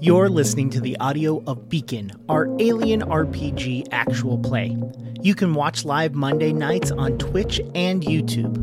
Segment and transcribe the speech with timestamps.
[0.00, 4.76] You're listening to the audio of Beacon, our alien RPG actual play.
[5.22, 8.56] You can watch live Monday nights on Twitch and YouTube.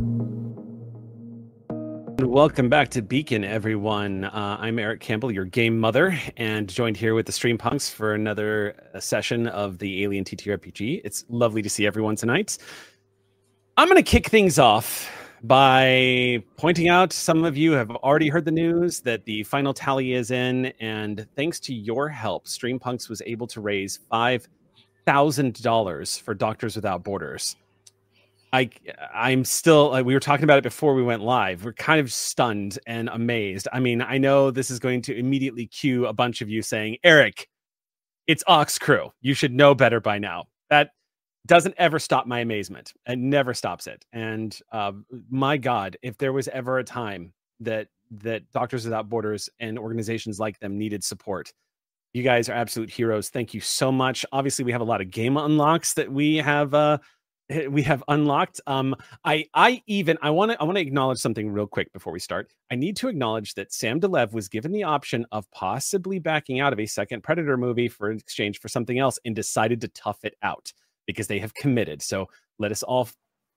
[2.22, 4.24] Welcome back to Beacon, everyone.
[4.24, 8.74] Uh, I'm Eric Campbell, your game mother, and joined here with the Streampunks for another
[8.98, 11.02] session of the Alien TTRPG.
[11.04, 12.56] It's lovely to see everyone tonight.
[13.76, 18.44] I'm going to kick things off by pointing out some of you have already heard
[18.44, 23.22] the news that the final tally is in, and thanks to your help, Streampunks was
[23.26, 24.48] able to raise five
[25.04, 27.56] thousand dollars for Doctors Without Borders.
[28.52, 28.70] I
[29.14, 31.64] I'm still like we were talking about it before we went live.
[31.64, 33.68] We're kind of stunned and amazed.
[33.72, 36.96] I mean, I know this is going to immediately cue a bunch of you saying,
[37.04, 37.48] "Eric,
[38.26, 39.12] it's Ox Crew.
[39.20, 40.90] You should know better by now." That
[41.46, 42.92] doesn't ever stop my amazement.
[43.06, 44.04] It never stops it.
[44.12, 44.92] And uh,
[45.30, 50.38] my God, if there was ever a time that that Doctors Without Borders and organizations
[50.38, 51.52] like them needed support,
[52.12, 53.28] you guys are absolute heroes.
[53.28, 54.24] Thank you so much.
[54.32, 56.98] Obviously, we have a lot of game unlocks that we have uh,
[57.68, 58.60] we have unlocked.
[58.66, 58.94] Um,
[59.24, 62.20] I I even I want to I want to acknowledge something real quick before we
[62.20, 62.52] start.
[62.70, 66.60] I need to acknowledge that Sam de Leve was given the option of possibly backing
[66.60, 70.24] out of a second Predator movie for exchange for something else and decided to tough
[70.24, 70.72] it out
[71.06, 72.02] because they have committed.
[72.02, 73.08] So let us all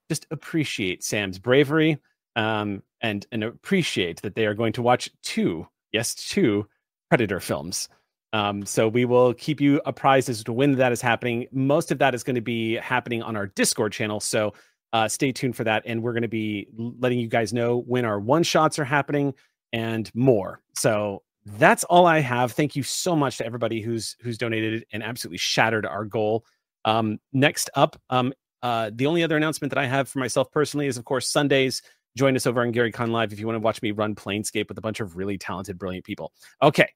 [0.08, 1.98] just appreciate Sam's bravery
[2.36, 6.66] um, and and appreciate that they are going to watch two, yes, two
[7.08, 7.88] Predator films.
[8.32, 11.46] Um, so we will keep you apprised as to when that is happening.
[11.50, 14.20] Most of that is going to be happening on our Discord channel.
[14.20, 14.54] So
[14.92, 18.04] uh, stay tuned for that, and we're going to be letting you guys know when
[18.04, 19.34] our one shots are happening
[19.72, 20.60] and more.
[20.76, 22.52] So that's all I have.
[22.52, 26.44] Thank you so much to everybody who's who's donated and absolutely shattered our goal.
[26.84, 30.86] Um, next up, um, uh, the only other announcement that I have for myself personally
[30.86, 31.82] is, of course, Sundays.
[32.16, 34.68] Join us over on Gary Con Live if you want to watch me run Planescape
[34.68, 36.32] with a bunch of really talented, brilliant people.
[36.62, 36.88] Okay,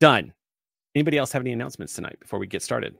[0.00, 0.32] done.
[0.94, 2.96] Anybody else have any announcements tonight before we get started?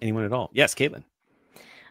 [0.00, 0.50] Anyone at all?
[0.52, 1.04] Yes, Kaitlin.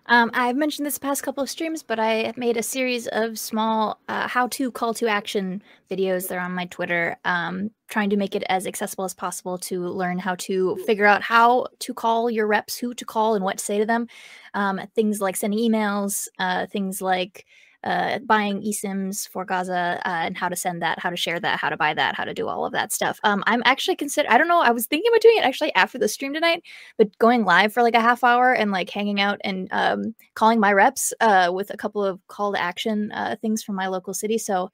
[0.08, 4.00] Um, I've mentioned this past couple of streams, but I made a series of small
[4.08, 6.28] uh, how-to call to action videos.
[6.28, 10.18] They're on my Twitter, um, trying to make it as accessible as possible to learn
[10.18, 13.64] how to figure out how to call your reps, who to call, and what to
[13.64, 14.08] say to them.
[14.54, 17.46] Um, things like sending emails, uh, things like
[17.84, 21.60] uh, buying eSIMs for Gaza uh, and how to send that, how to share that,
[21.60, 23.20] how to buy that, how to do all of that stuff.
[23.24, 24.30] Um, I'm actually consider.
[24.30, 24.62] I don't know.
[24.62, 26.64] I was thinking about doing it actually after the stream tonight,
[26.98, 30.60] but going live for like a half hour and like hanging out and um, calling
[30.60, 34.14] my reps uh, with a couple of call to action uh, things from my local
[34.14, 34.38] city.
[34.38, 34.70] So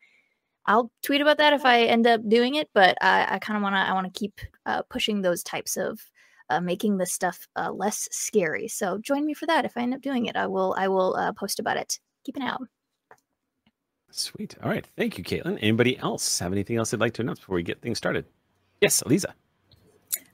[0.66, 2.70] I'll tweet about that if I end up doing it.
[2.74, 3.80] But I, I kind of want to.
[3.80, 6.00] I want to keep uh, pushing those types of.
[6.50, 8.70] Uh, making this stuff uh, less scary.
[8.70, 9.66] So join me for that.
[9.66, 10.74] If I end up doing it, I will.
[10.78, 12.00] I will uh, post about it.
[12.24, 12.62] Keep an eye out.
[14.12, 14.56] Sweet.
[14.64, 14.88] All right.
[14.98, 15.58] Thank you, Kaitlin.
[15.62, 18.26] Anybody else have anything else they'd like to announce before we get things started?
[18.82, 19.34] Yes, Aliza.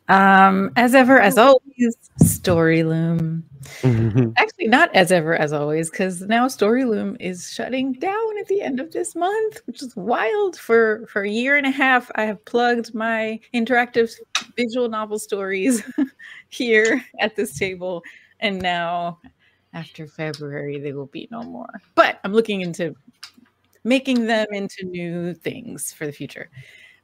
[0.10, 3.44] Um, as ever, as always, Storyloom.
[4.38, 8.82] Actually, not as ever, as always, because now Storyloom is shutting down at the end
[8.82, 10.58] of this month, which is wild.
[10.58, 14.12] For for a year and a half, I have plugged my interactive
[14.58, 15.84] visual novel stories
[16.50, 18.04] here at this table,
[18.42, 19.20] and now
[19.74, 21.82] after February, they will be no more.
[21.96, 22.94] But I'm looking into
[23.84, 26.50] making them into new things for the future.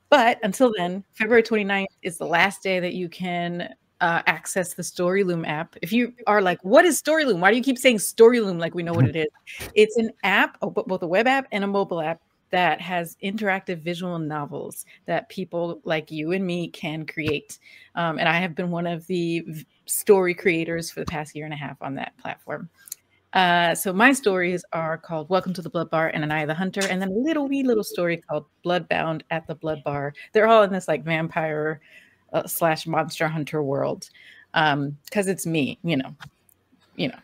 [0.09, 4.81] But until then, February 29th is the last day that you can uh, access the
[4.81, 5.75] Storyloom app.
[5.81, 7.39] If you are like, what is Storyloom?
[7.39, 9.27] Why do you keep saying Storyloom like we know what it is?
[9.75, 14.17] It's an app, both a web app and a mobile app that has interactive visual
[14.17, 17.59] novels that people like you and me can create.
[17.95, 19.45] Um, and I have been one of the
[19.85, 22.69] story creators for the past year and a half on that platform.
[23.33, 26.47] Uh, so my stories are called Welcome to the Blood Bar and An Eye of
[26.47, 30.13] the Hunter, and then a little wee little story called Bloodbound at the Blood Bar.
[30.33, 31.79] They're all in this like vampire
[32.33, 34.09] uh, slash monster hunter world
[34.53, 36.15] because um, it's me, you know,
[36.95, 37.19] you know.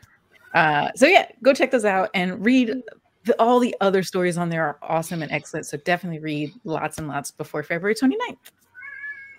[0.53, 2.83] Uh, so yeah, go check those out and read.
[3.23, 5.65] The, all the other stories on there are awesome and excellent.
[5.65, 8.37] So definitely read lots and lots before February 29th.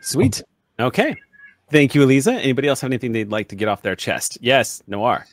[0.00, 0.42] Sweet.
[0.80, 1.14] Okay.
[1.70, 2.34] Thank you, Aliza.
[2.34, 4.38] Anybody else have anything they'd like to get off their chest?
[4.40, 5.26] Yes, Noir.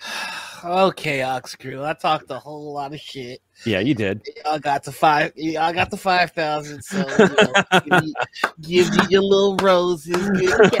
[0.64, 1.84] okay, Ox Crew.
[1.84, 3.40] I talked a whole lot of shit.
[3.64, 4.22] Yeah, you did.
[4.48, 5.32] I got to five.
[5.38, 6.82] I got to five thousand.
[6.82, 8.14] So you know, give, me,
[8.60, 10.30] give, me, your little roses.
[10.30, 10.72] Good.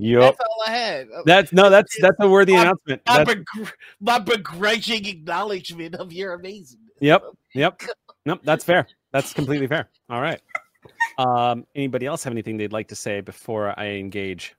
[0.00, 0.20] Yep.
[0.38, 1.08] That's all I had.
[1.26, 1.70] That's no.
[1.70, 3.02] That's that's a worthy my, announcement.
[3.06, 6.78] My, begr- my begrudging acknowledgement of your amazing.
[7.00, 7.24] Yep.
[7.54, 7.82] Yep.
[8.24, 8.40] Nope.
[8.44, 8.86] That's fair.
[9.12, 9.88] That's completely fair.
[10.08, 10.40] All right.
[11.18, 14.54] Um, anybody else have anything they'd like to say before I engage?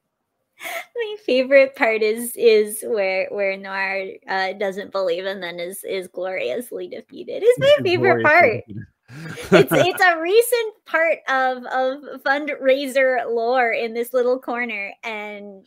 [0.95, 6.07] My favorite part is is where where Noir uh, doesn't believe and then is is
[6.07, 7.43] gloriously defeated.
[7.43, 8.63] Is my favorite part.
[9.51, 15.65] it's it's a recent part of of fundraiser lore in this little corner, and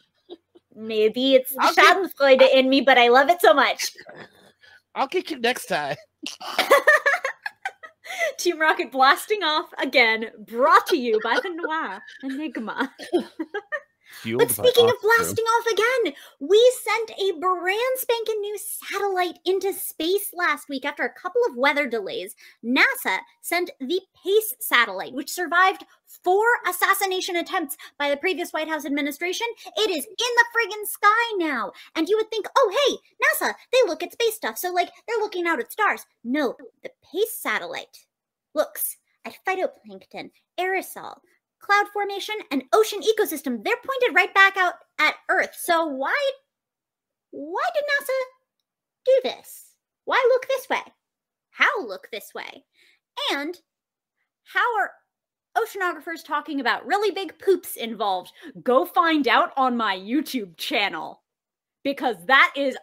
[0.75, 3.93] maybe it's I'll get- Schadenfreude in me, but I love it so much.
[4.95, 5.97] I'll kick you next time.
[8.39, 12.93] Team Rocket blasting off again, brought to you by the Noir Enigma.
[14.39, 15.11] But speaking of Crew.
[15.19, 21.05] blasting off again, we sent a brand spanking new satellite into space last week after
[21.05, 22.35] a couple of weather delays.
[22.65, 25.85] NASA sent the PACE satellite, which survived
[26.23, 29.47] four assassination attempts by the previous White House administration.
[29.77, 31.73] It is in the friggin' sky now.
[31.95, 34.59] And you would think, oh, hey, NASA, they look at space stuff.
[34.59, 36.07] So, like, they're looking out at stars.
[36.25, 38.07] No, the PACE satellite
[38.55, 41.19] looks at phytoplankton, aerosol,
[41.63, 43.65] cloud formation, and ocean ecosystem.
[43.65, 45.57] They're pointed right back out at Earth.
[45.59, 46.15] So why
[47.31, 48.19] why did NASA
[49.07, 49.75] do this?
[50.05, 50.93] Why look this way?
[51.51, 52.65] How look this way?
[53.33, 53.59] And
[54.45, 54.91] how are
[55.57, 58.33] oceanographers talking about really big poops involved?
[58.63, 61.23] Go find out on my YouTube channel.
[61.85, 62.77] Because that is,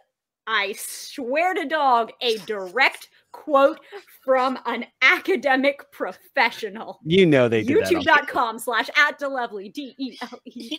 [0.46, 3.08] I swear to dog, a direct
[3.44, 3.80] quote
[4.24, 7.94] from an academic professional You know they did that.
[7.94, 10.78] on youtube.com slash at delovely d e l e You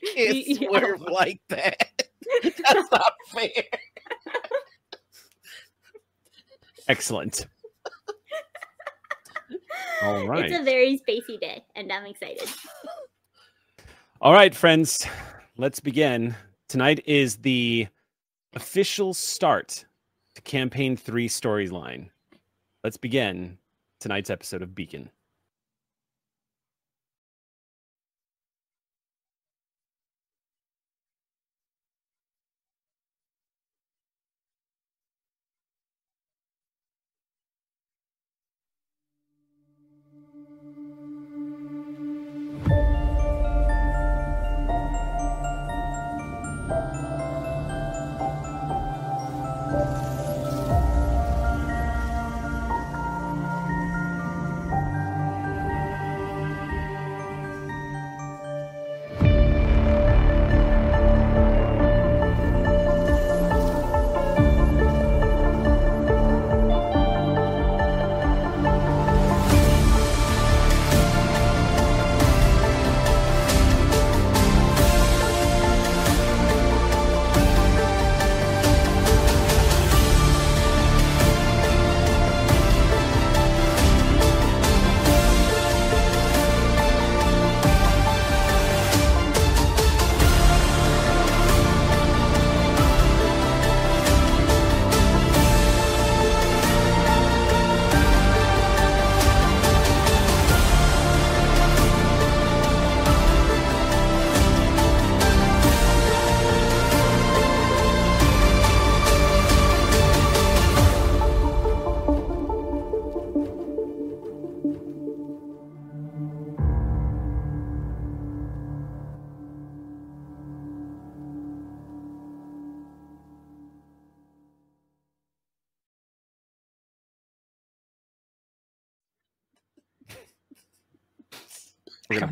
[0.56, 2.04] can't swear like that.
[2.44, 3.50] That's not fair.
[6.88, 7.48] Excellent.
[10.04, 10.46] All right.
[10.46, 12.48] it's a very spacey day and i'm excited
[14.22, 15.08] All right, friends,
[15.58, 16.36] let's begin.
[16.70, 17.88] Tonight is the
[18.54, 19.84] official start
[20.36, 22.10] to campaign three storyline.
[22.84, 23.60] Let's begin
[24.00, 25.12] tonight's episode of Beacon.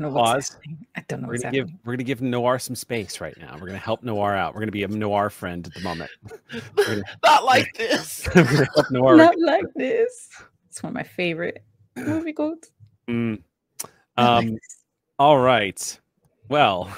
[0.01, 0.49] Don't know what's pause.
[0.53, 0.85] happening.
[0.95, 1.79] I don't know We're what's gonna give happening.
[1.85, 3.53] we're gonna give Noir some space right now.
[3.59, 4.53] We're gonna help Noir out.
[4.53, 6.11] We're gonna be a Noir friend at the moment.
[6.77, 8.27] We're gonna, Not like this.
[8.35, 9.15] we're gonna help Noir.
[9.17, 10.29] Not like this.
[10.69, 11.63] It's one of my favorite
[11.95, 12.71] movie quotes.
[13.07, 13.41] Mm.
[13.81, 14.77] Not like Um, this.
[15.17, 15.99] All right.
[16.47, 16.95] Well,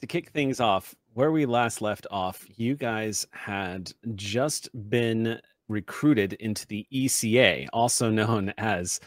[0.00, 6.32] to kick things off, where we last left off, you guys had just been recruited
[6.34, 8.98] into the ECA, also known as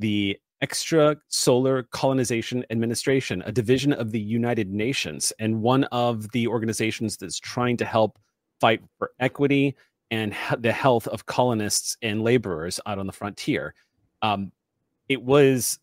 [0.00, 6.46] the Extra Solar Colonization Administration, a division of the United Nations, and one of the
[6.46, 8.18] organizations that's trying to help
[8.60, 9.74] fight for equity
[10.10, 13.74] and he- the health of colonists and laborers out on the frontier.
[14.22, 14.52] Um,
[15.08, 15.78] it was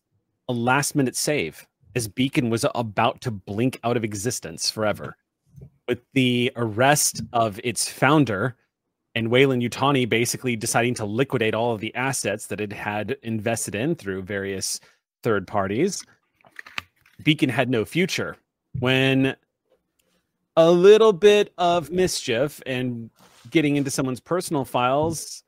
[0.48, 1.66] a last minute save
[1.96, 5.16] as Beacon was about to blink out of existence forever.
[5.88, 8.56] With the arrest of its founder
[9.18, 13.74] and Weyland Yutani basically deciding to liquidate all of the assets that it had invested
[13.74, 14.78] in through various
[15.24, 16.04] third parties,
[17.24, 18.36] Beacon had no future.
[18.78, 19.34] When
[20.56, 23.10] a little bit of mischief and
[23.50, 25.42] getting into someone's personal files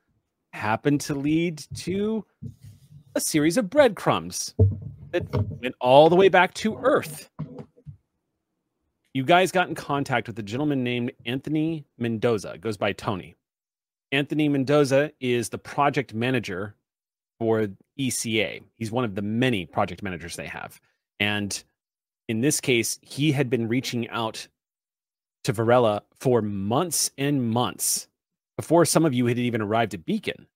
[0.52, 2.24] happened to lead to
[3.14, 4.52] a series of breadcrumbs
[5.12, 7.30] that went all the way back to Earth.
[9.14, 13.36] You guys got in contact with a gentleman named Anthony Mendoza, goes by Tony.
[14.12, 16.74] Anthony Mendoza is the project manager
[17.38, 18.62] for ECA.
[18.76, 20.80] He's one of the many project managers they have.
[21.20, 21.62] And
[22.28, 24.46] in this case, he had been reaching out
[25.44, 28.08] to Varela for months and months
[28.56, 30.46] before some of you had even arrived at Beacon,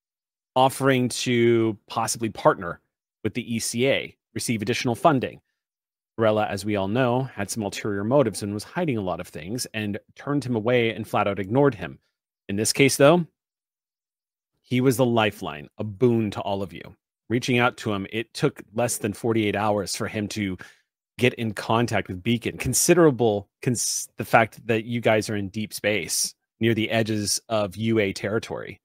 [0.54, 2.80] offering to possibly partner
[3.22, 5.40] with the ECA, receive additional funding.
[6.18, 9.28] Varela, as we all know, had some ulterior motives and was hiding a lot of
[9.28, 11.98] things and turned him away and flat out ignored him.
[12.48, 13.26] In this case, though,
[14.64, 16.82] he was the lifeline, a boon to all of you.
[17.28, 20.58] Reaching out to him, it took less than 48 hours for him to
[21.18, 22.58] get in contact with Beacon.
[22.58, 27.76] Considerable, cons- the fact that you guys are in deep space near the edges of
[27.76, 28.80] UA territory,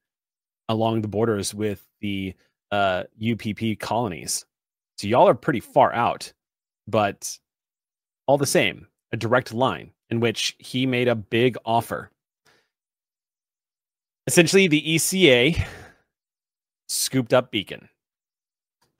[0.68, 2.34] along the borders with the
[2.70, 4.44] uh, UPP colonies.
[4.98, 6.32] So y'all are pretty far out,
[6.86, 7.38] but
[8.26, 12.10] all the same, a direct line in which he made a big offer.
[14.30, 15.60] Essentially, the ECA
[16.88, 17.88] scooped up Beacon.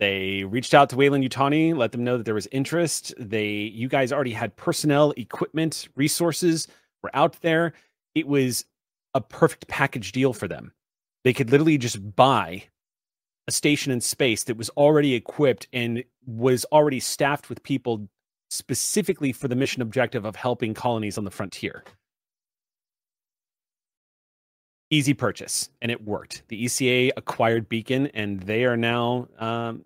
[0.01, 3.15] They reached out to Weyland Yutani, let them know that there was interest.
[3.17, 6.67] They, you guys already had personnel, equipment, resources
[7.05, 7.75] were out there.
[8.17, 8.65] It was
[9.15, 10.73] a perfect package deal for them.
[11.23, 12.65] They could literally just buy
[13.47, 18.09] a station in space that was already equipped and was already staffed with people
[18.49, 21.85] specifically for the mission objective of helping colonies on the frontier.
[24.93, 26.43] Easy purchase, and it worked.
[26.49, 29.85] The ECA acquired Beacon, and they are now um,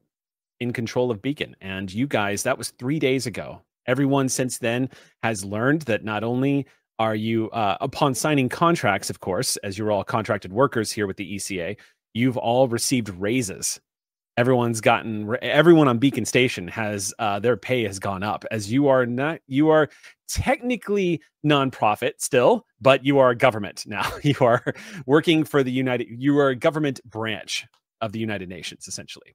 [0.61, 1.55] in control of Beacon.
[1.61, 3.61] And you guys, that was three days ago.
[3.87, 4.89] Everyone since then
[5.23, 6.67] has learned that not only
[6.99, 11.19] are you, uh, upon signing contracts, of course, as you're all contracted workers here with
[11.19, 11.77] the ECA,
[12.15, 13.81] you've all received raises.
[14.37, 18.89] Everyone's gotten everyone on Beacon Station has uh, their pay has gone up as you
[18.89, 19.89] are not you are
[20.29, 24.09] technically nonprofit still, but you are a government now.
[24.23, 24.63] You are
[25.07, 26.07] working for the United.
[26.11, 27.67] You are a government branch
[28.01, 29.35] of the United Nations essentially.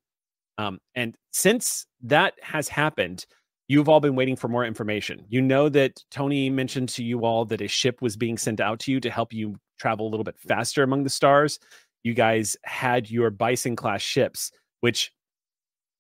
[0.58, 3.26] Um, and since that has happened,
[3.68, 5.26] you've all been waiting for more information.
[5.30, 8.80] You know that Tony mentioned to you all that a ship was being sent out
[8.82, 11.60] to you to help you travel a little bit faster among the stars.
[12.04, 14.52] You guys had your Bison class ships,
[14.82, 15.12] which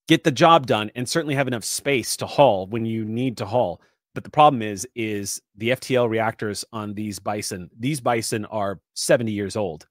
[0.08, 3.46] get the job done and certainly have enough space to haul when you need to
[3.46, 3.82] haul.
[4.20, 7.70] But the problem is, is the FTL reactors on these Bison.
[7.80, 9.88] These Bison are 70 years old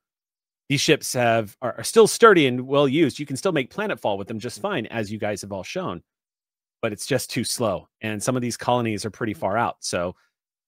[0.68, 3.18] these ships have are, are still sturdy and well used.
[3.18, 6.02] You can still make planetfall with them just fine, as you guys have all shown.
[6.82, 9.76] But it's just too slow, and some of these colonies are pretty far out.
[9.80, 10.14] So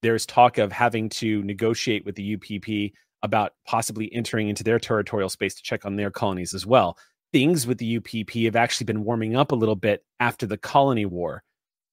[0.03, 5.29] there's talk of having to negotiate with the UPP about possibly entering into their territorial
[5.29, 6.97] space to check on their colonies as well.
[7.33, 11.05] Things with the UPP have actually been warming up a little bit after the colony
[11.05, 11.45] war.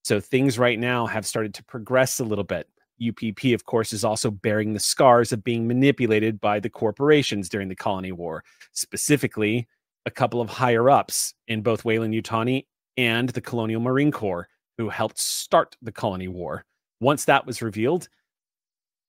[0.08, 2.70] So things right now have started to progress a little bit.
[3.06, 7.68] UPP, of course, is also bearing the scars of being manipulated by the corporations during
[7.68, 9.68] the colony war, specifically
[10.06, 14.48] a couple of higher ups in both Weyland Yutani and the Colonial Marine Corps
[14.78, 16.64] who helped start the colony war.
[17.02, 18.08] Once that was revealed,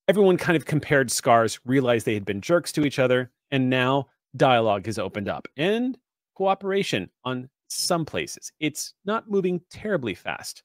[0.09, 4.09] everyone kind of compared scars, realized they had been jerks to each other, and now
[4.37, 5.97] dialogue has opened up and
[6.35, 8.51] cooperation on some places.
[8.59, 10.65] It's not moving terribly fast,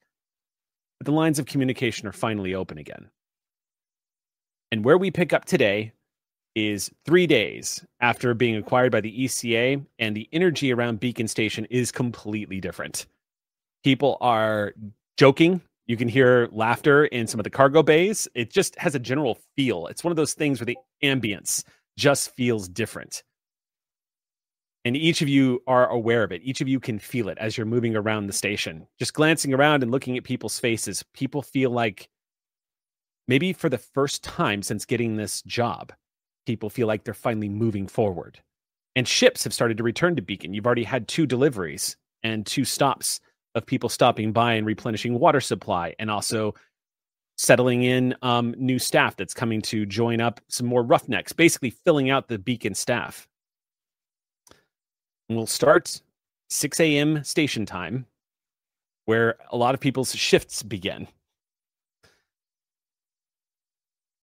[1.04, 3.08] the lines of communication are finally open again.
[4.70, 5.92] And where we pick up today
[6.54, 11.64] is three days after being acquired by the ECA, and the energy around Beacon Station
[11.66, 13.06] is completely different.
[13.82, 14.72] People are
[15.16, 15.60] joking.
[15.86, 18.26] You can hear laughter in some of the cargo bays.
[18.34, 19.86] It just has a general feel.
[19.88, 21.64] It's one of those things where the ambience
[21.96, 23.22] just feels different.
[24.84, 26.42] And each of you are aware of it.
[26.44, 28.86] Each of you can feel it as you're moving around the station.
[28.98, 32.08] Just glancing around and looking at people's faces, people feel like
[33.26, 35.92] maybe for the first time since getting this job,
[36.46, 38.40] people feel like they're finally moving forward.
[38.94, 40.52] And ships have started to return to Beacon.
[40.52, 43.20] You've already had two deliveries and two stops
[43.54, 46.54] of people stopping by and replenishing water supply and also
[47.36, 52.10] settling in um, new staff that's coming to join up some more roughnecks, basically filling
[52.10, 53.26] out the Beacon staff.
[55.28, 56.02] We'll start
[56.50, 57.24] 6 a.m.
[57.24, 58.06] station time,
[59.06, 61.08] where a lot of people's shifts begin.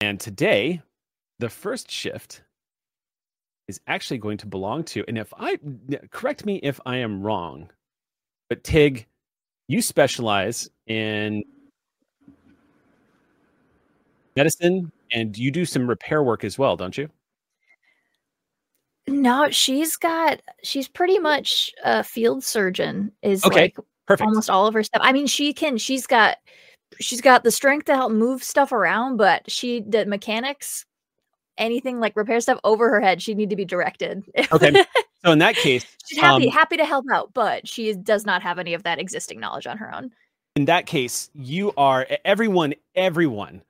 [0.01, 0.81] And today,
[1.39, 2.43] the first shift
[3.67, 5.59] is actually going to belong to, and if I
[6.11, 7.69] correct me if I am wrong,
[8.49, 9.07] but Tig,
[9.67, 11.43] you specialize in
[14.35, 17.09] medicine and you do some repair work as well, don't you?
[19.11, 24.27] No, she's got she's pretty much a field surgeon is okay, like perfect.
[24.27, 25.01] almost all of her stuff.
[25.03, 26.37] I mean, she can she's got
[26.99, 30.85] she's got the strength to help move stuff around, but she the mechanics,
[31.57, 34.23] anything like repair stuff over her head, she'd need to be directed.
[34.51, 34.83] Okay.
[35.25, 38.41] So in that case, She's happy um, happy to help out, but she does not
[38.41, 40.11] have any of that existing knowledge on her own.
[40.55, 42.73] in that case, you are everyone.
[42.95, 43.61] Everyone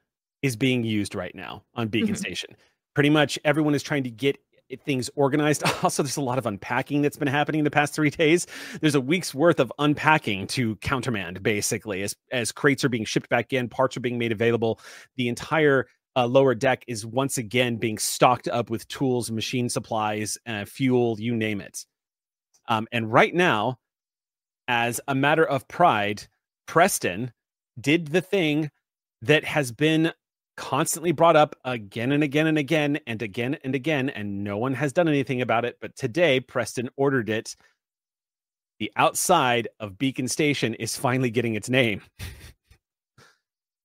[0.43, 2.17] is being used right now on Beacon Mhm.
[2.19, 2.55] Station.
[2.93, 4.38] Pretty much everyone is trying to get
[4.85, 5.63] things organized.
[5.83, 8.45] Also, there's a lot of unpacking that's been happening the past three days.
[8.81, 13.29] There's a week's worth of unpacking to countermand, basically, as as crates are being shipped
[13.29, 14.79] back in, parts are being made available.
[15.15, 20.38] The entire uh, lower deck is once again being stocked up with tools, machine supplies,
[20.45, 21.85] uh, fuel, you name it.
[22.67, 23.79] Um, and right now,
[24.67, 26.27] as a matter of pride,
[26.67, 27.31] Preston
[27.79, 28.69] did the thing
[29.21, 30.11] that has been
[30.60, 34.74] constantly brought up again and again and again and again and again, and no one
[34.74, 35.78] has done anything about it.
[35.80, 37.56] But today, Preston ordered it.
[38.80, 42.01] The outside of Beacon Station is finally getting its name.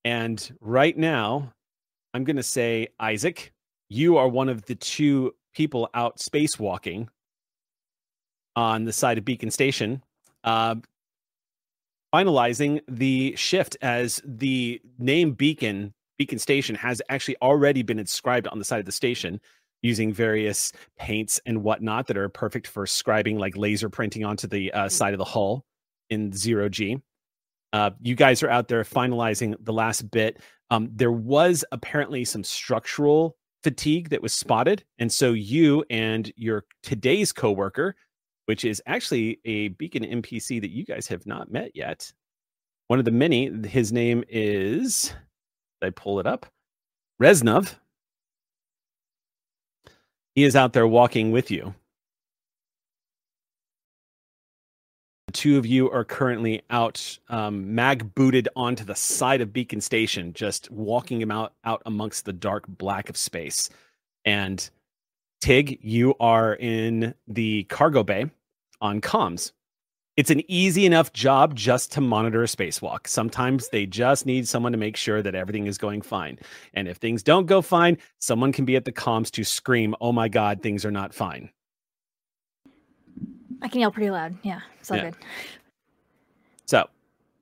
[0.05, 1.53] and right now,
[2.13, 3.53] I'm going to say, Isaac,
[3.89, 7.07] you are one of the two people out spacewalking
[8.57, 10.03] on the side of Beacon Station.
[10.43, 10.75] Uh,
[12.13, 18.59] finalizing the shift as the name Beacon Beacon Station has actually already been inscribed on
[18.59, 19.41] the side of the station
[19.83, 24.73] using various paints and whatnot that are perfect for scribing like laser printing onto the
[24.73, 25.65] uh, side of the hull
[26.11, 26.99] in zero G.
[27.73, 30.41] Uh, you guys are out there finalizing the last bit.
[30.71, 36.65] Um, there was apparently some structural fatigue that was spotted, and so you and your
[36.83, 37.97] today's coworker
[38.47, 42.13] which is actually a Beacon NPC that you guys have not met yet.
[42.89, 43.51] One of the many.
[43.67, 45.15] His name is.
[45.85, 46.47] I pull it up?
[47.21, 47.75] Reznov.
[50.35, 51.75] He is out there walking with you.
[55.29, 59.81] The two of you are currently out, um, mag booted onto the side of Beacon
[59.81, 63.71] Station, just walking him out, out amongst the dark black of space.
[64.25, 64.69] And
[65.41, 68.31] Tig, you are in the cargo bay
[68.81, 69.53] on comms.
[70.17, 73.09] It's an easy enough job just to monitor a spacewalk.
[73.09, 76.39] Sometimes they just need someone to make sure that everything is going fine.
[76.73, 80.13] And if things don't go fine, someone can be at the comms to scream, "Oh
[80.13, 81.51] my god, things are not fine."
[83.61, 84.37] I can yell pretty loud.
[84.45, 85.11] Yeah, it's all Yeah.
[85.11, 85.17] good.
[86.67, 86.89] So,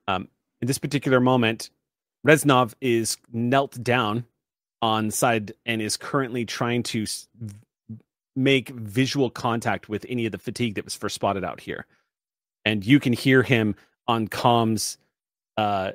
[0.09, 0.29] um,
[0.61, 1.71] in this particular moment,
[2.27, 4.25] Reznov is knelt down
[4.81, 7.05] on side and is currently trying to
[8.35, 11.87] make visual contact with any of the fatigue that was first spotted out here.
[12.65, 13.75] And you can hear him
[14.07, 14.97] on comms,
[15.57, 15.93] uh,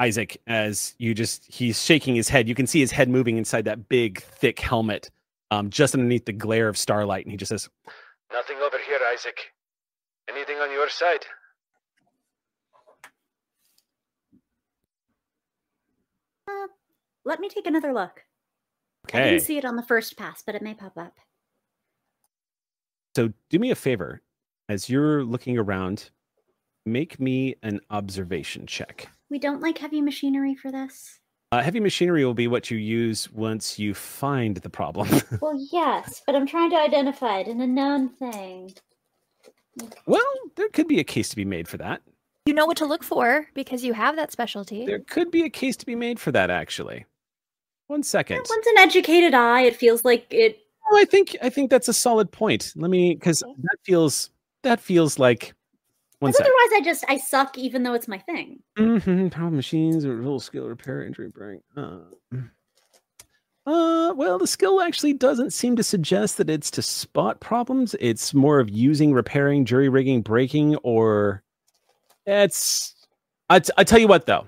[0.00, 2.48] Isaac, as you just he's shaking his head.
[2.48, 5.10] You can see his head moving inside that big, thick helmet,
[5.50, 7.24] um, just underneath the glare of starlight.
[7.24, 7.68] And he just says,
[8.32, 9.52] Nothing over here, Isaac.
[10.28, 11.26] Anything on your side?
[16.48, 16.68] Uh,
[17.24, 18.24] let me take another look.
[19.08, 19.20] Okay.
[19.20, 21.18] I didn't see it on the first pass, but it may pop up.
[23.14, 24.22] So do me a favor
[24.68, 26.10] as you're looking around,
[26.86, 29.08] make me an observation check.
[29.30, 31.18] We don't like heavy machinery for this.
[31.50, 35.08] Uh, heavy machinery will be what you use once you find the problem.
[35.42, 38.72] Well, yes, but I'm trying to identify it in a known thing.
[40.06, 40.22] well,
[40.56, 42.00] there could be a case to be made for that.
[42.46, 44.86] You know what to look for because you have that specialty.
[44.86, 47.04] There could be a case to be made for that, actually.
[47.86, 48.46] One second.
[48.48, 50.58] Once an educated eye, it feels like it.
[50.90, 52.72] Oh, I think I think that's a solid point.
[52.74, 54.30] Let me because that feels
[54.62, 55.54] that feels like
[56.22, 58.60] otherwise, I just I suck, even though it's my thing.
[58.78, 59.28] Mm-hmm.
[59.28, 61.60] Power machines or little skill repair injury break.
[61.76, 61.98] Uh,
[63.66, 67.96] uh, well, the skill actually doesn't seem to suggest that it's to spot problems.
[68.00, 71.42] It's more of using, repairing, jury rigging, breaking, or
[72.26, 72.94] it's.
[73.50, 74.46] I, t- I tell you what though,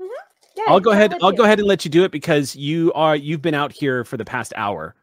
[0.00, 1.14] Yeah, I'll go ahead.
[1.22, 1.36] I'll you.
[1.36, 4.16] go ahead and let you do it because you are you've been out here for
[4.16, 4.94] the past hour.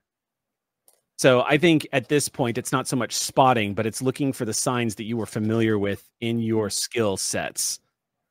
[1.18, 4.46] So I think at this point it's not so much spotting, but it's looking for
[4.46, 7.80] the signs that you were familiar with in your skill sets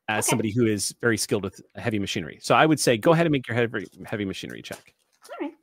[0.09, 0.31] as Okay.
[0.31, 2.39] somebody who is very skilled with heavy machinery.
[2.43, 4.95] So I would say go ahead and make your heavy heavy machinery check.
[5.41, 5.55] All right.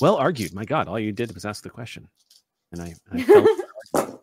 [0.00, 0.52] Well argued.
[0.54, 2.08] My God, all you did was ask the question,
[2.72, 2.94] and I.
[3.10, 3.22] I
[3.94, 4.20] felt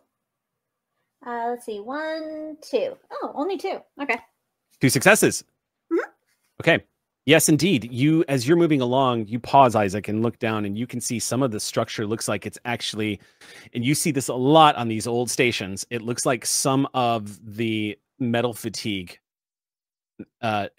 [1.26, 1.80] Uh, let's see.
[1.80, 2.96] One, two.
[3.12, 3.78] Oh, only two.
[4.00, 4.16] Okay.
[4.80, 5.44] Two successes.
[5.92, 5.98] Mhm.
[6.62, 6.84] Okay.
[7.30, 7.92] Yes, indeed.
[7.92, 11.20] You, as you're moving along, you pause, Isaac, and look down, and you can see
[11.20, 13.20] some of the structure looks like it's actually,
[13.72, 15.86] and you see this a lot on these old stations.
[15.90, 19.20] It looks like some of the metal fatigue.
[20.42, 20.70] Uh,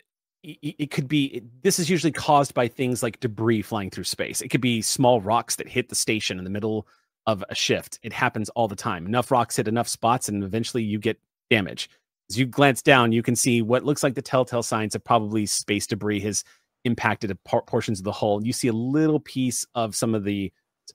[0.44, 1.42] it could be.
[1.64, 4.42] This is usually caused by things like debris flying through space.
[4.42, 6.86] It could be small rocks that hit the station in the middle
[7.28, 7.98] of a shift.
[8.04, 9.06] It happens all the time.
[9.06, 11.18] Enough rocks hit enough spots, and eventually you get
[11.50, 11.90] damage.
[12.32, 15.46] As you glance down, you can see what looks like the telltale signs of probably
[15.46, 16.46] space debris has
[16.86, 18.42] impacted portions of the hull.
[18.42, 20.50] You see a little piece of some of the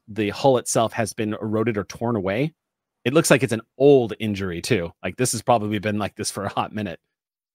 [0.08, 2.54] the hull itself has been eroded or torn away.
[3.04, 4.92] It looks like it's an old injury too.
[5.02, 7.00] Like this has probably been like this for a hot minute.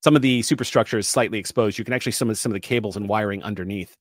[0.04, 1.80] Some of the superstructure is slightly exposed.
[1.80, 3.96] You can actually some of some of the cables and wiring underneath.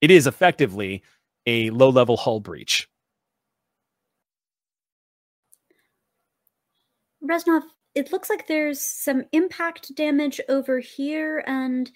[0.00, 1.02] It is effectively
[1.44, 2.88] a low level hull breach.
[7.22, 7.64] Reznov,
[7.96, 11.90] it looks like there's some impact damage over here and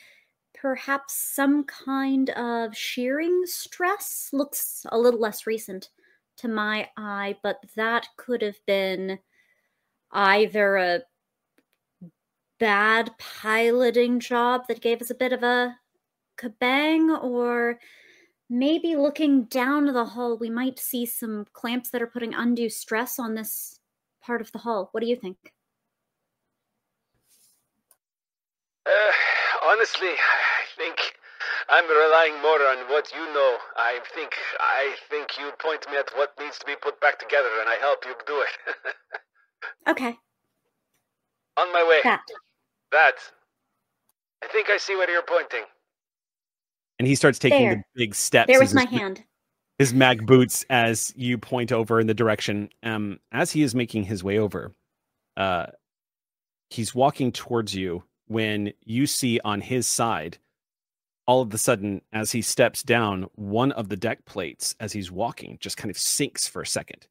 [0.54, 4.30] perhaps some kind of shearing stress.
[4.32, 5.90] Looks a little less recent
[6.38, 9.18] to my eye, but that could have been
[10.10, 11.00] either a
[12.58, 15.76] bad piloting job that gave us a bit of a
[16.38, 17.78] kabang or
[18.48, 23.18] maybe looking down the hull we might see some clamps that are putting undue stress
[23.18, 23.78] on this
[24.22, 25.52] part of the hull what do you think
[28.90, 30.96] Uh, honestly, I think
[31.68, 33.56] I'm relying more on what you know.
[33.76, 37.48] I think I think you point me at what needs to be put back together,
[37.60, 38.94] and I help you do it.
[39.88, 40.18] okay
[41.60, 42.00] on my way.
[42.04, 42.20] that
[42.92, 43.14] That.
[44.42, 45.64] I think I see where you're pointing.
[46.98, 47.74] And he starts taking There.
[47.76, 48.48] the big steps.
[48.48, 49.22] there was my his- hand
[49.78, 52.68] his mag boots as you point over in the direction.
[52.82, 54.74] Um, as he is making his way over,
[55.38, 55.66] uh,
[56.68, 60.38] he's walking towards you when you see on his side,
[61.26, 65.10] all of a sudden, as he steps down, one of the deck plates as he's
[65.10, 67.08] walking just kind of sinks for a second.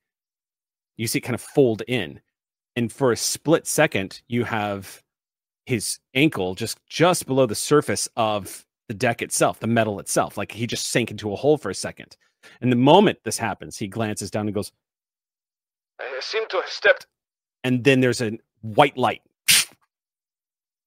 [0.96, 2.22] You see it kind of fold in,
[2.78, 5.04] and for a split second, you have
[5.66, 10.38] his ankle just just below the surface of the deck itself, the metal itself.
[10.38, 12.16] Like he just sank into a hole for a second.
[12.62, 14.72] And the moment this happens, he glances down and goes,
[16.00, 17.08] I seem to have stepped.
[17.66, 19.22] and then there's a white light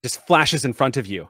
[0.03, 1.29] just flashes in front of you.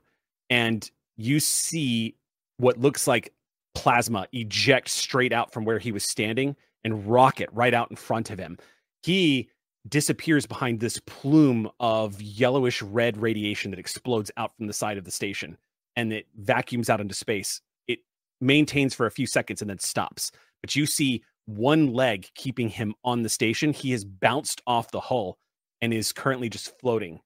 [0.49, 2.15] And you see
[2.57, 3.33] what looks like
[3.75, 8.29] plasma eject straight out from where he was standing and rocket right out in front
[8.29, 8.57] of him.
[9.01, 9.49] He
[9.89, 15.03] disappears behind this plume of yellowish red radiation that explodes out from the side of
[15.03, 15.57] the station
[15.95, 17.61] and it vacuums out into space.
[17.87, 17.99] It
[18.41, 20.31] maintains for a few seconds and then stops.
[20.61, 23.73] But you see one leg keeping him on the station.
[23.73, 25.37] He has bounced off the hull
[25.81, 27.19] and is currently just floating.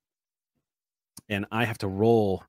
[1.29, 2.43] And I have to roll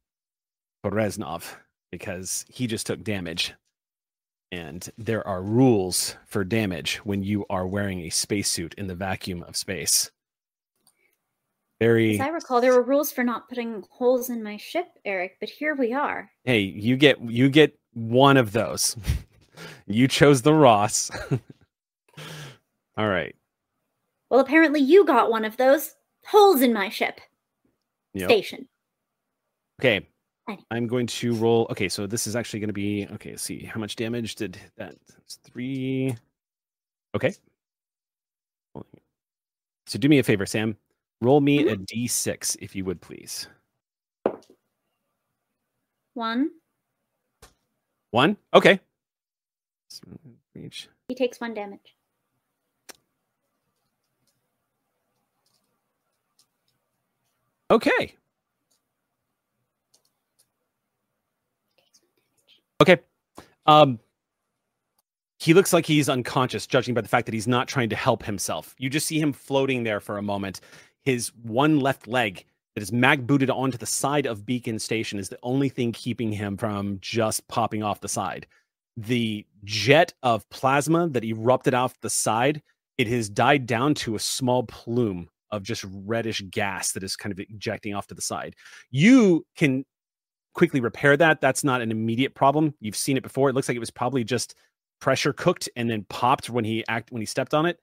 [0.82, 1.44] for Reznov
[1.90, 3.54] because he just took damage.
[4.50, 9.42] And there are rules for damage when you are wearing a spacesuit in the vacuum
[9.42, 10.10] of space.
[11.80, 15.36] Very as i recall there were rules for not putting holes in my ship eric
[15.38, 18.96] but here we are hey, you get you get one of those.
[19.86, 21.10] you chose the Ross.
[22.96, 23.34] All right.
[24.30, 25.94] well apparently you got one of those
[26.26, 27.20] holes in my ship
[28.18, 28.30] Yep.
[28.30, 28.68] station
[29.80, 30.06] Okay.
[30.70, 31.66] I'm going to roll.
[31.70, 33.30] Okay, so this is actually going to be okay.
[33.30, 34.94] Let's see how much damage did that?
[35.08, 36.16] That's three.
[37.14, 37.34] Okay.
[39.86, 40.76] So do me a favor, Sam.
[41.20, 41.74] Roll me mm-hmm.
[41.74, 43.46] a d6 if you would please.
[46.14, 46.50] one
[48.10, 48.36] One.
[48.54, 48.80] Okay.
[50.54, 51.97] He takes one damage
[57.70, 58.14] Okay.
[62.80, 62.98] Okay.
[63.66, 63.98] Um
[65.40, 68.24] he looks like he's unconscious judging by the fact that he's not trying to help
[68.24, 68.74] himself.
[68.78, 70.60] You just see him floating there for a moment.
[71.04, 75.28] His one left leg that is mag booted onto the side of Beacon Station is
[75.28, 78.46] the only thing keeping him from just popping off the side.
[78.96, 82.60] The jet of plasma that erupted off the side,
[82.98, 87.32] it has died down to a small plume of just reddish gas that is kind
[87.32, 88.54] of ejecting off to the side.
[88.90, 89.84] You can
[90.54, 91.40] quickly repair that.
[91.40, 92.74] That's not an immediate problem.
[92.80, 93.48] You've seen it before.
[93.48, 94.54] It looks like it was probably just
[95.00, 97.78] pressure cooked and then popped when he act when he stepped on it.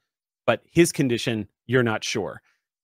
[0.45, 2.41] But his condition, you're not sure.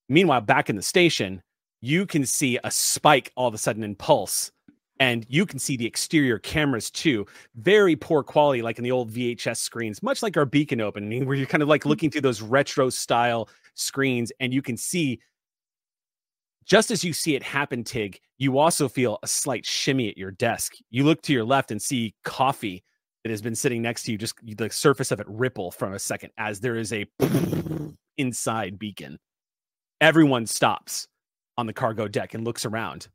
[0.09, 1.41] Meanwhile, back in the station,
[1.81, 4.51] you can see a spike all of a sudden in pulse.
[4.99, 7.25] And you can see the exterior cameras too.
[7.55, 11.35] Very poor quality, like in the old VHS screens, much like our beacon opening, where
[11.35, 11.89] you're kind of like mm.
[11.89, 15.19] looking through those retro style screens and you can see
[16.65, 20.31] just as you see it happen, Tig, you also feel a slight shimmy at your
[20.31, 20.75] desk.
[20.89, 22.83] You look to your left and see coffee
[23.23, 25.99] that has been sitting next to you, just the surface of it ripple from a
[25.99, 27.05] second as there is a
[28.17, 29.19] inside beacon.
[29.99, 31.07] Everyone stops
[31.57, 33.07] on the cargo deck and looks around.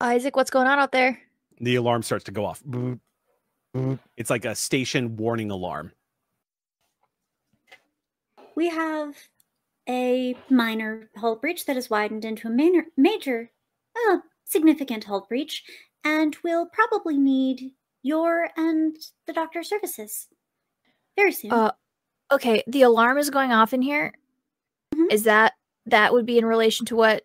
[0.00, 1.18] Isaac, what's going on out there?
[1.60, 2.62] The alarm starts to go off.
[2.62, 3.00] Boop,
[3.74, 3.98] boop.
[4.16, 5.92] It's like a station warning alarm.
[8.54, 9.16] We have
[9.88, 13.50] a minor hull breach that has widened into a minor, major,
[14.08, 15.62] uh, significant hull breach,
[16.04, 17.72] and we'll probably need
[18.02, 18.96] your and
[19.26, 20.28] the doctor's services
[21.16, 21.52] very soon.
[21.52, 21.72] Uh,
[22.32, 24.12] Okay, the alarm is going off in here.
[25.10, 25.24] Is Mhm.
[25.26, 25.52] that
[25.86, 27.24] that would be in relation to what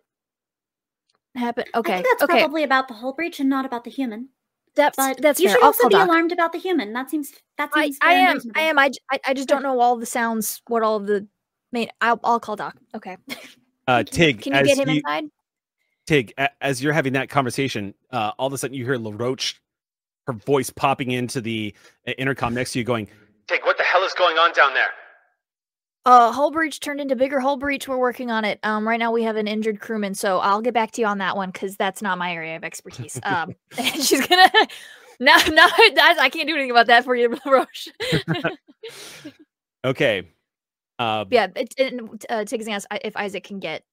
[1.34, 1.66] happened?
[1.74, 4.28] I Okay, think that's okay, probably about the whole breach and not about the human.
[4.76, 5.56] that's But that's you fair.
[5.56, 6.06] should I'll also be Doc.
[6.08, 6.92] alarmed about the human.
[6.92, 8.34] That seems that I, seems I fair and am.
[8.34, 8.60] reasonable.
[8.60, 8.78] I am.
[8.78, 10.62] I, j- I, I just don't know all the sounds.
[10.68, 11.26] What all the
[11.72, 11.88] main?
[12.00, 12.76] I'll I'll call Doc.
[12.94, 13.16] Okay.
[13.86, 14.10] Uh, Thank.
[14.10, 15.24] Tig, Can you get him you, inside?
[16.06, 19.54] Tig, as you're having that conversation, uh, all of a sudden you hear LaRoche,
[20.26, 21.74] her voice popping into the
[22.06, 23.08] uh, intercom next to you, going,
[23.48, 24.90] Tig, what the hell is going on down there?
[26.04, 27.86] Uh, hull breach turned into bigger hull breach.
[27.86, 28.58] We're working on it.
[28.64, 31.18] Um, right now we have an injured crewman, so I'll get back to you on
[31.18, 33.20] that one because that's not my area of expertise.
[33.24, 34.50] Um, she's gonna.
[35.20, 37.88] No, no, I I can't do anything about that for you, Roche.
[39.84, 40.28] "Okay,
[40.98, 43.84] uh, yeah, it, and, uh, Tiggs asked if Isaac can get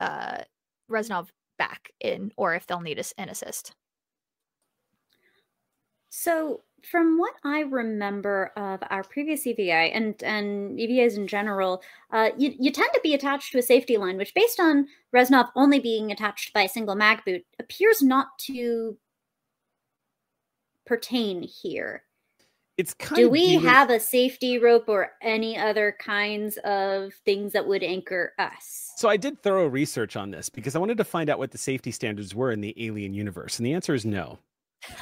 [0.00, 0.38] uh
[0.90, 3.74] Reznov back in, or if they'll need us an assist.
[6.10, 12.30] So, from what I remember of our previous EVA and and EVAs in general, uh,
[12.38, 15.80] you you tend to be attached to a safety line, which, based on Reznov only
[15.80, 18.96] being attached by a single mag boot, appears not to
[20.86, 22.04] pertain here.
[22.78, 27.12] It's kind Do of we dealing- have a safety rope or any other kinds of
[27.24, 28.92] things that would anchor us?
[28.96, 31.58] So I did thorough research on this because I wanted to find out what the
[31.58, 34.38] safety standards were in the alien universe, and the answer is no.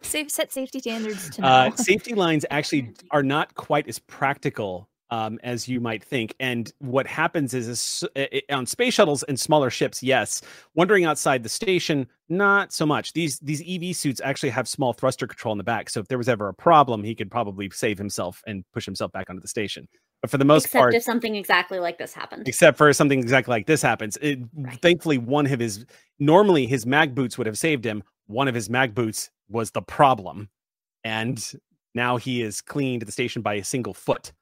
[0.00, 1.48] Safe set safety standards to know.
[1.48, 6.34] Uh, safety lines actually are not quite as practical um, as you might think.
[6.40, 7.68] And what happens is,
[8.14, 10.42] is on space shuttles and smaller ships, yes.
[10.74, 13.12] Wandering outside the station, not so much.
[13.12, 16.18] These these EV suits actually have small thruster control in the back, so if there
[16.18, 19.48] was ever a problem, he could probably save himself and push himself back onto the
[19.48, 19.88] station.
[20.20, 22.48] But for the most Except part, if something exactly like this happened.
[22.48, 24.18] except for something exactly like this happens.
[24.20, 24.80] It, Right.
[24.82, 25.86] Thankfully, one of his
[26.18, 28.02] normally his mag boots would have saved him.
[28.26, 30.50] One of his mag boots was the problem,
[31.04, 31.42] and
[31.94, 34.32] now he is clinging to the station by a single foot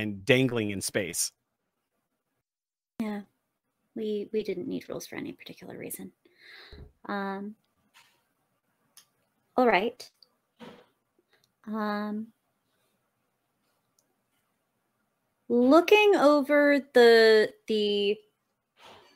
[0.00, 1.32] and dangling in space.
[2.98, 3.22] Yeah,
[3.94, 6.12] we we didn't need rules for any particular reason.
[7.06, 7.54] Um.
[9.56, 10.10] All right.
[11.66, 12.28] Um.
[15.48, 18.16] Looking over the the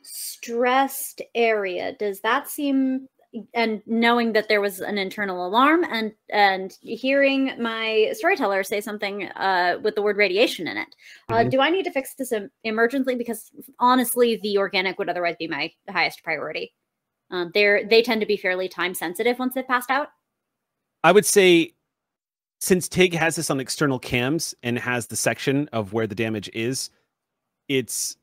[0.02, 3.08] stressed area, does that seem
[3.54, 9.24] and knowing that there was an internal alarm and and hearing my storyteller say something
[9.30, 10.88] uh, with the word radiation in it
[11.28, 11.50] uh, Mhm.
[11.50, 15.48] do i need to fix this em- emergently because honestly the organic would otherwise be
[15.48, 16.72] my highest priority
[17.30, 20.08] um, they're they tend to be fairly time sensitive once they've passed out
[21.02, 21.72] I would say
[22.60, 26.48] since Tig has this on external cams and has the section of where the damage
[26.54, 26.88] is,
[27.68, 28.16] it's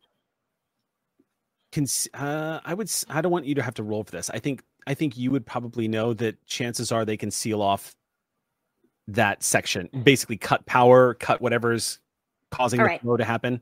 [1.72, 4.32] cons- uh, I would I don't want you to have to roll for this.
[4.32, 7.96] I think I think you would probably know that chances are they can seal off
[9.08, 9.88] that section.
[9.88, 10.02] Mm-hmm.
[10.04, 12.00] Basically cut power, cut whatever's
[12.52, 13.02] causing All the right.
[13.02, 13.62] flow to happen.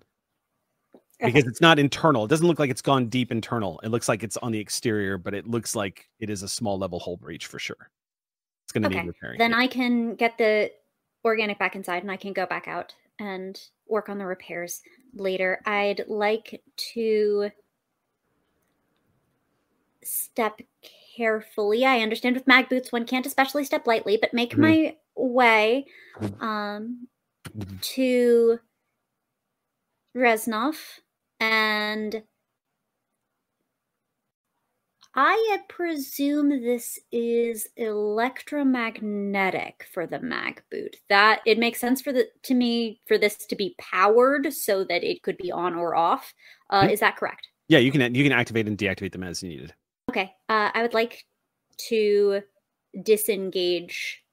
[1.21, 1.31] Okay.
[1.31, 2.23] Because it's not internal.
[2.23, 3.79] It doesn't look like it's gone deep internal.
[3.83, 6.77] It looks like it's on the exterior, but it looks like it is a small
[6.77, 7.89] level hole breach for sure.
[8.63, 9.39] It's going to Okay, need repairing.
[9.39, 10.71] then i can get the
[11.25, 14.81] organic back inside and i can go back out and work on the repairs
[15.15, 16.61] later i'd like
[16.93, 17.49] to
[20.03, 20.61] step
[21.19, 24.59] carefully i understand with mag boots one can't especially step lightly but make Mhm.
[24.59, 25.85] my way
[26.39, 27.07] um
[27.81, 28.59] to
[30.15, 30.77] Reznov
[31.39, 32.23] and
[35.15, 40.97] I presume this is electromagnetic for the mag boot.
[41.09, 45.03] That it makes sense for the to me for this to be powered so that
[45.03, 46.33] it could be on or off.
[46.69, 46.91] Uh, Mhm.
[46.91, 47.47] Is that correct?
[47.67, 49.73] Yeah, you can you can activate and deactivate them as needed.
[50.09, 50.33] Okay.
[50.49, 51.25] Uh, I would like
[51.89, 52.41] to
[53.03, 54.23] disengage,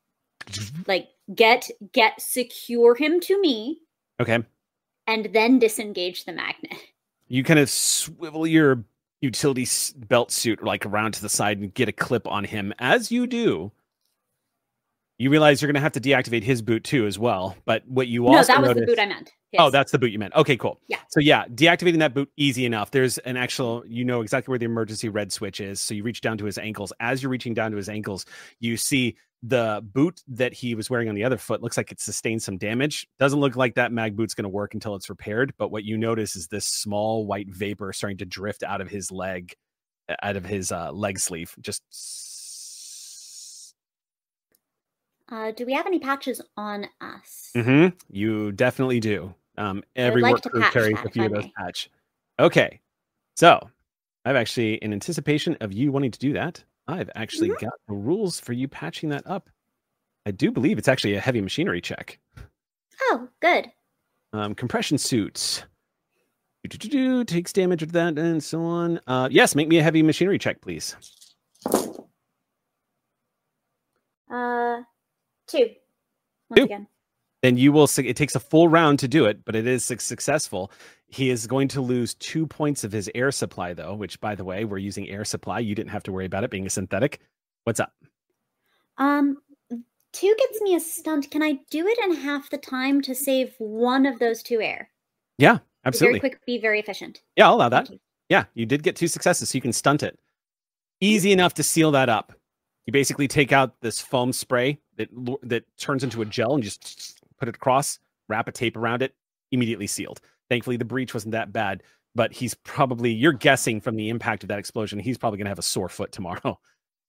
[0.87, 3.83] like get get secure him to me,
[4.21, 4.39] Okay.
[5.07, 6.79] and then disengage the magnet.
[7.29, 8.85] You kind of swivel your
[9.21, 9.67] utility
[10.09, 12.73] belt suit like around to the side and get a clip on him.
[12.79, 13.71] As you do,
[15.19, 17.57] you realize you're going to have to deactivate his boot too as well.
[17.65, 19.33] But what you No, also that was notice, the boot I meant.
[19.59, 20.35] Oh, that's the boot you meant.
[20.35, 20.81] Okay, cool.
[20.89, 20.99] Yeah.
[21.09, 22.91] So yeah, deactivating that boot easy enough.
[22.91, 25.81] There's an actual, you know exactly where the emergency red switch is.
[25.81, 26.93] So you reach down to his ankles.
[27.01, 28.27] As you're reaching down to his ankles,
[28.61, 32.01] you see the boot that he was wearing on the other foot looks like it
[32.01, 33.07] sustained some damage.
[33.19, 35.55] Doesn't look like that mag boot's going to work until it's repaired.
[35.57, 39.11] But what you notice is this small white vapor starting to drift out of his
[39.11, 39.55] leg,
[40.23, 41.55] out of his uh, leg sleeve.
[41.61, 41.83] Just
[45.31, 47.51] Uh, do we have any patches on us?
[47.57, 47.97] Mm-hmm.
[48.11, 49.35] You definitely do.
[49.59, 51.91] Um, every like work to crew carries a few of those patch.
[52.39, 52.81] Okay,
[53.35, 53.59] so
[54.25, 57.65] I've actually, in anticipation of you wanting to do that, I've actually Mm-hmm.
[57.65, 59.49] got the rules for you patching that up.
[60.27, 62.19] I do believe it's actually a heavy machinery check.
[63.03, 63.71] Oh, good.
[64.33, 65.65] Um, compression suits.
[66.69, 69.01] Do-do-do-do, Takes damage of that and so on.
[69.07, 70.97] Uh, yes, make me a heavy machinery check, please.
[74.31, 74.83] Uh,
[75.47, 75.71] two.
[76.51, 76.65] Once Two.
[76.65, 76.87] again.
[77.43, 77.89] Then you will.
[77.99, 80.73] It takes a full round to do it, but it is successful.
[81.09, 83.95] He is going to lose two points of his air supply, though.
[83.95, 85.61] Which, by the way, we're using air supply.
[85.61, 87.21] You didn't have to worry about it being a synthetic.
[87.65, 87.93] What's up?
[88.99, 89.37] Um,
[90.13, 91.31] two gets me a stunt.
[91.31, 94.89] Can I do it in half the time to save one of those two air?
[95.39, 96.21] Yeah, Be absolutely.
[96.21, 97.21] Very quick, be very efficient.
[97.37, 97.91] Yeah, I'll allow that.
[97.91, 98.01] You.
[98.29, 100.19] Yeah, you did get two successes, so you can stunt it.
[101.01, 102.33] Easy enough to seal that up.
[102.87, 105.09] You basically take out this foam spray that
[105.43, 109.15] that turns into a gel and just put it across, wrap a tape around it,
[109.53, 110.21] immediately sealed.
[110.49, 111.83] Thankfully, the breach wasn't that bad,
[112.15, 115.59] but he's probably you're guessing from the impact of that explosion, he's probably gonna have
[115.59, 116.59] a sore foot tomorrow.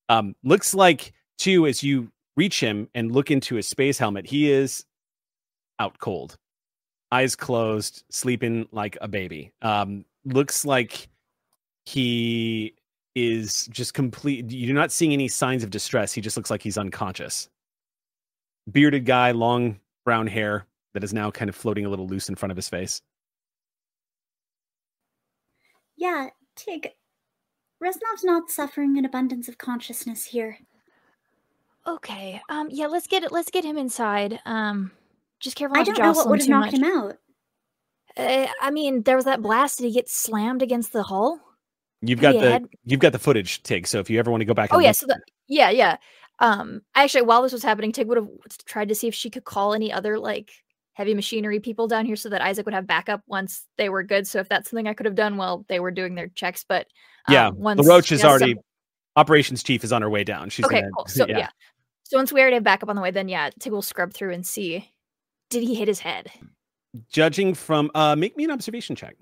[0.10, 4.50] Um, looks like too as you reach him and look into his space helmet, he
[4.50, 4.86] is
[5.80, 6.38] out cold,
[7.12, 9.52] eyes closed, sleeping like a baby.
[9.62, 11.10] Um, looks like
[11.86, 12.76] he
[13.18, 14.52] is just complete.
[14.52, 16.14] You're not seeing any signs of distress.
[16.14, 17.50] He just looks like he's unconscious.
[18.72, 22.36] Bearded guy, long brown hair that is now kind of floating a little loose in
[22.36, 23.02] front of his face.
[25.96, 26.92] Yeah, Tig.
[27.84, 30.60] Reznov's not suffering an abundance of consciousness here.
[31.88, 32.42] Okay.
[32.50, 32.68] Um.
[32.72, 32.88] Yeah.
[32.88, 33.32] Let's get it.
[33.32, 34.40] Let's get him inside.
[34.46, 34.92] Um.
[35.40, 36.82] Just careful I not don't know what would have too knocked much.
[36.82, 37.18] him out.
[38.18, 39.78] Uh, I mean, there was that blast.
[39.78, 41.40] Did he get slammed against the hull?
[42.02, 43.88] You've got Yeah, the had- you've got the footage, Tig.
[43.88, 44.92] So if you ever want to go back, Oh yeah.
[44.92, 45.98] So the yeah yeah.
[46.40, 46.82] Um.
[46.96, 48.30] Actually, while this was happening, Tig would have
[48.66, 50.52] tried to see if she could call any other like
[50.94, 54.28] heavy machinery people down here so that Isaac would have backup once they were good.
[54.28, 56.88] So if that's something I could have done while they were doing their checks, but
[57.30, 58.64] yeah, um, the once roach she is has already some-
[59.16, 60.50] operations chief is on her way down.
[60.50, 60.82] She's okay.
[60.82, 61.06] gonna, Cool.
[61.08, 61.50] So yeah.
[62.04, 64.34] So once we already have backup on the way, then yeah, Tig will scrub through
[64.34, 64.90] and see.
[65.50, 66.30] Did he hit his head?
[67.12, 69.16] Judging from uh, make me an observation check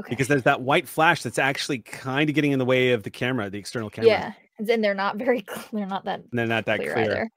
[0.00, 0.10] Okay.
[0.10, 3.10] because there's that white flash that's actually kind of getting in the way of the
[3.10, 4.10] camera, the external camera.
[4.10, 5.68] yeah, and then they're not very clear.
[5.72, 7.04] They're not that and they're not that clear, clear.
[7.04, 7.30] either.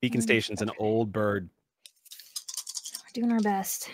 [0.00, 0.24] Beacon Mm.
[0.24, 1.48] Station's an old bird.
[3.14, 3.88] We're doing our best.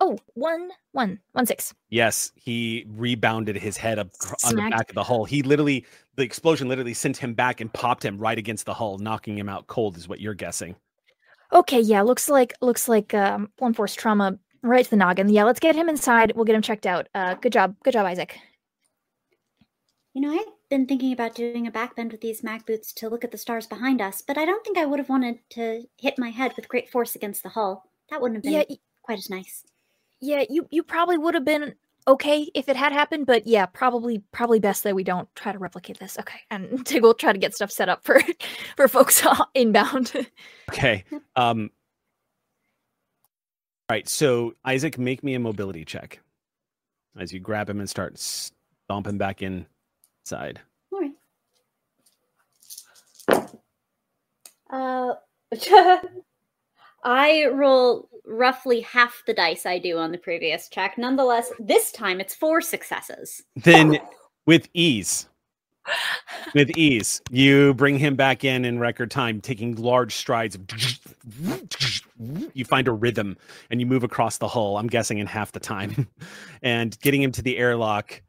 [0.00, 1.74] Oh, one, one, one six.
[1.90, 5.24] Yes, he rebounded his head up cr- on the back of the hull.
[5.24, 8.98] He literally, the explosion literally sent him back and popped him right against the hull,
[8.98, 9.96] knocking him out cold.
[9.96, 10.76] Is what you're guessing.
[11.52, 15.28] Okay, yeah, looks like looks like um one force trauma right to the noggin.
[15.28, 16.32] Yeah, let's get him inside.
[16.34, 17.08] We'll get him checked out.
[17.14, 18.38] Uh, good job, good job, Isaac.
[20.14, 23.24] You know, I've been thinking about doing a backbend with these mag boots to look
[23.24, 26.18] at the stars behind us, but I don't think I would have wanted to hit
[26.18, 27.84] my head with great force against the hull.
[28.10, 29.64] That wouldn't have been Yeah, quite as nice.
[30.20, 31.74] yeah, you you probably would have been
[32.08, 35.58] okay if it had happened, but yeah, probably probably best that we don't try to
[35.58, 36.18] replicate this.
[36.18, 38.20] Okay, and Tig will try to get stuff set up for
[38.76, 40.12] for folks inbound.
[40.70, 41.04] Okay.
[41.36, 41.70] Um.
[43.88, 44.08] All right.
[44.08, 46.20] So Isaac, make me a mobility check
[47.18, 50.60] as you grab him and start stomping back inside.
[50.92, 51.14] All right.
[54.70, 55.14] Uh,
[57.04, 60.98] I roll roughly half the dice I do on the previous check.
[60.98, 63.42] Nonetheless, this time it's four successes.
[63.56, 63.98] Then,
[64.46, 65.27] with ease,
[66.54, 70.58] with ease, you bring him back in in record time, taking large strides.
[72.54, 73.36] You find a rhythm
[73.70, 74.76] and you move across the hull.
[74.76, 76.08] I'm guessing in half the time,
[76.62, 78.22] and getting him to the airlock.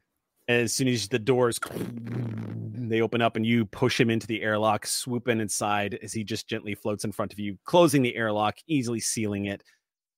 [0.48, 1.60] As soon as the doors
[2.89, 6.24] they open up and you push him into the airlock, swoop in inside as he
[6.24, 9.63] just gently floats in front of you, closing the airlock, easily sealing it,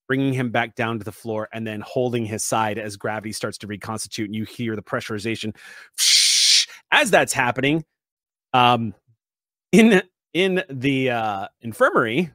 [0.07, 3.57] bringing him back down to the floor, and then holding his side as gravity starts
[3.57, 4.27] to reconstitute.
[4.27, 5.55] And you hear the pressurization
[6.91, 7.83] as that's happening.
[8.53, 8.93] Um,
[9.71, 12.31] in in the uh, infirmary,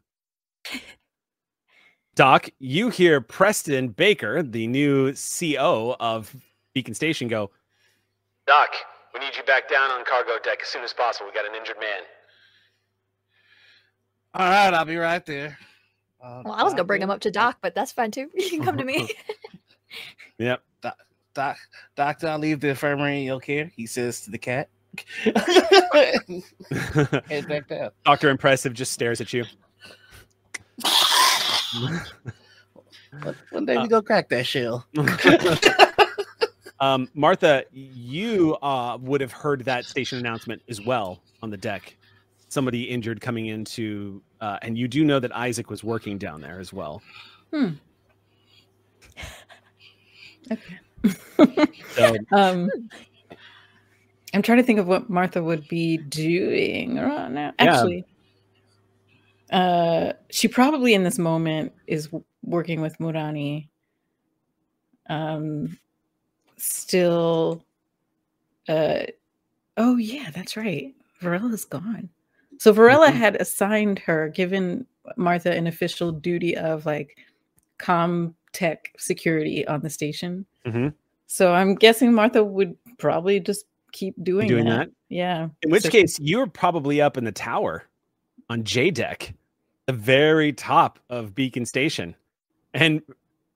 [2.14, 6.34] Doc, you hear Preston Baker, the new CO of
[6.72, 7.50] Beacon Station, go.
[8.46, 8.70] Doc,
[9.12, 11.26] we need you back down on cargo deck as soon as possible.
[11.26, 12.02] We got an injured man.
[14.34, 15.58] All right, I'll be right there.
[16.22, 18.30] Uh, well, I was gonna bring him up to Doc, but that's fine too.
[18.34, 19.10] You can come to me.
[20.38, 20.62] Yep.
[21.36, 21.58] Doc,
[21.96, 23.70] doctor, I'll leave the infirmary in your care.
[23.76, 24.70] He says to the cat.
[27.28, 27.90] Head back down.
[28.06, 29.44] Doctor Impressive just stares at you.
[33.22, 34.86] One- One day we go crack that shell.
[36.80, 41.96] um, Martha, you uh, would have heard that station announcement as well on the deck.
[42.48, 46.60] Somebody injured coming into, uh, and you do know that Isaac was working down there
[46.60, 47.02] as well.
[47.52, 47.68] Hmm.
[50.48, 50.78] Okay.
[51.04, 52.70] So Um,
[54.34, 57.52] I'm trying to think of what Martha would be doing right now.
[57.58, 57.72] Yeah.
[57.72, 58.04] Actually,
[59.50, 62.08] uh, she probably in this moment is
[62.42, 63.68] working with Murani.
[65.08, 65.78] Um,
[66.56, 67.64] still,
[68.68, 69.04] uh,
[69.76, 70.94] oh yeah, that's right.
[71.20, 72.08] Varela's gone.
[72.58, 73.14] So Varela Mhm.
[73.14, 74.86] had assigned her, given
[75.16, 77.16] Martha an official duty of like
[77.78, 80.46] com tech security on the station.
[80.66, 80.94] Mhm.
[81.26, 84.88] So I'm guessing Martha would probably just keep doing, doing that.
[84.88, 84.90] that?
[85.10, 85.48] Yeah.
[85.62, 87.84] In which So- case, you're probably up in the tower
[88.48, 89.34] on J deck,
[89.86, 92.14] the very top of Beacon Station.
[92.72, 93.02] And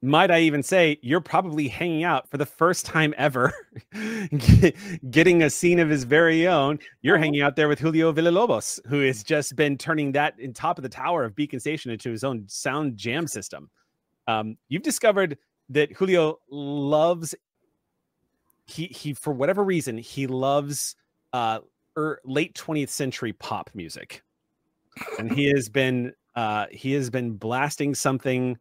[0.02, 3.52] might I even say, you're probably hanging out for the first time ever,
[5.10, 6.78] getting a scene of his very own.
[7.02, 10.78] You're hanging out there with Julio Villalobos, who has just been turning that in top
[10.78, 13.68] of the tower of Beacon Station into his own sound jam system.
[14.30, 15.38] Um, you've discovered
[15.70, 17.34] that Julio loves
[18.66, 20.94] he he for whatever reason he loves
[21.32, 21.58] uh
[21.96, 24.22] er, late 20th century pop music.
[25.18, 28.58] And he has been uh he has been blasting something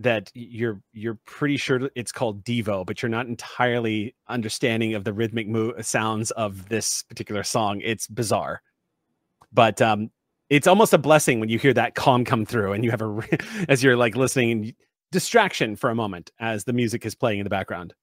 [0.00, 5.12] that you're you're pretty sure it's called Devo but you're not entirely understanding of the
[5.12, 7.80] rhythmic mo- sounds of this particular song.
[7.82, 8.62] It's bizarre.
[9.52, 10.10] But um
[10.50, 13.22] it's almost a blessing when you hear that calm come through and you have a
[13.68, 14.74] as you're like listening
[15.10, 17.94] distraction for a moment as the music is playing in the background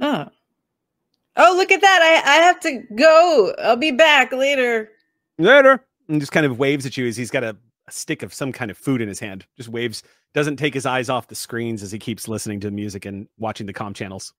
[0.00, 0.28] Oh.
[1.36, 2.22] Oh, look at that.
[2.24, 3.54] I, I have to go.
[3.62, 4.90] I'll be back later.
[5.38, 8.32] later and just kind of waves at you as he's got a, a stick of
[8.34, 10.02] some kind of food in his hand just waves
[10.34, 13.28] doesn't take his eyes off the screens as he keeps listening to the music and
[13.38, 14.32] watching the com channels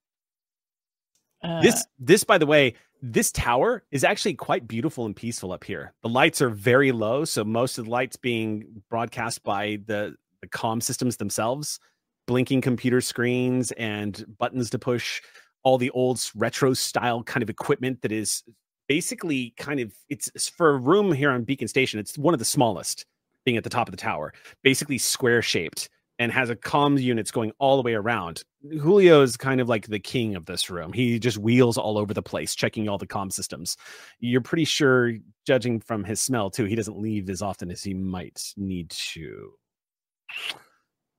[1.42, 5.64] Uh, this this by the way this tower is actually quite beautiful and peaceful up
[5.64, 5.94] here.
[6.02, 10.48] The lights are very low so most of the lights being broadcast by the the
[10.48, 11.80] com systems themselves
[12.28, 15.22] blinking computer screens and buttons to push
[15.64, 18.44] all the old retro style kind of equipment that is
[18.88, 22.40] basically kind of it's it's for a room here on beacon station it's one of
[22.40, 23.06] the smallest
[23.46, 24.34] being at the top of the tower
[24.64, 25.90] basically square shaped
[26.20, 28.44] and has a comms units going all the way around.
[28.80, 30.92] Julio is kind of like the king of this room.
[30.94, 33.78] He just wheels all over the place, checking all the comm systems.
[34.20, 35.14] You're pretty sure,
[35.48, 39.54] judging from his smell too, he doesn't leave as often as he might need to.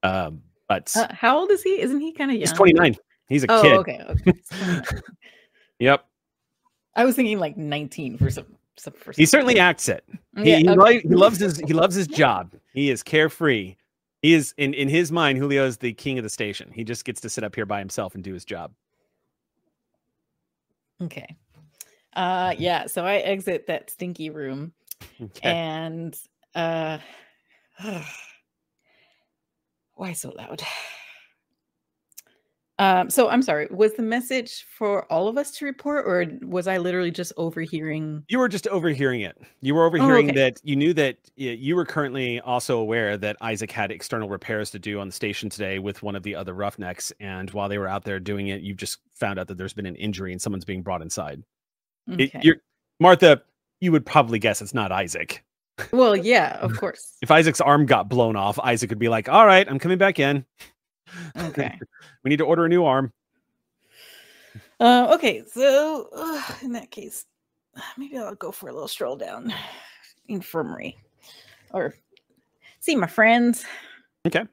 [0.03, 1.80] Um, but uh, how old is he?
[1.80, 2.40] Isn't he kind of young?
[2.42, 2.96] he's 29.
[3.28, 3.72] He's a Oh, kid.
[3.78, 4.05] okay.
[4.09, 4.80] okay.
[5.78, 6.05] Yep.
[6.94, 8.44] I was thinking like 19 for some.
[8.76, 10.05] some He certainly acts it.
[10.36, 11.01] He, Yeah, he, okay.
[11.01, 12.53] he loves his he loves his job.
[12.74, 13.76] He is carefree.
[14.22, 15.38] He is in in his mind.
[15.38, 16.70] Julio is the king of the station.
[16.74, 18.72] He just gets to sit up here by himself and do his job.
[21.02, 21.36] Okay.
[22.14, 24.72] Uh yeah, so I exit that stinky room
[25.22, 25.50] Okay.
[25.50, 26.16] and
[26.54, 26.98] uh
[29.94, 30.62] why so loud?
[32.80, 36.66] Um so I'm sorry, was the message for all of us to report or was
[36.66, 39.36] I literally just overhearing You were just overhearing it.
[39.60, 40.40] You were overhearing Oh, okay.
[40.40, 44.78] that you knew that you were currently also aware that Isaac had external repairs to
[44.78, 47.12] do on the station today with one of the other roughnecks.
[47.20, 49.86] And while they were out there doing it, you just found out that there's been
[49.86, 51.42] an injury and someone's being brought inside.
[52.08, 52.40] It- Okay.
[52.42, 52.56] you're,
[52.98, 53.42] Martha,
[53.80, 55.44] you would probably guess it's not Isaac.
[55.92, 57.16] Well, yeah, of course.
[57.22, 60.18] If Isaac's arm got blown off, Isaac would be like, All right, I'm coming back
[60.18, 60.44] in.
[61.36, 61.78] Okay.
[62.22, 63.12] We need to order a new arm.
[64.78, 67.24] Uh, okay, so uh, in that case,
[67.96, 69.54] maybe I'll go for a little stroll down
[70.28, 70.98] infirmary
[71.72, 71.94] or
[72.80, 73.64] see my friends.
[74.26, 74.44] Okay.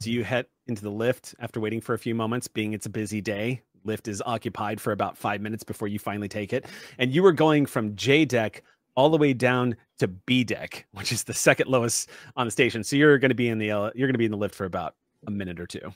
[0.00, 2.90] So you head into the lift after waiting for a few moments, being it's a
[2.90, 3.62] busy day.
[3.84, 6.66] Lift is occupied for about five minutes before you finally take it.
[6.98, 8.62] And you were going from J deck
[8.96, 12.84] all the way down to B deck, which is the second lowest on the station.
[12.84, 14.54] So you're going to be in the ele- you're going to be in the lift
[14.54, 14.94] for about
[15.26, 15.92] a minute or two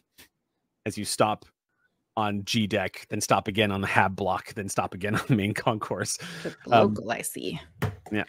[0.87, 1.45] as you stop
[2.17, 5.37] on G deck, then stop again on the hab block, then stop again on the
[5.37, 6.19] main concourse.
[6.43, 7.61] The Um, local I see.
[8.11, 8.25] Yeah.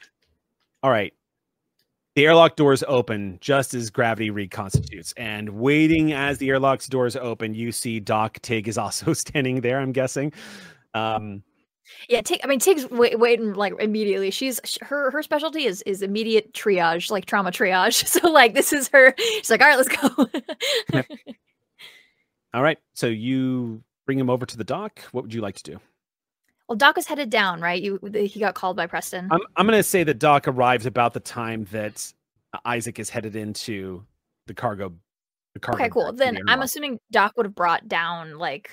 [0.83, 1.13] All right.
[2.15, 5.13] The airlock doors open just as gravity reconstitutes.
[5.15, 9.79] And waiting as the airlock's doors open, you see Doc Tig is also standing there,
[9.79, 10.33] I'm guessing.
[10.93, 11.43] Um,
[12.07, 12.39] Yeah, Tig.
[12.43, 14.31] I mean, Tig's wait, waiting like immediately.
[14.31, 18.03] She's her her specialty is is immediate triage, like trauma triage.
[18.19, 19.13] So like this is her.
[19.17, 21.03] She's like, all right, let's go.
[22.53, 22.77] all right.
[22.93, 24.99] So you bring him over to the dock.
[25.11, 25.79] What would you like to do?
[26.69, 27.81] well, Doc is headed down, right?
[27.81, 29.27] You he got called by Preston.
[29.31, 32.13] I'm, I'm going to say that Doc arrives about the time that
[32.63, 34.05] Isaac is headed into
[34.45, 34.93] the cargo.
[35.55, 36.13] The cargo okay, cool.
[36.13, 38.69] Then the I'm assuming Doc would have brought down like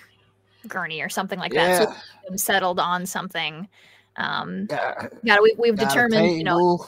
[0.69, 1.83] Gurney or something like that.
[1.83, 1.95] So
[2.31, 2.37] Yeah.
[2.37, 3.69] settled on something.
[4.17, 4.67] Um,
[5.23, 6.87] yeah, we, we've got determined, you know,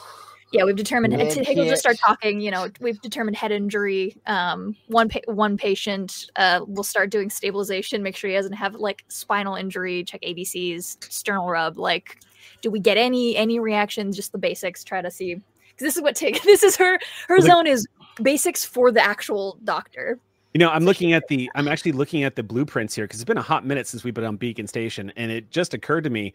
[0.51, 1.15] yeah, we've determined.
[1.15, 2.41] med To, just start talking.
[2.41, 4.17] You know, we've determined head injury.
[4.25, 6.31] Um, one pa- one patient.
[6.35, 8.01] Uh, we'll start doing stabilization.
[8.01, 10.03] Make sure he doesn't have like spinal injury.
[10.03, 11.77] Check ABCs, sternal rub.
[11.77, 12.17] Like
[12.61, 14.15] do we get any any reactions?
[14.15, 14.83] Just the basics.
[14.83, 15.43] Try to see because
[15.79, 16.41] this is what take.
[16.43, 17.87] This is her her zone is
[18.21, 20.19] basics for the actual doctor.
[20.53, 23.27] You know, I'm looking at the I'm actually looking at the blueprints here because it's
[23.27, 26.09] been a hot minute since we've been on Beacon Station, and it just occurred to
[26.09, 26.33] me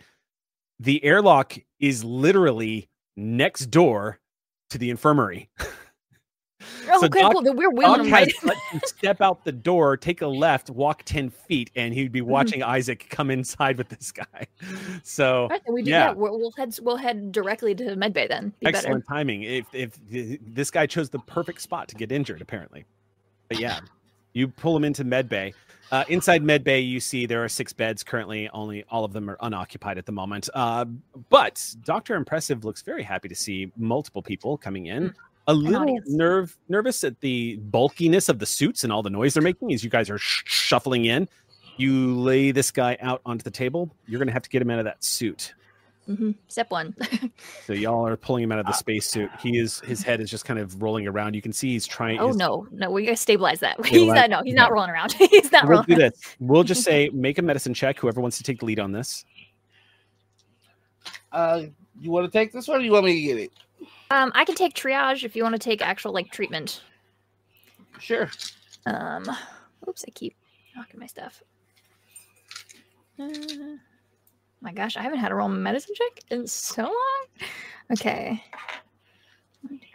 [0.80, 4.18] the airlock is literally next door
[4.70, 5.48] to the infirmary.
[5.60, 5.66] Oh,
[7.00, 7.54] So okay, Doc- cool.
[7.54, 8.32] We're wheeling right.
[8.86, 12.30] step out the door, take a left, walk 10 feet, and he'd be mm-hmm.
[12.30, 14.46] watching Isaac come inside with this guy.
[15.02, 16.12] So right, we do, yeah, yeah.
[16.12, 18.54] we'll, we'll head we'll head directly to medbay then.
[18.60, 19.42] Be excellent timing.
[19.42, 22.86] If if this guy chose the perfect spot to get injured, apparently.
[23.48, 23.80] But yeah,
[24.34, 25.54] you pull him into med bay.
[25.90, 28.48] Uh, inside med bay, you see there are six beds currently.
[28.50, 30.48] Only all of them are unoccupied at the moment.
[30.52, 30.84] Uh,
[31.30, 35.14] but Doctor Impressive looks very happy to see multiple people coming in.
[35.46, 39.42] A little nerve nervous at the bulkiness of the suits and all the noise they're
[39.42, 41.28] making as you guys are sh- shuffling in.
[41.76, 43.94] You lay this guy out onto the table.
[44.06, 45.54] You're going to have to get him out of that suit.
[46.06, 46.16] Better.
[46.16, 46.94] hmm Step one.
[47.66, 49.30] So y'all are pulling him out of the spacesuit.
[49.40, 51.34] He is his head is just kind of rolling around.
[51.34, 52.18] You can see he's trying.
[52.20, 53.76] oh his- no, no, we gotta stabilize that.
[53.86, 54.30] He's Stabilize- not.
[54.30, 54.60] No, he's yeah.
[54.62, 55.12] not rolling around.
[55.18, 55.86] he's not We'll rolling.
[55.86, 56.20] do this.
[56.40, 57.98] We'll just say make a medicine check.
[57.98, 59.24] Whoever wants to take the lead on this.
[61.32, 61.62] Uh,
[62.00, 62.80] you want to take this one?
[62.80, 63.52] or You want me to get it?
[64.10, 66.82] Um, I can take triage if you want to take actual like treatment.
[67.98, 68.30] Sure.
[68.86, 69.24] Um,
[69.88, 70.34] oops, I keep
[70.76, 71.42] knocking my stuff.
[73.18, 73.28] Uh,
[74.64, 77.26] my gosh, I haven't had a roll medicine check in so long.
[77.92, 78.42] Okay.
[79.60, 79.86] One, two,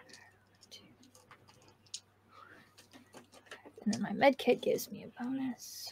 [0.70, 0.84] two.
[3.84, 5.92] And then my med kit gives me a bonus.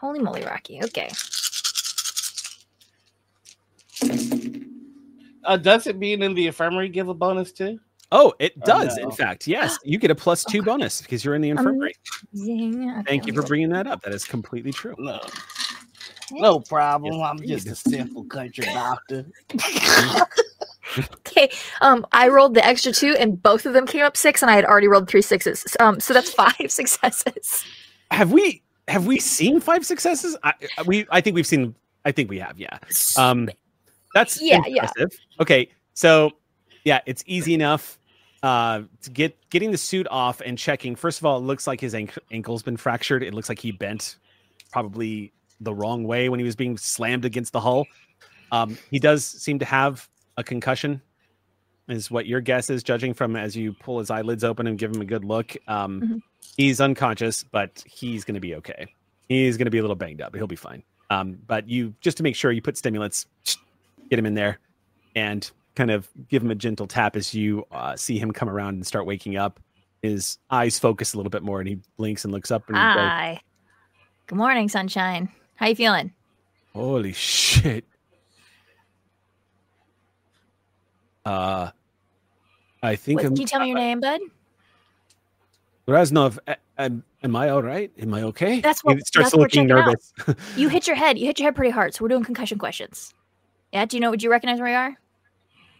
[0.00, 0.80] Holy moly, Rocky.
[0.82, 1.08] Okay.
[5.44, 7.78] Uh, does it being in the infirmary give a bonus too?
[8.10, 8.98] Oh, it Oh, does.
[8.98, 11.94] In fact, yes, you get a plus two bonus because you're in the infirmary.
[12.36, 12.90] Zing.
[12.90, 14.02] Okay, Thank you for bringing that up.
[14.02, 14.94] That is completely true.
[14.98, 15.20] No.
[16.32, 17.20] No problem.
[17.20, 19.26] I'm just a simple country doctor.
[21.26, 24.50] Okay, um, I rolled the extra two, and both of them came up six, and
[24.50, 25.64] I had already rolled three sixes.
[25.80, 27.64] Um, so that's five successes.
[28.10, 30.36] Have we have we seen five successes?
[30.42, 31.74] I, I- we I think we've seen.
[32.04, 32.58] I think we have.
[32.58, 32.78] Yeah.
[33.16, 33.48] Um,
[34.12, 34.90] that's Yeah, yeah.
[35.40, 36.32] Okay, so
[36.84, 37.98] yeah, it's easy enough.
[38.42, 40.94] Uh, to get getting the suit off and checking.
[40.96, 43.22] First of all, it looks like his ank- ankle's been fractured.
[43.22, 44.16] It looks like he bent
[44.72, 45.32] probably
[45.62, 47.86] the wrong way when he was being slammed against the hull.
[48.50, 51.00] Um, he does seem to have a concussion,
[51.88, 54.94] is what your guess is, judging from as you pull his eyelids open and give
[54.94, 55.56] him a good look.
[55.66, 56.22] Um, Mhm.
[56.56, 58.86] He's unconscious, but he's going to be okay.
[59.28, 60.82] He's going to be a little banged up, but he'll be fine.
[61.08, 63.26] Um, but you just to make sure you put stimulants,
[64.10, 64.58] get him in there,
[65.16, 68.74] and kind of give him a gentle tap as you uh, see him come around
[68.74, 69.60] and start waking up.
[70.02, 72.82] His eyes focus a little bit more, and he blinks and looks up and he
[72.82, 73.40] goes, Hi.
[74.26, 75.30] Good morning, sunshine.
[75.56, 76.12] How you feeling?
[76.74, 77.84] Holy shit.
[81.24, 81.70] Uh
[82.82, 84.20] I think What, I'm can you tell me your name, bud?
[85.86, 86.38] Raznov,
[86.78, 87.92] am, am I all right?
[88.00, 88.60] Am I okay?
[88.60, 90.12] That's what- he starts that's what we're looking nervous.
[90.56, 91.18] You hit your head.
[91.18, 91.94] You hit your head pretty hard.
[91.94, 93.14] So we're doing concussion questions.
[93.72, 93.84] Yeah.
[93.84, 94.10] Do you know?
[94.10, 94.96] Would you recognize where we are?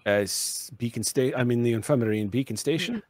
[0.06, 3.02] As Beacon State, I'm in the infirmary in Beacon Station.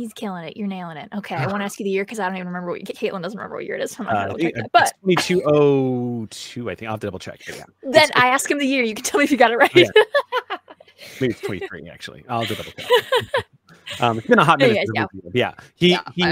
[0.00, 0.56] He's killing it.
[0.56, 1.08] You're nailing it.
[1.14, 1.34] Okay.
[1.34, 3.36] I want to ask you the year because I don't even remember what Kaitlin doesn't
[3.38, 3.98] remember what year it is.
[4.00, 4.72] I'm not Uh, gonna I check think that.
[4.72, 6.90] But it's 2202, I think.
[6.90, 7.40] I'll double check.
[7.46, 7.64] Yeah.
[7.82, 8.82] then I ask him the year.
[8.82, 9.70] You can tell me if you got it right.
[9.74, 9.88] Yeah.
[11.20, 12.24] Maybe it's 23, actually.
[12.28, 12.86] I'll double check.
[14.00, 14.86] um, it's been a hot minute.
[14.94, 15.06] Yeah.
[15.32, 15.54] Yeah.
[15.74, 16.22] He, Yeah, he,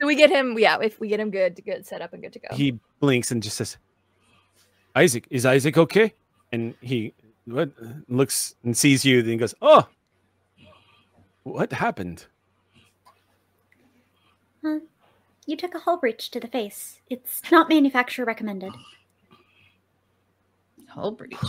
[0.00, 0.58] so we get him.
[0.58, 0.78] Yeah.
[0.82, 2.48] If we get him good, good set up and good to go.
[2.54, 3.78] he blinks and just says,
[4.94, 6.12] Isaac, is Isaac okay?
[6.52, 7.14] And he
[7.46, 7.70] what,
[8.08, 9.88] looks and sees you, then he goes, Oh,
[11.42, 12.26] what happened?
[15.46, 17.00] You took a hull breach to the face.
[17.10, 18.72] It's not manufacturer recommended.
[20.88, 21.34] Hull breach.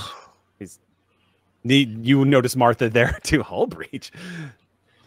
[1.67, 3.41] The, you notice Martha there too.
[3.41, 4.11] Hull breach.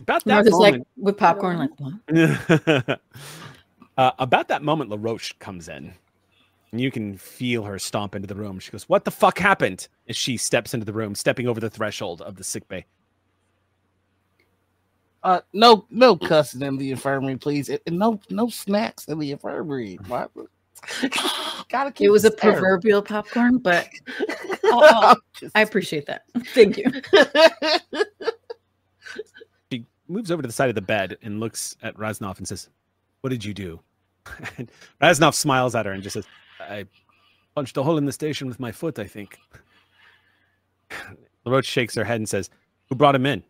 [0.00, 3.00] About that Martha's like moment, with popcorn, like what?
[3.96, 5.94] uh, about that moment, LaRoche comes in.
[6.72, 8.58] And you can feel her stomp into the room.
[8.58, 9.86] She goes, What the fuck happened?
[10.08, 12.84] As she steps into the room, stepping over the threshold of the sick bay.
[15.22, 19.32] Uh, no, no cussing in the infirmary, please, and and no, no snacks in the
[19.32, 19.98] infirmary.
[20.08, 20.44] Barbara.
[21.68, 22.52] Gotta keep It was a fair.
[22.52, 23.88] proverbial popcorn, but
[24.64, 26.22] oh, Just- I appreciate that.
[26.54, 26.84] Thank you.
[29.72, 32.68] She moves over to the side of the bed and looks at Raznov and says,
[33.22, 33.80] What did you do?
[34.56, 34.70] And
[35.02, 36.26] Raznov smiles at her and just says,
[36.60, 36.86] I
[37.54, 39.38] punched a hole in the station with my foot, I think.
[41.44, 42.50] LaRoche shakes her head and says,
[42.88, 43.42] Who brought him in?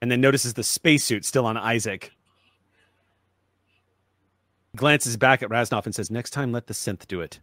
[0.00, 2.12] And then notices the spacesuit still on Isaac.
[4.74, 7.40] Glances back at Raznov and says, Next time, let the synth do it.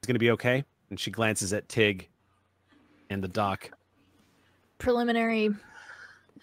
[0.00, 0.64] He's going to be okay.
[0.90, 2.08] And she glances at Tig
[3.10, 3.70] and the doc.
[4.78, 5.50] Preliminary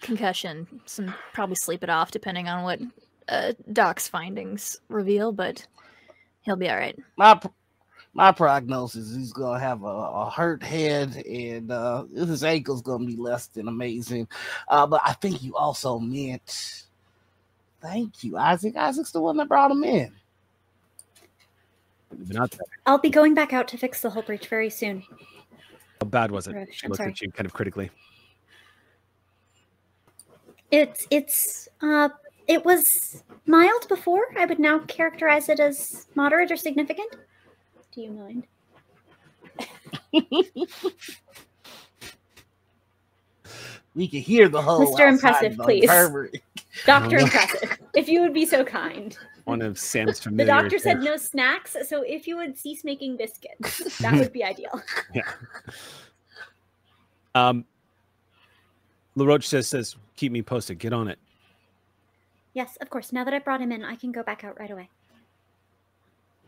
[0.00, 0.66] concussion.
[0.86, 2.80] Some probably sleep it off depending on what
[3.28, 5.66] uh, Doc's findings reveal, but
[6.40, 6.98] he'll be all right.
[7.16, 7.48] My pr-
[8.14, 13.06] my prognosis is he's gonna have a, a hurt head and uh, his ankle's gonna
[13.06, 14.28] be less than amazing.
[14.68, 16.84] Uh, but I think you also meant
[17.80, 18.76] thank you, Isaac.
[18.76, 20.12] Isaac's the one that brought him in.
[22.84, 25.02] I'll be going back out to fix the whole breach very soon.
[26.00, 26.68] how bad was it?
[26.70, 27.10] She I'm looked sorry.
[27.10, 27.90] at you kind of critically.
[30.70, 32.10] It's it's uh
[32.46, 34.26] it was mild before.
[34.38, 37.14] I would now characterize it as moderate or significant.
[37.92, 38.46] Do you mind?
[43.94, 45.08] We can hear the whole Mr.
[45.08, 45.86] Impressive, please.
[45.86, 46.36] Pervert.
[46.86, 47.18] Doctor.
[47.20, 49.16] Impressive, if you would be so kind.
[49.44, 50.44] One of Sam's familiar.
[50.44, 54.44] The doctor said no snacks, so if you would cease making biscuits, that would be
[54.44, 54.80] ideal.
[55.12, 55.22] Yeah.
[57.34, 57.64] Um,
[59.16, 60.78] LaRoche says, says, keep me posted.
[60.78, 61.18] Get on it.
[62.54, 63.12] Yes, of course.
[63.12, 64.88] Now that I brought him in, I can go back out right away.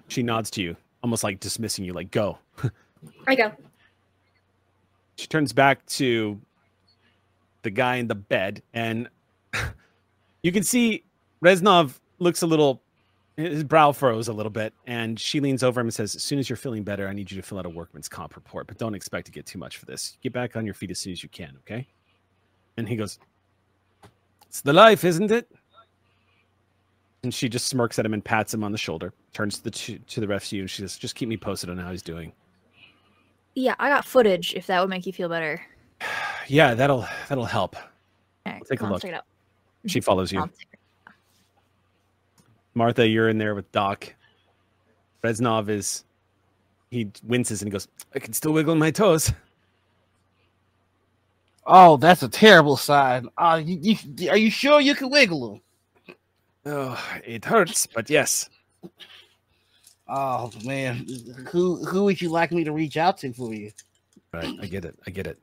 [0.06, 2.38] She nods to you, almost like dismissing you, like, go.
[3.26, 3.52] I go.
[5.16, 6.40] She turns back to
[7.60, 9.10] the guy in the bed, and
[10.42, 11.04] you can see
[11.44, 12.80] Reznov looks a little,
[13.36, 16.38] his brow furrows a little bit, and she leans over him and says, As soon
[16.38, 18.78] as you're feeling better, I need you to fill out a workman's comp report, but
[18.78, 20.16] don't expect to get too much for this.
[20.22, 21.86] Get back on your feet as soon as you can, okay?
[22.78, 23.18] And he goes,
[24.48, 25.50] It's the life, isn't it?
[27.24, 29.70] And she just smirks at him and pats him on the shoulder, turns to the,
[29.70, 31.90] to, to the rest of you, and she says, Just keep me posted on how
[31.90, 32.32] he's doing.
[33.54, 35.60] Yeah, I got footage if that would make you feel better.
[36.46, 37.74] Yeah, that'll that'll help.
[37.74, 39.00] All right, take a I'll look.
[39.00, 39.24] Check it out.
[39.86, 40.40] She follows you.
[40.40, 40.78] I'll take it.
[42.74, 44.14] Martha, you're in there with Doc.
[45.22, 46.04] Reznov is
[46.90, 49.32] he winces and he goes, I can still wiggle my toes.
[51.66, 53.28] Oh, that's a terrible sign.
[53.38, 55.60] Uh, you, you, are you sure you can wiggle them?
[56.66, 58.48] Oh, it hurts, but yes.
[60.08, 61.06] Oh man,
[61.50, 63.70] who who would you like me to reach out to for you?
[64.32, 64.98] Right, I get it.
[65.06, 65.38] I get it.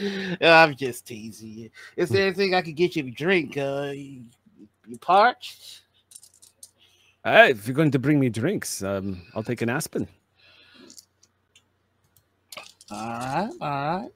[0.42, 1.70] I'm just teasing you.
[1.96, 3.56] Is there anything I could get you to drink?
[3.56, 4.24] Uh, you,
[4.86, 5.82] you parched?
[7.24, 10.08] Uh, if you're going to bring me drinks, um, I'll take an aspen.
[12.90, 14.10] All right, all right.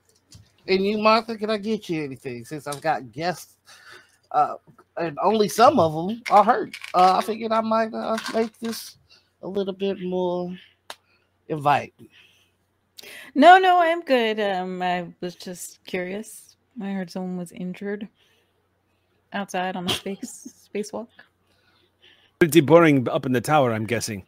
[0.67, 3.58] And you, Martha, can I get you anything since I've got guests?
[4.31, 4.55] Uh,
[4.97, 6.77] and only some of them are hurt.
[6.95, 8.97] Uh, I figured I might uh, make this
[9.43, 10.55] a little bit more
[11.49, 12.09] inviting.
[13.35, 14.41] No, no, I'm good.
[14.41, 16.57] Um, I was just curious.
[16.81, 18.09] I heard someone was injured
[19.33, 21.09] outside on the space spacewalk.
[22.39, 24.25] Pretty boring up in the tower, I'm guessing.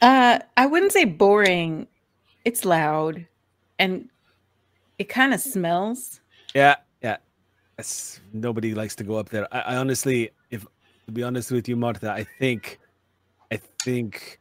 [0.00, 1.86] Uh, I wouldn't say boring.
[2.44, 3.26] It's loud,
[3.78, 4.08] and
[4.98, 6.20] it kind of smells.
[6.54, 6.76] Yeah,
[7.76, 7.80] yeah.
[7.82, 9.46] It's, nobody likes to go up there.
[9.54, 10.66] I, I honestly, if
[11.06, 12.78] to be honest with you, Martha, I think,
[13.52, 14.40] I think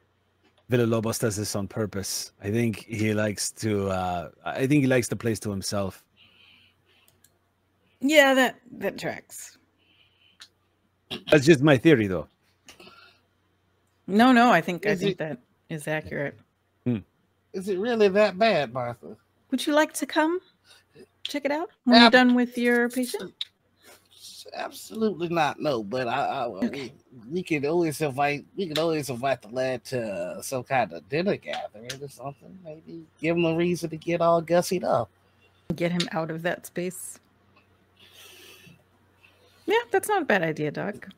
[0.71, 2.31] Villalobos does this on purpose.
[2.43, 3.89] I think he likes to.
[3.89, 6.03] Uh, I think he likes the place to himself.
[8.01, 9.57] Yeah, that that tracks.
[11.31, 12.27] That's just my theory, though.
[14.07, 16.37] No, no, I think I think it- that is accurate.
[17.53, 19.15] Is it really that bad, Martha?
[19.49, 20.41] Would you like to come
[21.27, 23.33] check it out when Ab- you're done with your patient?
[24.53, 25.59] Absolutely not.
[25.59, 26.93] No, but I, I we,
[27.31, 28.45] we can always invite.
[28.55, 32.57] We can always invite the lad to some kind of dinner gathering or something.
[32.63, 35.09] Maybe give him a reason to get all gussied up.
[35.75, 37.19] Get him out of that space.
[39.65, 41.09] Yeah, that's not a bad idea, Doc.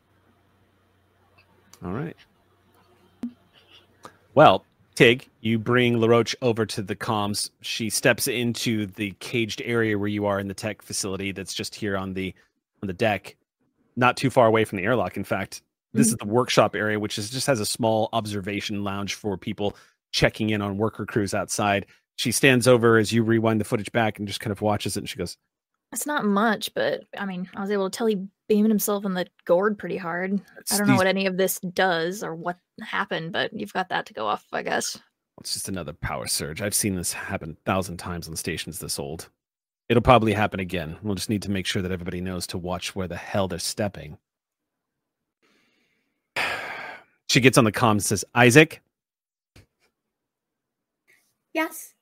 [1.84, 2.16] All right.
[4.34, 4.64] Well,
[4.98, 7.52] Tig, you bring LaRoche over to the comms.
[7.62, 11.76] She steps into the caged area where you are in the tech facility that's just
[11.76, 12.34] here on the
[12.82, 13.36] on the deck,
[13.96, 15.16] not too far away from the airlock.
[15.16, 15.62] In fact,
[15.94, 16.14] this hmm.
[16.14, 19.76] is the workshop area, which is just has a small observation lounge for people
[20.14, 21.86] checking in on worker crews outside.
[22.16, 25.02] She stands over as you rewind the footage back and just kind of watches it
[25.02, 25.38] and she goes,
[25.94, 29.14] It's not much, but I mean, I was able to tell he beamed himself in
[29.14, 30.42] the gourd pretty hard.
[30.58, 33.74] "It's I don't know these- what any of this does or what happened, but you've
[33.74, 34.98] got that to go off, I guess.
[35.42, 36.62] It's just another power surge.
[36.62, 39.30] I've seen this happen a thousand times on stations this old.
[39.90, 40.98] It'll probably happen again.
[41.04, 43.60] We'll just need to make sure that everybody knows to watch where the hell they're
[43.60, 44.18] stepping.
[47.30, 48.82] She gets on the comms and says, Isaac,
[51.54, 51.94] Yes.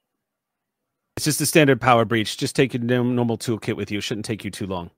[1.16, 2.38] it's just a standard power breach.
[2.38, 3.98] Just take your normal toolkit with you.
[3.98, 4.92] It shouldn't take you too long.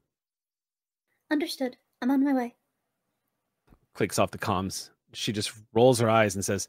[1.31, 1.77] Understood.
[2.01, 2.55] I'm on my way.
[3.93, 4.89] Clicks off the comms.
[5.13, 6.67] She just rolls her eyes and says,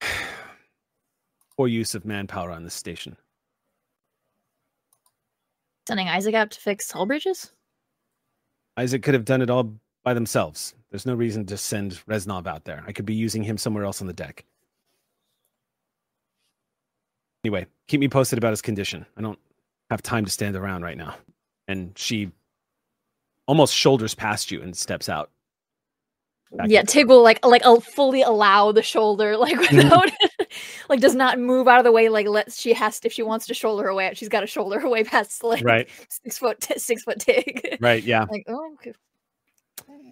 [1.56, 3.16] poor use of manpower on this station.
[5.86, 7.52] Sending Isaac out to fix hull bridges?
[8.76, 10.74] Isaac could have done it all by themselves.
[10.90, 12.82] There's no reason to send Reznov out there.
[12.86, 14.44] I could be using him somewhere else on the deck.
[17.44, 19.06] Anyway, keep me posted about his condition.
[19.16, 19.38] I don't
[19.90, 21.14] have time to stand around right now.
[21.68, 22.32] And she
[23.46, 25.30] almost shoulders past you and steps out.
[26.52, 30.10] Back yeah, Tig will like like fully allow the shoulder, like without
[30.88, 32.08] like does not move out of the way.
[32.08, 34.46] Like lets she has to, if she wants to shoulder her away, she's got to
[34.46, 37.78] shoulder away past like Right, six foot t- six foot Tig.
[37.80, 38.26] right, yeah.
[38.30, 38.92] like oh, okay.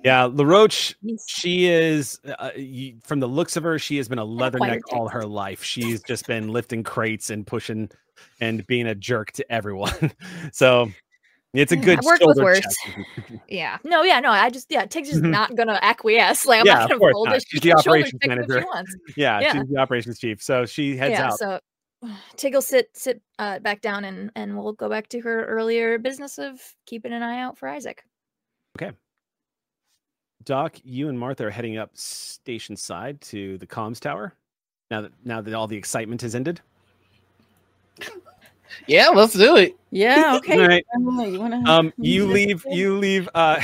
[0.05, 0.95] Yeah, LaRoche,
[1.27, 5.09] she is, uh, you, from the looks of her, she has been a leatherneck all
[5.09, 5.65] her life.
[5.65, 7.89] She's just been lifting crates and pushing
[8.39, 10.13] and being a jerk to everyone.
[10.53, 10.91] so
[11.55, 12.77] it's a Mm, good worked with worse.
[13.49, 13.79] Yeah.
[13.85, 14.31] No, yeah, no.
[14.31, 16.47] I just yeah, Tig's just not gonna acquiesce.
[16.47, 17.43] Like I'm Yeah, not gonna fold not.
[17.47, 18.67] She's the operations check it if manager.
[19.17, 19.53] Yeah, Yeah.
[19.53, 20.43] she's the operations chief.
[20.43, 21.29] So she heads yeah.
[21.29, 21.39] out.
[21.39, 21.61] So
[22.37, 25.99] Tig will sit sit uh, back down and and we'll go back to her earlier
[25.99, 28.03] business of keeping an eye out for Isaac.
[28.77, 28.93] Okay.
[30.45, 34.35] Doc, you and Martha are heading up station side to the comms tower.
[34.91, 36.61] Now that now that all the excitement has ended.
[38.87, 39.77] Yeah, let's do it.
[39.91, 40.61] Yeah, okay.
[40.61, 40.85] All right.
[40.99, 42.65] You wanna- Um, you leave.
[42.69, 43.29] You leave.
[43.35, 43.57] Uh,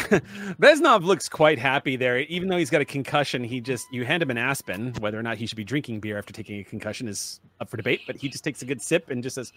[0.61, 3.43] Vesnov looks quite happy there, even though he's got a concussion.
[3.45, 4.95] He just you hand him an Aspen.
[5.01, 7.77] Whether or not he should be drinking beer after taking a concussion is up for
[7.77, 8.01] debate.
[8.07, 9.53] But he just takes a good sip and just says,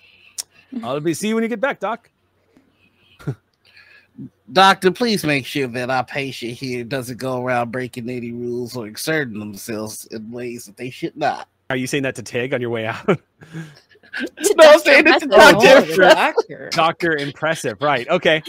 [0.83, 2.09] "I'll be see you when you get back, Doc."
[4.51, 8.85] Doctor, please make sure that our patient here doesn't go around breaking any rules or
[8.85, 11.47] exerting themselves in ways that they should not.
[11.71, 13.19] Are you saying that to Tig on your way out?
[14.57, 15.29] No, I'm saying it's Impressive.
[15.29, 15.67] Doctor.
[15.67, 16.69] Oh, the doctor.
[16.71, 18.07] Doctor impressive, right?
[18.09, 18.43] Okay.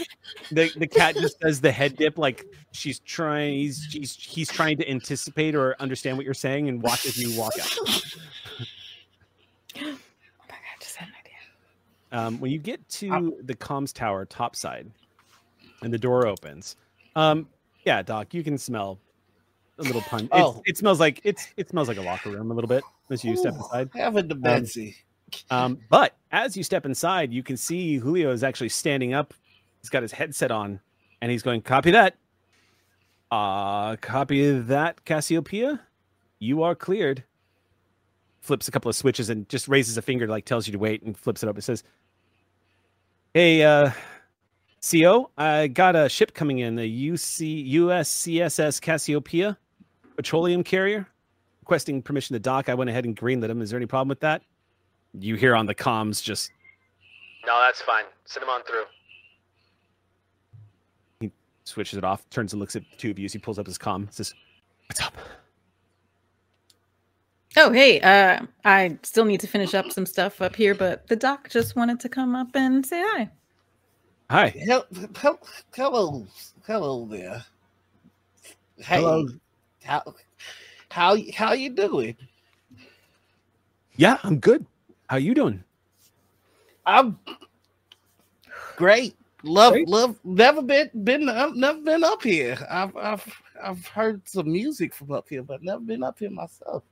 [0.51, 3.53] The the cat just does the head dip like she's trying.
[3.55, 7.37] He's he's he's trying to anticipate or understand what you're saying and watch as you
[7.39, 7.77] walk out.
[9.77, 9.97] Oh my god,
[10.79, 11.33] just had an idea.
[12.25, 14.89] um, when you get to the comms tower top side
[15.81, 16.75] and the door opens
[17.15, 17.47] um
[17.85, 18.97] yeah doc you can smell
[19.79, 20.61] a little pun Oh.
[20.65, 23.35] it smells like it's it smells like a locker room a little bit as you
[23.35, 24.87] step inside Heaven to Betsy.
[24.89, 25.04] um
[25.89, 29.33] but as you step inside you can see Julio is actually standing up.
[29.81, 30.79] He's got his headset on
[31.21, 32.15] and he's going copy that.
[33.31, 35.81] Uh copy that Cassiopeia.
[36.39, 37.23] You are cleared.
[38.41, 41.01] Flips a couple of switches and just raises a finger like tells you to wait
[41.01, 41.83] and flips it up it says
[43.33, 43.89] hey uh
[44.91, 49.57] co i got a ship coming in the uc USCSS Cassiopeia
[50.15, 51.07] petroleum carrier
[51.61, 52.69] requesting permission to dock.
[52.69, 54.43] I went ahead and greenlit him is there any problem with that
[55.19, 56.51] you hear on the comms just
[57.45, 58.05] No, that's fine.
[58.25, 58.85] Send him on through.
[61.21, 61.31] He
[61.65, 63.67] switches it off turns and looks at the two of you as he pulls up
[63.67, 64.33] his comm says
[64.87, 65.15] what's up
[67.57, 71.15] Oh, hey, uh, I still need to finish up some stuff up here, but the
[71.17, 73.29] doc just wanted to come up and say hi.
[74.29, 75.39] hi Hel- hel-
[75.75, 76.27] Hello,
[76.67, 77.45] hello there.
[78.79, 79.27] Hey, Hello.
[79.83, 80.03] How
[80.91, 82.17] how how you doing?
[83.97, 84.65] yeah i'm good
[85.09, 85.63] how you doing
[86.85, 87.17] I'm
[88.75, 89.15] great.
[89.43, 89.87] Love Great.
[89.87, 90.17] love.
[90.23, 92.57] Never been been I've never been up here.
[92.69, 96.83] I've I've I've heard some music from up here, but never been up here myself.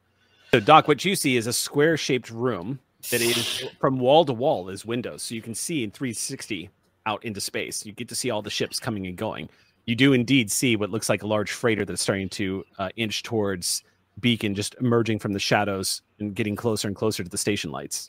[0.52, 4.34] So, Doc, what you see is a square shaped room that is from wall to
[4.34, 5.24] wall is windows.
[5.24, 6.70] So you can see in 360
[7.08, 7.86] out into space.
[7.86, 9.50] You get to see all the ships coming and going.
[9.86, 13.24] You do indeed see what looks like a large freighter that's starting to uh, inch
[13.24, 13.84] towards
[14.20, 18.08] Beacon, just emerging from the shadows and getting closer and closer to the station lights,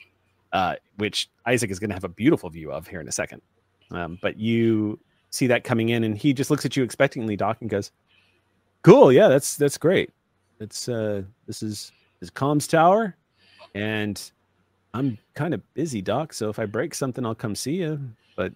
[0.53, 3.41] uh, which Isaac is going to have a beautiful view of here in a second.
[3.91, 4.99] Um, but you
[5.29, 7.91] see that coming in, and he just looks at you expectantly, Doc, and goes,
[8.83, 10.11] "Cool, yeah, that's that's great.
[10.59, 11.91] It's uh, this is
[12.21, 13.15] is comms tower,
[13.73, 14.31] and
[14.93, 16.33] I'm kind of busy, Doc.
[16.33, 17.99] So if I break something, I'll come see you.
[18.35, 18.53] But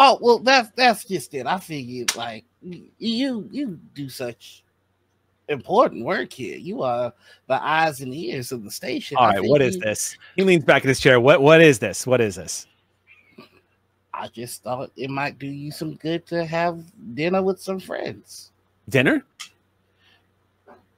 [0.00, 1.44] Oh well, that's that's just it.
[1.44, 4.62] I figured like you you do such
[5.48, 6.56] important work here.
[6.56, 7.12] You are
[7.46, 9.16] the eyes and ears of the station.
[9.16, 10.16] all right, what is figured- this?
[10.36, 11.20] He leans back in his chair.
[11.20, 12.06] What what is this?
[12.06, 12.66] What is this?
[14.12, 16.82] I just thought it might do you some good to have
[17.14, 18.50] dinner with some friends.
[18.88, 19.24] Dinner?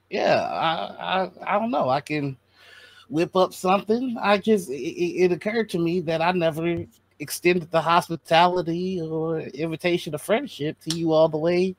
[0.08, 1.88] Yeah, I I, I don't know.
[1.88, 2.36] I can
[3.08, 4.16] whip up something.
[4.20, 6.84] I just it, it it occurred to me that I never
[7.18, 11.76] extended the hospitality or invitation of friendship to you all the way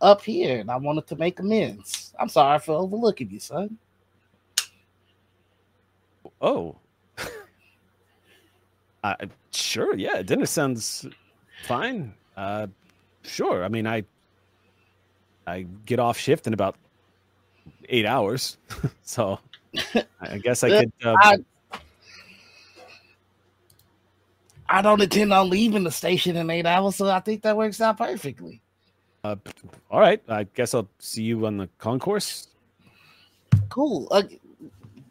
[0.00, 2.14] up here, and I wanted to make amends.
[2.18, 3.78] I'm sorry for overlooking you, son.
[6.40, 6.76] Oh,
[9.04, 9.14] uh,
[9.50, 9.94] sure.
[9.96, 11.06] Yeah, dinner sounds
[11.66, 12.14] fine.
[12.36, 12.66] Uh,
[13.22, 13.64] sure.
[13.64, 14.04] I mean, I
[15.46, 16.76] I get off shift in about
[17.88, 18.56] eight hours,
[19.02, 19.38] so
[20.20, 20.92] I guess I could.
[21.04, 21.38] Uh, I,
[24.72, 27.80] I don't intend on leaving the station in eight hours, so I think that works
[27.80, 28.62] out perfectly.
[29.24, 29.36] Uh,
[29.90, 30.22] all right.
[30.28, 32.48] I guess I'll see you on the concourse.
[33.68, 34.08] Cool.
[34.10, 34.22] Uh,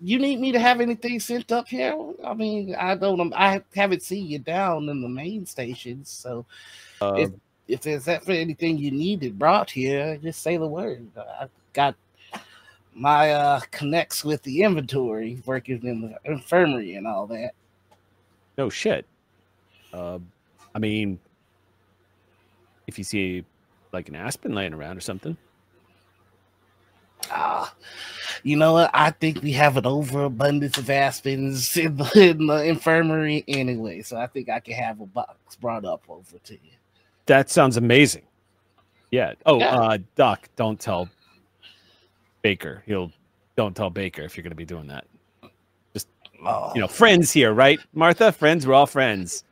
[0.01, 1.95] you need me to have anything sent up here?
[2.23, 3.33] I mean, I don't.
[3.33, 6.45] I haven't seen you down in the main stations, so
[7.01, 7.29] Uh, if
[7.67, 11.05] if there's that for anything you needed brought here, just say the word.
[11.17, 11.95] I got
[12.95, 17.51] my uh connects with the inventory working in the infirmary and all that.
[18.57, 19.05] no shit.
[19.93, 20.19] Uh,
[20.75, 21.19] I mean,
[22.87, 23.45] if you see
[23.91, 25.37] like an aspen laying around or something.
[27.31, 27.73] Ah,
[28.43, 28.91] you know what?
[28.93, 34.17] I think we have an overabundance of aspens in the, in the infirmary anyway, so
[34.17, 36.71] I think I can have a box brought up over to you.
[37.25, 38.23] That sounds amazing.
[39.11, 39.33] Yeah.
[39.45, 39.75] Oh, Yeah.
[39.75, 41.09] uh, Doc, don't tell
[42.41, 42.83] Baker.
[42.85, 43.11] He'll
[43.55, 45.05] don't tell Baker if you're going to be doing that.
[46.45, 48.31] Oh, You know, friends here, right, Martha?
[48.31, 48.65] Friends.
[48.65, 49.43] We're all friends.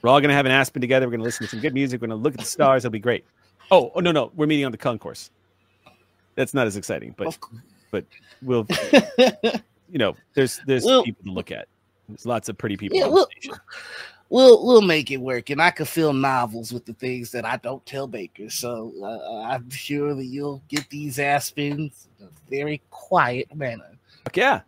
[0.00, 1.06] We're all going to have an aspen together.
[1.06, 2.00] We're going to listen to some good music.
[2.00, 2.84] We're going to look at the stars.
[2.86, 3.26] It'll be great.
[3.72, 5.30] Oh, oh no, no, we're meeting on the concourse.
[6.34, 7.36] That's not as exciting, but
[7.90, 8.04] but
[8.42, 8.66] we'll,
[9.18, 11.66] you know, there's there's Well- people to look at.
[12.08, 12.98] There's lots of pretty people.
[12.98, 13.28] Yeah, well-
[14.28, 17.56] we'll we'll make it work, and I can fill novels with the things that I
[17.56, 18.50] don't tell Baker.
[18.50, 23.90] So uh, I'm sure that you'll get these aspens in a very quiet manner.
[24.24, 24.60] Fuck yeah.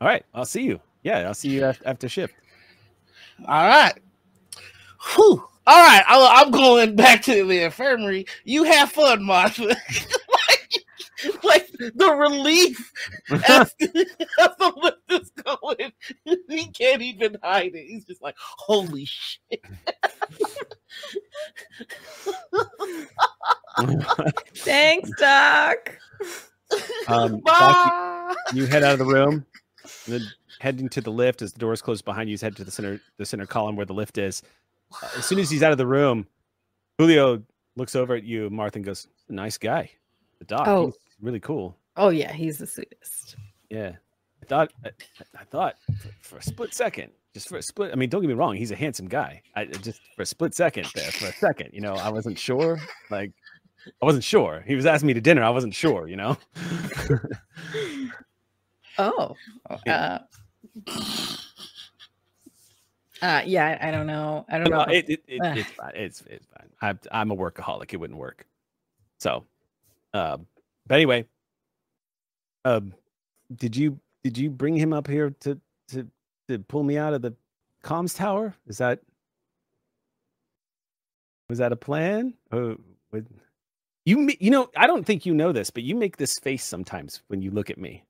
[0.00, 0.24] All right.
[0.34, 0.80] I'll see you.
[1.02, 2.34] Yeah, I'll see you after shift.
[3.46, 3.94] All right.
[5.14, 5.46] Whew.
[5.68, 8.24] All right, I, I'm going back to the infirmary.
[8.44, 9.64] You have fun, Martha.
[9.66, 10.84] like,
[11.44, 12.90] like the relief
[13.30, 15.92] as, as the lift is going,
[16.48, 17.84] he can't even hide it.
[17.86, 19.62] He's just like, "Holy shit!"
[24.56, 25.98] Thanks, Doc.
[27.08, 28.34] um, Doc, Bye.
[28.54, 29.44] you head out of the room,
[30.06, 30.22] and then
[30.60, 32.32] heading to the lift as the doors close behind you.
[32.32, 34.42] You head to the center, the center column where the lift is.
[35.02, 36.26] Uh, as soon as he's out of the room,
[36.98, 37.42] Julio
[37.76, 39.90] looks over at you, Martha, and goes, "Nice guy,
[40.38, 40.66] the doc.
[40.66, 40.86] Oh.
[40.86, 41.76] He's really cool.
[41.96, 43.36] Oh yeah, he's the sweetest.
[43.70, 43.92] Yeah,
[44.42, 44.90] I thought, I,
[45.38, 47.92] I thought for, for a split second, just for a split.
[47.92, 49.42] I mean, don't get me wrong, he's a handsome guy.
[49.54, 52.78] I just for a split second there, for a second, you know, I wasn't sure.
[53.10, 53.32] Like,
[54.00, 54.64] I wasn't sure.
[54.66, 55.42] He was asking me to dinner.
[55.42, 56.08] I wasn't sure.
[56.08, 56.36] You know.
[58.98, 59.36] Oh.
[59.86, 60.18] Uh,
[63.22, 64.46] uh yeah, I don't know.
[64.48, 64.82] I don't know.
[64.82, 65.92] It, it, it, it's fine.
[65.94, 66.68] It's it's fine.
[66.80, 67.92] I'm I'm a workaholic.
[67.92, 68.46] It wouldn't work.
[69.18, 69.44] So,
[70.14, 70.46] um,
[70.86, 71.26] but anyway,
[72.64, 72.94] um,
[73.56, 75.58] did you did you bring him up here to
[75.88, 76.06] to
[76.48, 77.34] to pull me out of the
[77.84, 78.54] comms tower?
[78.66, 79.00] Is that
[81.48, 82.34] was that a plan?
[82.52, 82.76] Oh,
[83.10, 83.26] would,
[84.04, 87.22] you you know I don't think you know this, but you make this face sometimes
[87.28, 88.04] when you look at me.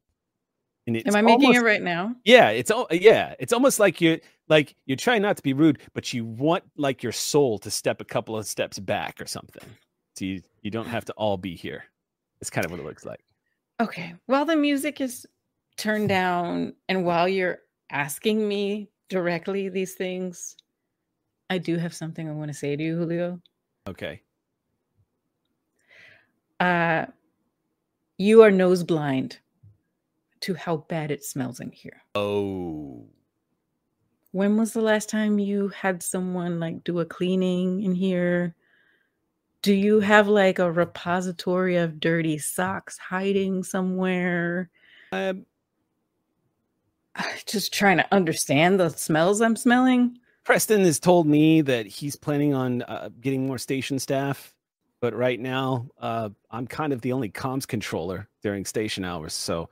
[0.89, 2.17] And it's Am I making almost- it right now?
[2.25, 4.19] yeah, it's all yeah, it's almost like you're
[4.49, 8.01] like you're trying not to be rude, but you want like your soul to step
[8.01, 9.69] a couple of steps back or something.
[10.17, 11.85] So you you don't have to all be here.
[12.41, 13.21] It's kind of what it looks like.
[13.81, 14.15] Okay.
[14.27, 15.27] While the music is
[15.77, 17.59] turned down and while you're
[17.91, 20.57] asking me directly these things,
[21.51, 23.41] I do have something I want to say to you, Julio.
[23.87, 24.23] Okay.
[26.61, 27.05] Uh
[28.17, 29.39] you are nose blind
[30.43, 32.03] to how bad it smells in here.
[32.15, 33.07] Oh.
[34.33, 38.55] When was the last time you had someone like do a cleaning in here?
[39.63, 44.71] Do you have like a repository of dirty socks hiding somewhere?
[45.13, 45.47] Um,
[47.47, 50.19] Just trying to understand the smells I'm smelling.
[50.45, 54.55] Preston has told me that he's planning on uh, getting more station staff,
[55.01, 59.35] but right now uh, I'm kind of the only comms controller during station hours.
[59.35, 59.69] So,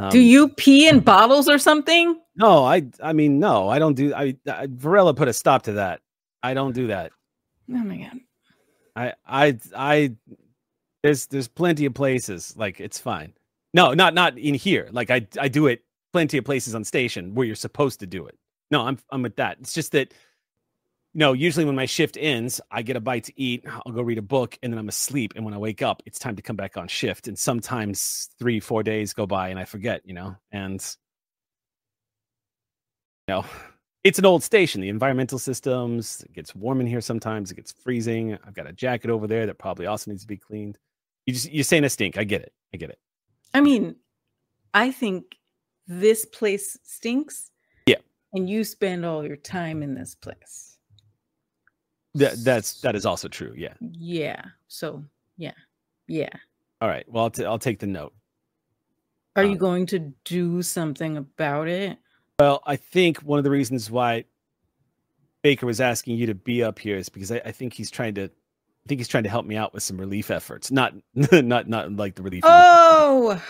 [0.00, 2.20] um, Do you pee in bottles or something?
[2.36, 4.14] No, I I mean no, I don't do.
[4.14, 6.00] I, I Varela put a stop to that.
[6.42, 7.12] I don't do that.
[7.70, 8.20] Oh my god.
[8.96, 10.12] I I I
[11.02, 13.32] there's there's plenty of places like it's fine.
[13.74, 14.88] No, not not in here.
[14.90, 15.82] Like I I do it
[16.12, 18.38] plenty of places on station where you're supposed to do it.
[18.70, 19.58] No, I'm I'm with that.
[19.60, 20.14] It's just that
[21.14, 24.18] know, usually when my shift ends, I get a bite to eat, I'll go read
[24.18, 25.32] a book, and then I'm asleep.
[25.36, 27.28] And when I wake up, it's time to come back on shift.
[27.28, 30.80] And sometimes three, four days go by and I forget, you know, and
[33.28, 33.44] you know,
[34.02, 34.80] it's an old station.
[34.80, 38.38] The environmental systems, it gets warm in here sometimes, it gets freezing.
[38.46, 40.78] I've got a jacket over there that probably also needs to be cleaned.
[41.26, 42.16] You just you're saying a stink.
[42.18, 42.52] I get it.
[42.72, 42.98] I get it.
[43.52, 43.96] I mean,
[44.72, 45.36] I think
[45.86, 47.50] this place stinks.
[47.86, 47.98] Yeah.
[48.32, 50.69] And you spend all your time in this place.
[52.14, 53.52] That that's that is also true.
[53.56, 53.74] Yeah.
[53.80, 54.42] Yeah.
[54.68, 55.04] So,
[55.36, 55.52] yeah.
[56.08, 56.30] Yeah.
[56.80, 57.04] All right.
[57.08, 58.12] Well, I'll, t- I'll take the note.
[59.36, 61.98] Are you Um, going to do something about it?
[62.40, 64.24] Well, I think one of the reasons why
[65.42, 68.14] Baker was asking you to be up here is because I, I think he's trying
[68.14, 70.70] to, I think he's trying to help me out with some relief efforts.
[70.72, 72.42] Not, not, not like the relief.
[72.44, 73.40] Oh,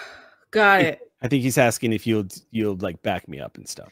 [0.50, 1.00] got it.
[1.22, 3.90] I think he's asking if you'll, you'll like back me up and stuff.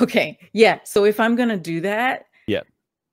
[0.00, 0.38] Okay.
[0.52, 0.78] Yeah.
[0.84, 2.26] So if I'm going to do that.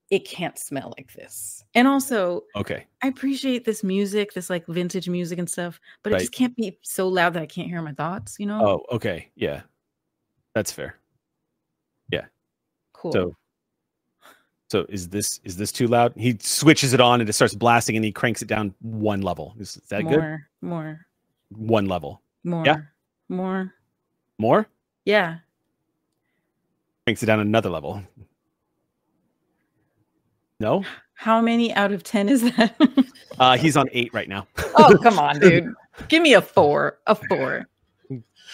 [0.10, 1.64] It can't smell like this.
[1.76, 2.86] And also, Okay.
[3.02, 6.78] I appreciate this music, this like vintage music and stuff, but it just can't be
[6.84, 8.66] so loud that I can't hear my thoughts, you know?
[8.90, 9.30] Oh, okay.
[9.36, 9.62] Yeah,
[10.54, 11.00] that's fair.
[12.12, 12.26] Yeah.
[12.94, 13.12] Cool.
[13.14, 13.36] So,
[14.70, 16.14] so is this is this too loud?
[16.16, 19.56] He switches it on and it starts blasting, and he cranks it down one level.
[19.60, 20.20] Is, is that good?
[20.20, 21.06] more, more,
[21.50, 22.22] One level.
[22.44, 22.78] more, Yeah.
[23.30, 23.74] more.
[24.40, 24.68] More?
[25.06, 25.38] Yeah.
[27.06, 28.02] Cranks it down another level.
[30.64, 30.86] No.
[31.16, 32.74] How many out of 10 is that?
[33.40, 34.46] Uh, he's on eight right now.
[34.76, 35.74] oh, come on, dude.
[36.08, 37.00] Give me a four.
[37.08, 37.68] A four.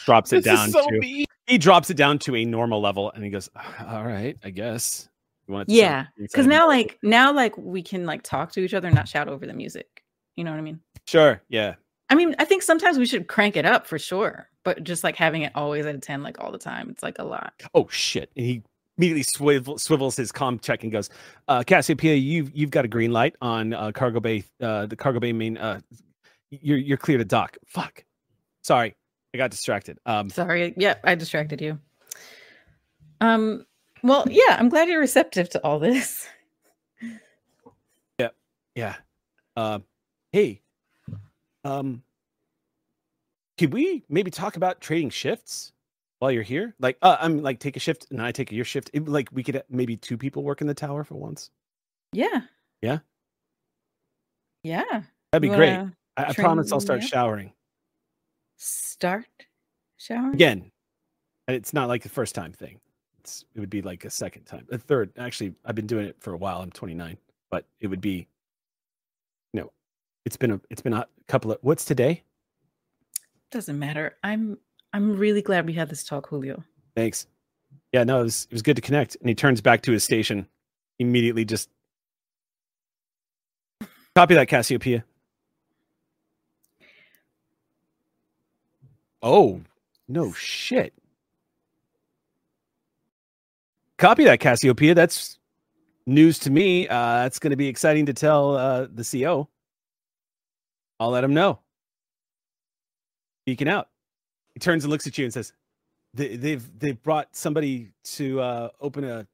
[0.05, 1.25] drops it This down is so to mean.
[1.47, 3.49] he drops it down to a normal level, and he goes,
[3.85, 5.09] "All right, I guess."
[5.47, 6.05] You want it to Yeah.
[6.17, 9.27] Because now, like, now, like, we can like talk to each other and not shout
[9.27, 10.01] over the music.
[10.37, 10.79] You know what I mean?
[11.05, 11.75] sure, yeah,
[12.09, 15.17] I mean, I think sometimes we should crank it up for sure, but just like
[15.17, 17.51] having it always at a 10, like all the time, it's like a lot.
[17.75, 18.63] oh shit and he
[18.99, 21.09] immediately swivel, swivels his comm check and goes
[21.47, 25.19] uh cassiopeia you've you've got a green light on uh cargo bay uh the cargo
[25.19, 25.79] bay main uh
[26.51, 28.03] you're you're clear to dock fuck
[28.61, 28.93] sorry
[29.33, 30.73] i got distracted um Sorry.
[30.75, 31.79] Yeah, I distracted you.
[33.21, 33.65] Um,
[34.01, 36.27] well, yeah, I'm glad you're receptive to all this.
[38.17, 38.29] Yeah.
[38.75, 38.95] Yeah
[39.55, 39.79] uh
[40.31, 40.61] hey
[41.63, 42.01] um
[43.57, 45.73] could we maybe talk about trading shifts
[46.19, 46.75] while you're here?
[46.79, 48.89] Like uh i'm like take a shift and i take your shift.
[48.93, 51.49] It- like we could uh, maybe two people work in the tower for once.
[52.13, 52.41] Yeah.
[52.81, 52.99] Yeah?
[54.63, 54.83] Yeah.
[55.31, 55.73] that'd be You great.
[56.17, 57.53] I, I promise i'll start showering.
[58.57, 59.25] Start
[59.97, 60.33] showering.
[60.33, 60.71] again.
[61.47, 62.79] It's not like the first time thing.
[63.19, 65.11] It's it would be like a second time a third.
[65.17, 66.61] Actually i've been doing it for a while.
[66.61, 67.17] I'm 29
[67.51, 68.27] but it would be
[69.53, 69.71] you know
[70.25, 72.23] it's been a it's been a couple of what's today?
[73.51, 74.15] Doesn't matter.
[74.23, 74.57] I'm
[74.93, 76.63] I'm really glad we had this talk, Julio.
[76.95, 77.27] thanks.
[77.93, 80.03] Yeah no it was it was good to connect and he turns back to his
[80.03, 80.47] station.
[80.99, 81.69] Immediately just
[84.15, 85.03] copy that cassiopeia.
[89.21, 89.61] Oh
[90.07, 90.93] no shit.
[93.97, 94.95] Copy that cassiopeia.
[94.95, 95.37] That's
[96.05, 96.87] news to me.
[96.87, 99.47] Uh that's going to be exciting to tell uh the co
[100.99, 101.59] i'll let him know.
[103.43, 103.88] Speaking out
[104.59, 105.53] he turns and looks at you and says
[106.13, 109.25] they, they've they've brought somebody to uh open a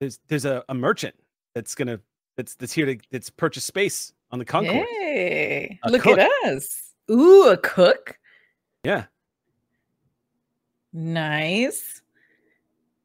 [0.00, 1.14] there's there's a, a merchant
[1.54, 2.00] that's gonna
[2.36, 6.18] that's that's here to that's purchase space on the concourse Hey, A look cook.
[6.18, 6.94] at us.
[7.10, 8.18] Ooh, a cook.
[8.82, 9.04] yeah
[10.92, 12.02] Nice.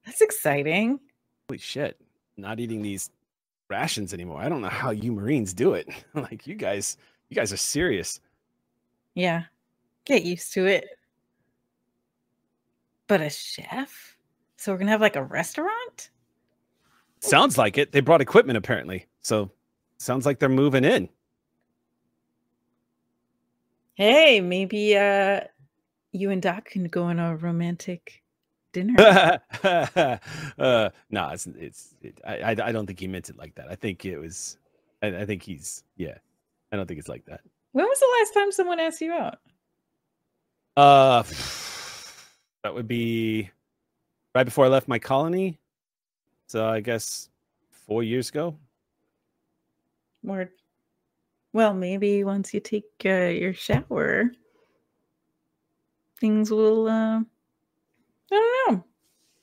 [0.06, 1.00] That's exciting.
[1.50, 2.00] holy shit
[2.38, 3.10] not eating these
[3.70, 6.96] rations anymore i don't know how you marines do it like you guys
[7.30, 8.20] you guys are serious
[9.14, 9.44] Yeah.
[10.06, 10.86] Get used to it.
[13.08, 14.18] But a chef?
[14.58, 16.10] So we're gonna have like a restaurant?
[17.20, 19.50] sounds like it they brought equipment apparently so
[19.98, 21.10] sounds like they're moving in
[23.98, 25.42] Hey, maybe uh
[26.12, 28.22] you and Doc can go on a romantic
[28.72, 28.96] dinner.
[29.64, 31.96] uh, no, it's it's.
[32.02, 33.68] It, I I I don't think he meant it like that.
[33.70, 34.58] I think it was.
[35.02, 35.84] I, I think he's.
[35.96, 36.18] Yeah,
[36.72, 37.42] I don't think it's like that.
[37.72, 39.40] when was the last time someone asked you out?
[40.76, 41.24] Uh,
[42.68, 43.50] that would be
[44.36, 45.58] right before I left my colony.
[46.48, 47.30] So I guess
[47.72, 48.58] four years ago.
[50.28, 50.52] Or
[51.54, 54.32] well, maybe once you take uh, your shower,
[56.20, 57.24] things will uh I
[58.32, 58.84] don't know.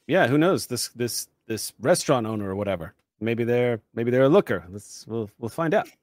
[0.07, 0.67] Yeah, who knows?
[0.67, 2.93] This this this restaurant owner or whatever.
[3.21, 4.67] Maybe they're maybe they're a looker.
[4.69, 5.89] Let's we'll we'll find out.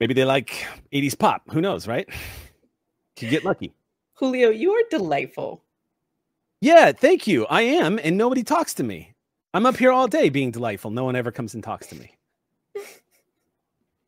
[0.00, 1.42] Maybe they like 80s pop.
[1.52, 2.08] Who knows, right?
[3.16, 3.72] Could get lucky.
[4.16, 5.62] Julio, you are delightful.
[6.60, 7.46] Yeah, thank you.
[7.46, 9.14] I am, and nobody talks to me.
[9.54, 10.90] I'm up here all day being delightful.
[10.90, 12.16] No one ever comes and talks to me.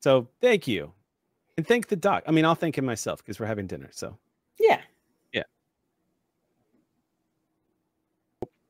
[0.01, 0.93] So thank you.
[1.57, 2.23] And thank the doc.
[2.27, 3.89] I mean, I'll thank him myself because we're having dinner.
[3.93, 4.17] So
[4.59, 4.81] Yeah.
[5.33, 5.43] Yeah.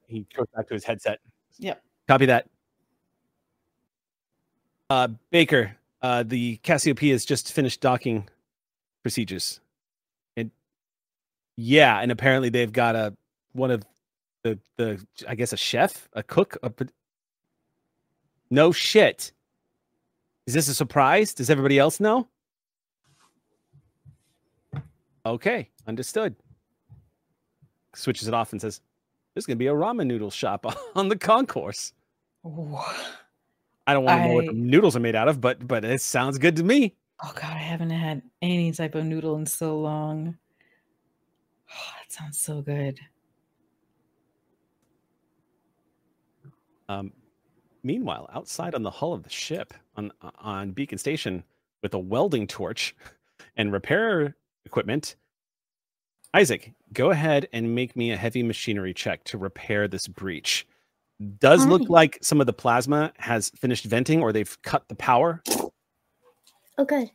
[0.06, 1.20] He goes back to his headset.
[1.58, 1.82] Yep.
[2.08, 2.48] Copy that.
[4.90, 8.28] Uh, Baker, uh, the Cassiopeia has just finished docking
[9.02, 9.60] procedures.
[11.60, 13.16] Yeah, and apparently they've got a
[13.50, 13.82] one of
[14.44, 16.70] the the I guess a chef, a cook, a
[18.48, 19.32] no shit.
[20.46, 21.34] Is this a surprise?
[21.34, 22.28] Does everybody else know?
[25.26, 26.36] Okay, understood.
[27.92, 28.80] Switches it off and says,
[29.34, 31.92] "There's going to be a ramen noodle shop on the concourse."
[32.44, 36.00] I don't want to know what the noodles are made out of, but but it
[36.02, 36.94] sounds good to me.
[37.20, 40.38] Oh god, I haven't had any type of noodle in so long.
[41.70, 42.98] Oh, that sounds so good.
[46.88, 47.12] Um,
[47.82, 50.10] meanwhile, outside on the hull of the ship on
[50.40, 51.44] on Beacon Station
[51.82, 52.96] with a welding torch
[53.56, 55.16] and repair equipment,
[56.34, 60.66] Isaac, go ahead and make me a heavy machinery check to repair this breach.
[61.40, 65.42] Does look like some of the plasma has finished venting or they've cut the power,
[66.78, 67.10] Oh, good.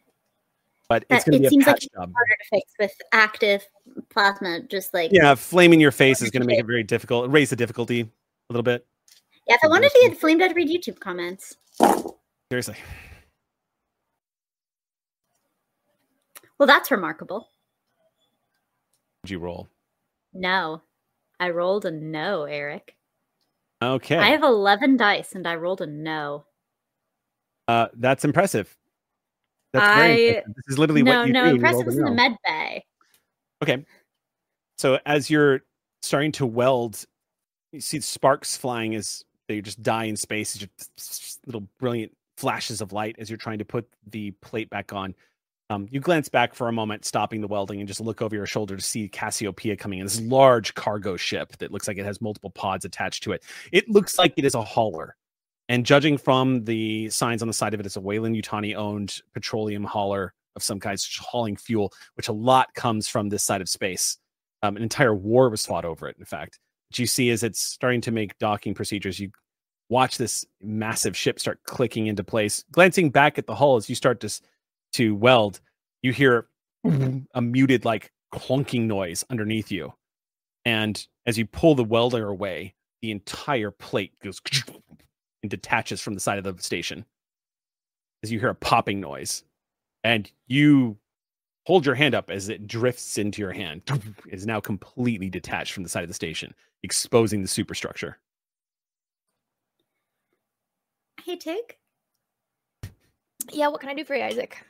[0.90, 2.14] But it's going to it be a seems like job.
[2.14, 3.66] Harder to fix with active
[4.10, 7.30] plasma, just like Yeah, flaming your face is going to make it very difficult.
[7.30, 8.08] Raise the difficulty a
[8.54, 8.86] little bit.
[9.48, 11.56] Yeah, if I wanted to get flamed, I'd read YouTube comments.
[12.50, 12.76] Seriously.
[16.58, 17.50] Well, that's remarkable.
[19.24, 19.68] Would you roll?
[20.34, 20.82] No,
[21.40, 22.96] I rolled a no, Eric.
[23.82, 24.18] Okay.
[24.18, 26.46] I have 11 dice and I rolled a no.
[27.68, 28.76] Uh, that's impressive.
[29.74, 30.56] That's very I- impressive.
[30.56, 31.50] This is literally no, what you no, do.
[31.50, 32.86] you impressive was in the med bay.
[33.62, 33.86] Okay.
[34.78, 35.62] So as you're
[36.02, 37.04] starting to weld,
[37.72, 40.56] you see sparks flying as they just die in space.
[40.56, 44.94] It's Just little brilliant flashes of light as you're trying to put the plate back
[44.94, 45.16] on.
[45.70, 48.46] Um, you glance back for a moment, stopping the welding, and just look over your
[48.46, 50.06] shoulder to see Cassiopeia coming in.
[50.06, 53.44] This large cargo ship that looks like it has multiple pods attached to it.
[53.72, 55.16] It looks like it is a hauler.
[55.74, 59.22] And judging from the signs on the side of it, it's a Weyland Yutani owned
[59.34, 63.60] petroleum hauler of some kind, just hauling fuel, which a lot comes from this side
[63.60, 64.20] of space.
[64.62, 66.60] Um, an entire war was fought over it, in fact.
[66.92, 69.20] What you see is it's starting to make docking procedures.
[69.20, 69.32] You
[69.90, 72.64] watch this massive ship start clicking into place.
[72.72, 74.42] Glancing back at the hull as you start to,
[74.92, 75.60] to weld,
[76.04, 76.50] you hear
[77.34, 79.92] a muted, like clunking noise underneath you.
[80.66, 84.40] And as you pull the welder away, the entire plate goes
[85.44, 87.06] and detaches from the side of the station
[88.24, 89.44] as you hear a popping noise.
[90.04, 90.98] And you
[91.66, 93.84] hold your hand up as it drifts into your hand.
[93.88, 98.18] It is now completely detached from the side of the station, exposing the superstructure.
[101.24, 101.78] Hey, Tig,
[103.52, 104.66] Yeah, what can I do for you, Isaac?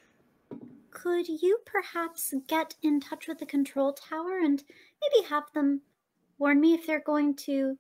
[0.92, 4.64] could you perhaps get in touch with the control tower and
[5.02, 5.82] maybe have them
[6.38, 7.78] warn me if they're going to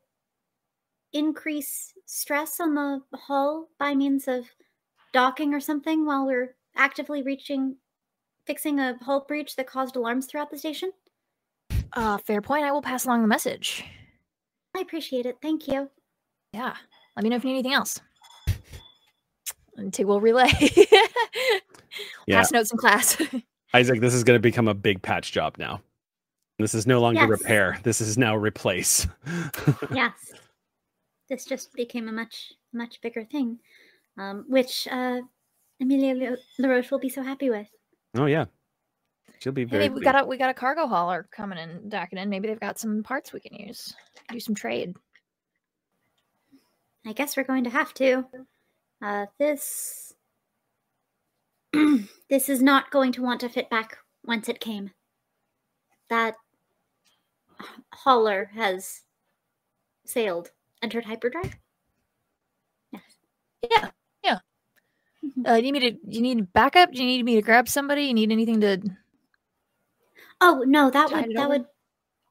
[1.13, 4.45] increase stress on the hull by means of
[5.13, 7.75] docking or something while we're actively reaching
[8.45, 10.91] fixing a hull breach that caused alarms throughout the station?
[11.93, 12.65] Uh, fair point.
[12.65, 13.85] I will pass along the message.
[14.75, 15.37] I appreciate it.
[15.41, 15.89] Thank you.
[16.51, 16.75] Yeah.
[17.15, 18.01] Let me know if you need anything else.
[19.77, 20.51] And Tig will relay.
[22.25, 22.37] Yeah.
[22.37, 23.17] Pass notes in class.
[23.73, 25.81] Isaac, this is going to become a big patch job now.
[26.57, 27.29] This is no longer Yes.
[27.29, 27.79] repair.
[27.83, 29.07] This is now replace.
[29.93, 30.13] yes.
[31.33, 33.57] This just became a much, much bigger thing,
[34.19, 35.19] um, which uh,
[35.81, 37.67] Amelia LaRoche will be so happy with.
[38.13, 38.45] oh yeah,
[39.39, 40.03] she'll be hey, we pleased.
[40.03, 42.29] got a we got a cargo hauler coming in, docking in.
[42.29, 43.95] Maybe they've got some parts we can use.
[44.29, 44.95] Do some trade.
[47.03, 48.25] I guess we're going to have to.
[49.01, 50.13] Uh, this.
[52.29, 54.91] this is not going to want to fit back whence it came.
[56.11, 56.35] That
[57.91, 59.01] hauler has
[60.05, 60.51] sailed,
[60.83, 61.55] entered hyperdrive.
[62.91, 63.01] Yes.
[63.71, 63.89] Yeah,
[64.23, 64.39] yeah.
[65.25, 65.47] Mhm.
[65.47, 65.91] Uh, do you need me to?
[65.91, 66.91] Do you need backup?
[66.91, 68.03] Do you need me to grab somebody?
[68.03, 68.81] You need anything to?
[70.41, 71.49] Oh no, that would that over?
[71.49, 71.65] would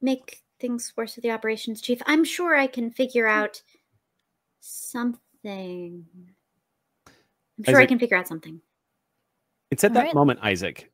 [0.00, 2.00] make things worse with the operations chief.
[2.06, 3.62] I'm sure I can figure out
[4.60, 6.04] something.
[7.58, 8.60] I'm sure I can figure out something.
[9.70, 10.14] It's at that Alright.
[10.14, 10.90] moment, Isaac,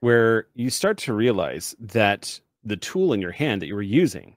[0.00, 4.36] where you start to realize that the tool in your hand that you were using,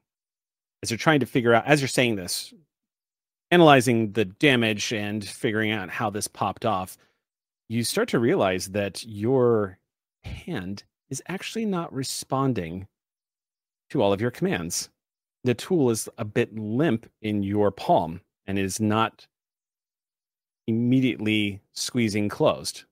[0.86, 2.54] as you're trying to figure out, as you're saying this,
[3.50, 6.96] analyzing the damage and figuring out how this popped off,
[7.68, 9.80] you start to realize that your
[10.24, 12.88] hand is actually not responding
[13.90, 14.90] to all of your commands.
[15.44, 19.26] The tool is a bit limp in your palm and is not
[20.68, 22.84] immediately squeezing closed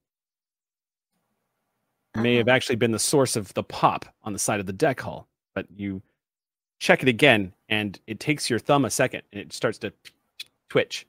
[2.16, 2.56] may have Uh-huh.
[2.56, 5.28] actually been the source of the pop on the side of the deck hull.
[5.54, 6.02] But you
[6.80, 9.94] check it again, and it takes your thumb a second, and it starts to
[10.70, 11.08] twitch.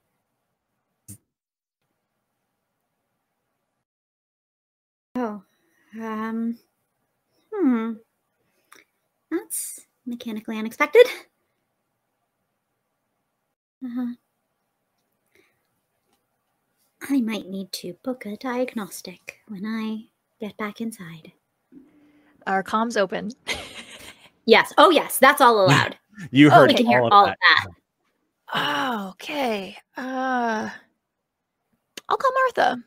[5.16, 5.42] Oh,
[6.00, 6.58] um,
[7.52, 7.92] hmm.
[9.30, 11.06] That's mechanically unexpected.
[13.84, 14.14] Uh-huh.
[17.10, 20.08] I might need to book a diagnostic when I
[20.40, 21.32] get back inside.
[22.46, 23.30] Our comms open?
[24.46, 24.72] Yes.
[24.78, 25.18] Oh, yes.
[25.18, 25.96] That's all allowed.
[26.30, 27.32] You Oh, heard we can hear all of all that.
[27.32, 27.74] of that.
[28.54, 29.76] Oh, okay.
[29.96, 30.70] Uh,
[32.08, 32.82] I'll call Martha.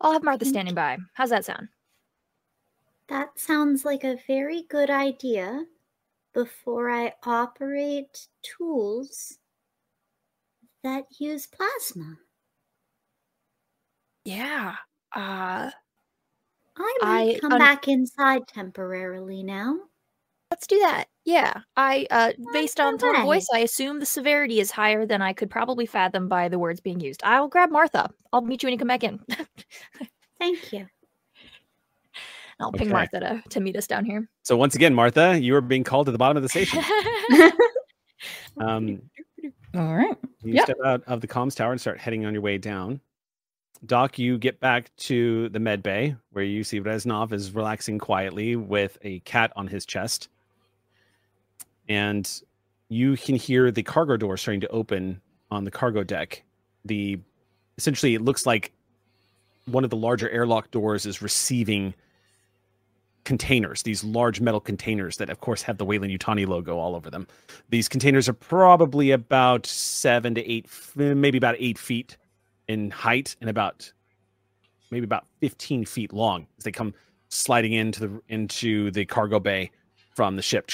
[0.00, 0.98] I'll have Martha standing by.
[1.14, 1.68] How's that sound?
[3.08, 5.64] That sounds like a very good idea
[6.34, 9.38] before I operate tools
[10.82, 12.16] that use plasma.
[14.24, 14.74] Yeah.
[15.14, 15.70] Uh,
[16.78, 19.76] I might I come un- back inside temporarily now.
[20.50, 21.06] Let's do that.
[21.24, 21.60] Yeah.
[21.76, 25.50] I uh based on tone voice, I assume the severity is higher than I could
[25.50, 27.20] probably fathom by the words being used.
[27.24, 28.10] I'll grab Martha.
[28.32, 29.20] I'll meet you when you come back in.
[30.38, 30.86] Thank you.
[32.58, 34.28] I'll ping Martha to, to meet us down here.
[34.42, 36.82] So once again, Martha, you are being called to the bottom of the station.
[38.58, 39.02] Um,
[39.74, 40.16] All right.
[40.42, 40.64] you Yep.
[40.64, 43.00] step out of the comms tower and start heading on your way down.
[43.84, 48.56] Doc, you get back to the med bay where you see Reznov is relaxing quietly
[48.56, 50.28] with a cat on his chest.
[51.88, 52.28] And
[52.88, 56.42] you can hear the cargo door starting to open on the cargo deck.
[56.84, 57.18] The
[57.78, 58.72] essentially it looks like
[59.66, 61.94] one of the larger airlock doors is receiving
[63.24, 67.10] containers, these large metal containers that of course have the Weyland Yutani logo all over
[67.10, 67.26] them.
[67.70, 72.16] These containers are probably about seven to eight, maybe about eight feet
[72.68, 73.92] in height and about
[74.90, 76.94] maybe about 15 feet long as they come
[77.28, 79.70] sliding into the into the cargo bay
[80.14, 80.70] from the ship.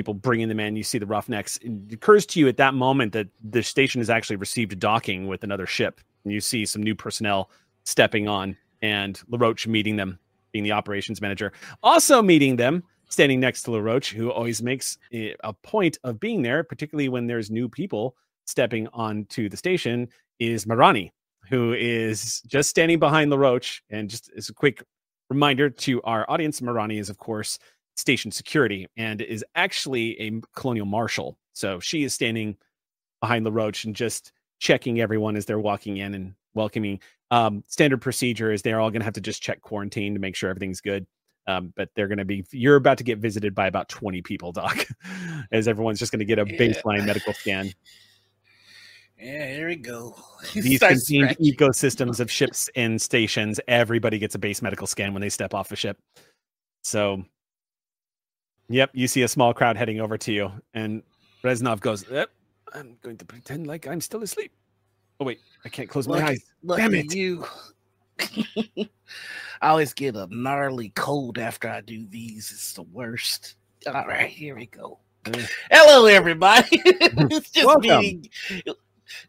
[0.00, 0.76] People bringing them in.
[0.76, 1.58] You see the roughnecks.
[1.60, 5.44] It occurs to you at that moment that the station has actually received docking with
[5.44, 6.00] another ship.
[6.24, 7.50] And you see some new personnel
[7.84, 10.18] stepping on, and LaRoche meeting them,
[10.52, 11.52] being the operations manager.
[11.82, 16.64] Also meeting them, standing next to LaRoche, who always makes a point of being there,
[16.64, 18.16] particularly when there's new people
[18.46, 20.08] stepping onto the station,
[20.38, 21.10] is Marani,
[21.50, 23.82] who is just standing behind LaRoche.
[23.90, 24.82] And just as a quick
[25.28, 27.58] reminder to our audience, Marani is, of course,
[28.00, 31.38] station security and is actually a colonial marshal.
[31.52, 32.56] So she is standing
[33.20, 37.00] behind LaRoche and just checking everyone as they're walking in and welcoming.
[37.30, 40.34] Um, standard procedure is they're all going to have to just check quarantine to make
[40.34, 41.06] sure everything's good.
[41.46, 44.52] Um, but they're going to be, you're about to get visited by about 20 people,
[44.52, 44.86] Doc,
[45.52, 46.56] as everyone's just going to get a Yeah.
[46.58, 47.72] baseline medical scan.
[49.18, 50.16] Yeah, here we go.
[50.54, 51.54] These contained scratching.
[51.54, 55.72] ecosystems of ships and stations, everybody gets a base medical scan when they step off
[55.72, 55.98] a ship.
[56.82, 57.24] So,
[58.70, 61.02] yep, you see a small crowd heading over to you, and
[61.44, 62.30] Reznov goes, yep,
[62.72, 64.52] I'm going to pretend like I'm still asleep.
[65.18, 66.44] Oh, wait, I can't close my Lucky- eyes.
[66.62, 67.14] Lucky Damn it.
[67.14, 67.44] you.
[69.62, 72.50] I always get a gnarly cold after I do these.
[72.50, 73.56] It's the worst.
[73.86, 74.98] All right, here we go.
[75.26, 75.32] Uh.
[75.70, 76.68] Hello, everybody.
[76.72, 78.00] it's just Welcome.
[78.00, 78.22] me.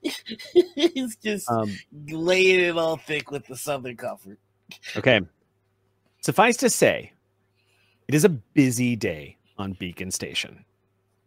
[0.75, 1.75] it's just Um,
[2.09, 4.39] laying it all thick with the Southern Comfort.
[4.95, 5.19] Okay.
[6.21, 7.11] Suffice to say,
[8.11, 10.65] it is a busy day on Beacon Station.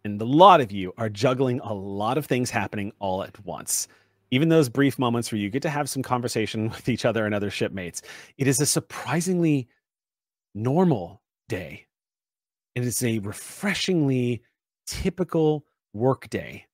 [0.04, 3.88] And a lot of you are juggling a lot of things happening all at once.
[4.30, 7.34] Even those brief moments where you get to have some conversation with each other and
[7.34, 8.02] other shipmates,
[8.36, 9.66] it is a surprisingly
[10.54, 11.86] normal day.
[12.76, 14.42] And It is a refreshingly
[14.86, 16.66] typical work day.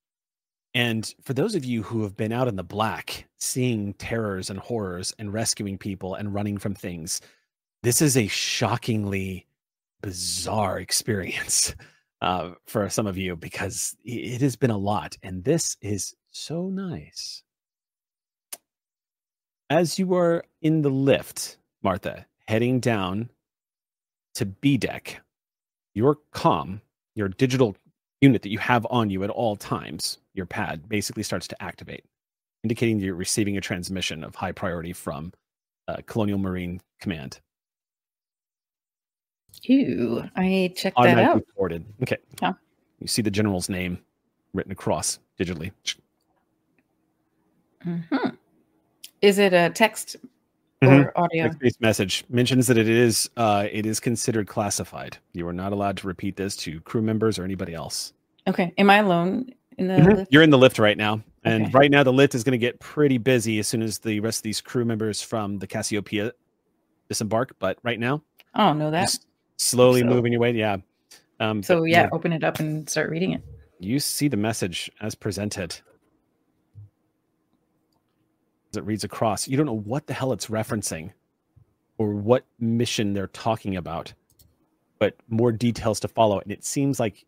[0.75, 4.59] And for those of you who have been out in the black, seeing terrors and
[4.59, 7.21] horrors and rescuing people and running from things,
[7.85, 9.47] this is a shockingly
[10.03, 11.75] bizarre experience
[12.21, 15.17] uh, for some of you because it has been a lot.
[15.23, 17.43] And this is so nice.
[19.69, 23.31] As you are in the lift, Martha, heading down
[24.35, 25.21] to B deck,
[25.95, 26.81] your com,
[27.15, 27.77] your digital
[28.21, 32.05] unit that you have on you at all times, your pad basically starts to activate,
[32.65, 35.33] indicating you're receiving a transmission of high priority from
[35.89, 37.41] uh, Colonial Marine Command.
[39.71, 41.45] Ooh, I checked that out.
[41.55, 41.85] forwarded.
[42.03, 42.17] Okay.
[42.43, 42.53] Yeah.
[43.01, 43.99] You see the general's name
[44.55, 45.73] written across digitally.
[47.85, 48.37] Mhm.
[49.23, 50.17] Is it a text
[50.83, 51.45] or audio?
[51.45, 55.19] Text-based message mentions that it is uh, it is considered classified.
[55.33, 58.13] You are not allowed to repeat this to crew members or anybody else.
[58.47, 58.73] Okay.
[58.79, 60.17] Am I alone in the Mhm.
[60.17, 60.33] lift?
[60.33, 61.73] You're in the lift right now, and Okay.
[61.73, 64.41] right now the lift is going to get pretty busy as soon as the rest
[64.41, 66.33] of these crew members from the Cassiopeia
[67.09, 67.55] disembark.
[67.59, 68.23] But right now,
[68.55, 69.17] I don't know that.
[69.61, 70.07] Slowly so.
[70.07, 70.53] moving your way.
[70.53, 70.79] Yeah.
[71.39, 73.43] Um, So but yeah, open it up and start reading it.
[73.79, 75.79] you see the message as presented.
[78.73, 81.11] As it reads across, you don't know what the hell it's referencing
[81.99, 84.13] or what mission they're talking about,
[84.99, 86.39] but more details to follow.
[86.39, 87.27] And it seems like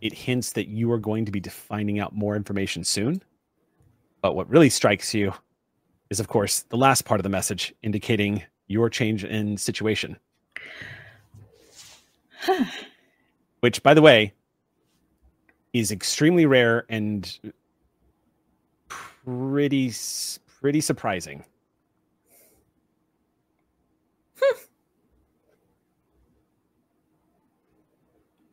[0.00, 3.22] it hints that you are going to be finding out more information soon.
[4.20, 5.32] But what really strikes you
[6.10, 10.16] is, of course, the last part of the message indicating your change in situation.
[13.60, 14.32] Which, by the way,
[15.72, 17.38] is extremely rare and
[18.88, 19.92] pretty
[20.60, 21.44] pretty surprising.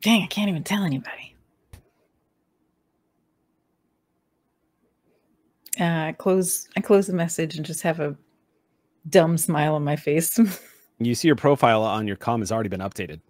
[0.02, 1.34] Dang, I can't even tell anybody.
[5.78, 8.16] Uh, I close I close the message and just have a
[9.08, 10.38] dumb smile on my face.
[11.02, 13.20] You see your profile on your com has already been updated.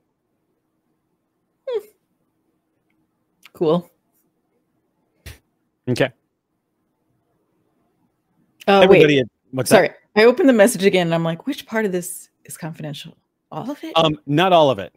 [3.61, 3.91] Cool.
[5.89, 6.11] Okay.
[8.67, 9.77] Oh Everybody, wait, at- what's that?
[9.77, 9.91] sorry.
[10.17, 13.17] I opened the message again and I'm like, which part of this is confidential?
[13.53, 13.93] All of it?
[13.97, 14.95] Um, not all of it.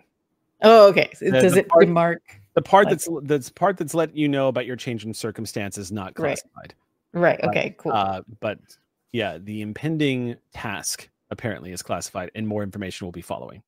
[0.61, 1.09] oh, okay.
[1.15, 2.21] So the- does the it part- mark?
[2.55, 5.91] The part Like- that's that's part that's let you know about your change in circumstances
[5.91, 6.73] not classified.
[7.11, 7.39] Right.
[7.41, 7.75] But, Okay.
[7.77, 7.91] Cool.
[7.91, 8.59] Uh, but
[9.11, 13.61] yeah, the impending task apparently is classified, and more information will be following.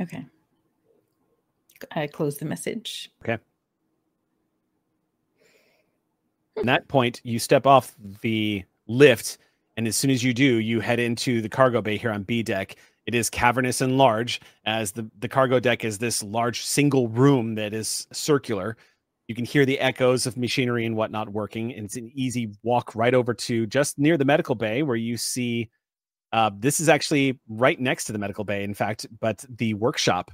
[0.00, 0.26] okay.
[1.92, 3.10] I close the message.
[6.56, 9.38] At that point, you step off the lift,
[9.76, 12.42] and as soon as you do, you head into the cargo bay here on B
[12.42, 12.76] deck.
[13.06, 17.54] It is cavernous and large, as the, the cargo deck is this large single room
[17.56, 18.76] that is circular.
[19.28, 23.14] You can hear the echoes of machinery and whatnot working, it's an easy walk right
[23.14, 25.70] over to just near the medical bay where you see
[26.32, 30.30] uh, this is actually right next to the medical bay, in fact, but the workshop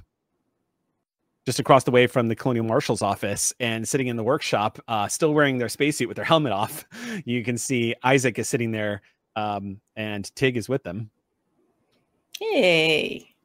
[1.49, 5.07] just across the way from the colonial marshal's office and sitting in the workshop uh,
[5.07, 6.85] still wearing their spacesuit with their helmet off
[7.25, 9.01] you can see isaac is sitting there
[9.35, 11.09] um, and tig is with them
[12.39, 13.35] Hey.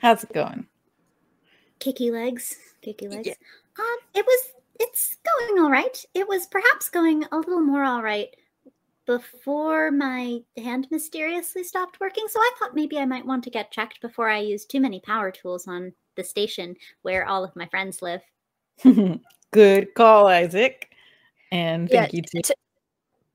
[0.00, 0.66] How's it going?
[1.78, 2.54] Kicky legs.
[2.82, 3.28] Kicky legs.
[3.78, 6.04] Um, it was it's going all right.
[6.12, 8.28] It was perhaps going a little more all right
[9.06, 12.26] before my hand mysteriously stopped working.
[12.28, 15.00] So I thought maybe I might want to get checked before I use too many
[15.00, 18.22] power tools on the station where all of my friends live.
[19.52, 20.90] Good call, Isaac.
[21.52, 22.40] And Yeah, thank you too.
[22.42, 22.54] t-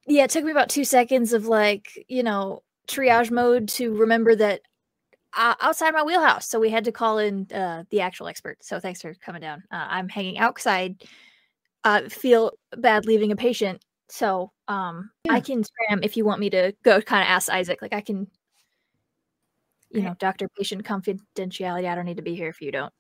[0.08, 4.36] yeah, it took me about two seconds of like, you know, triage mode to remember
[4.36, 4.62] that
[5.34, 6.48] uh, outside my wheelhouse.
[6.48, 8.58] So we had to call in uh, the actual expert.
[8.62, 9.64] So thanks for coming down.
[9.72, 10.96] Uh, I'm hanging out because I
[11.84, 13.84] uh, feel bad leaving a patient.
[14.10, 17.82] So um, I can spam if you want me to go kind of ask Isaac.
[17.82, 18.28] Like I can,
[19.94, 21.88] you know, doctor patient confidentiality.
[21.90, 22.94] I don't need to be here if you don't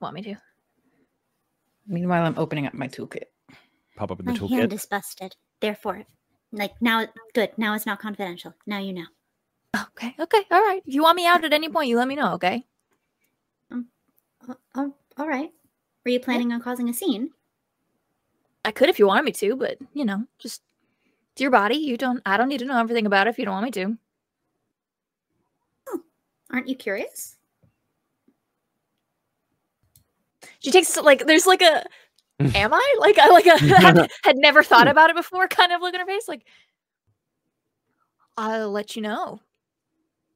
[0.00, 0.36] want me to.
[1.86, 3.24] Meanwhile, I'm opening up my toolkit.
[3.96, 5.36] pop up in the My hand toolkit is busted.
[5.60, 6.04] Therefore,
[6.52, 7.50] like now, good.
[7.56, 8.54] Now it's not confidential.
[8.66, 9.06] Now you know.
[9.76, 10.14] Okay.
[10.18, 10.42] Okay.
[10.50, 10.82] All right.
[10.86, 12.34] If you want me out at any point, you let me know.
[12.34, 12.64] Okay.
[14.48, 15.50] Oh, oh, all right.
[16.04, 17.30] Were you planning on causing a scene?
[18.64, 20.62] I could if you wanted me to, but you know, just
[21.32, 21.76] it's your body.
[21.76, 22.22] You don't.
[22.24, 23.98] I don't need to know everything about it if you don't want me to.
[26.56, 27.36] Aren't you curious?
[30.60, 31.84] She takes like there's like a.
[32.40, 35.48] am I like I like a had, had never thought about it before?
[35.48, 36.46] Kind of look in her face like.
[38.38, 39.38] I'll let you know.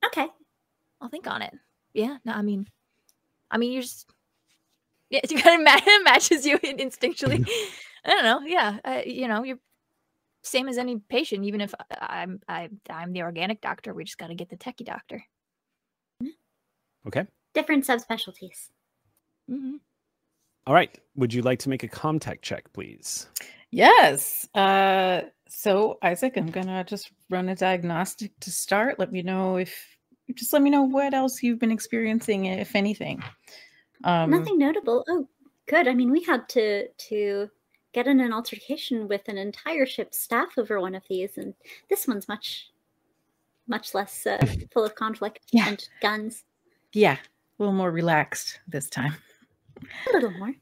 [0.05, 0.27] Okay.
[1.01, 1.55] I'll think on it.
[1.95, 2.19] Yeah.
[2.27, 2.67] No, I mean,
[3.51, 4.07] I mean, you're just.
[5.09, 7.49] Yeah, it kind of ma- matches you instinctually.
[8.05, 8.41] I don't know.
[8.47, 9.59] Yeah, uh, you know, you're
[10.43, 11.47] same as any patient.
[11.47, 14.59] Even if I- I'm I, I'm the organic doctor, we just got to get the
[14.59, 15.25] techie doctor.
[17.06, 18.68] Okay Different subspecialties.
[19.48, 19.77] hmm
[20.66, 23.28] all right would you like to make a contact check please
[23.72, 24.48] Yes.
[24.52, 28.98] Uh, so Isaac, I'm gonna just run a diagnostic to start.
[28.98, 29.72] Let me know if
[30.35, 33.22] just let me know what else you've been experiencing, if anything.
[34.02, 35.05] Um, Nothing notable.
[35.09, 35.28] Oh,
[35.68, 35.86] good.
[35.86, 37.48] I mean, we had to to
[37.93, 41.55] get in an altercation with an entire ship's staff over one of these, and
[41.89, 42.72] this one's much
[43.68, 45.68] much less uh, full of conflict Yeah.
[45.68, 46.43] and guns.
[46.93, 47.19] Yeah, a
[47.62, 49.15] little more relaxed this time.
[50.09, 50.53] A little more.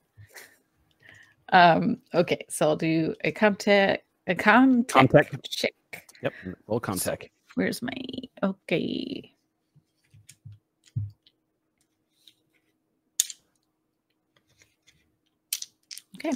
[1.50, 5.50] Um, okay, so I'll do a contact a contact, Contact.
[5.50, 5.72] check.
[6.22, 6.34] yep
[6.66, 7.90] roll contact Where's my
[8.42, 9.32] okay?
[16.18, 16.32] Okay.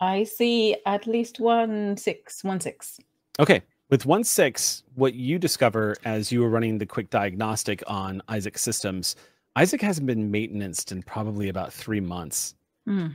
[0.00, 3.00] I see at least one six, one six.
[3.40, 3.62] Okay.
[3.88, 8.62] With one six, what you discover as you were running the quick diagnostic on Isaac's
[8.62, 9.14] systems,
[9.54, 12.54] Isaac hasn't been maintenanced in probably about three months,
[12.84, 13.08] Hmm.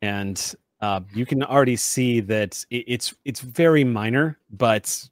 [0.00, 5.08] and uh, you can already see that it, it's it's very minor, but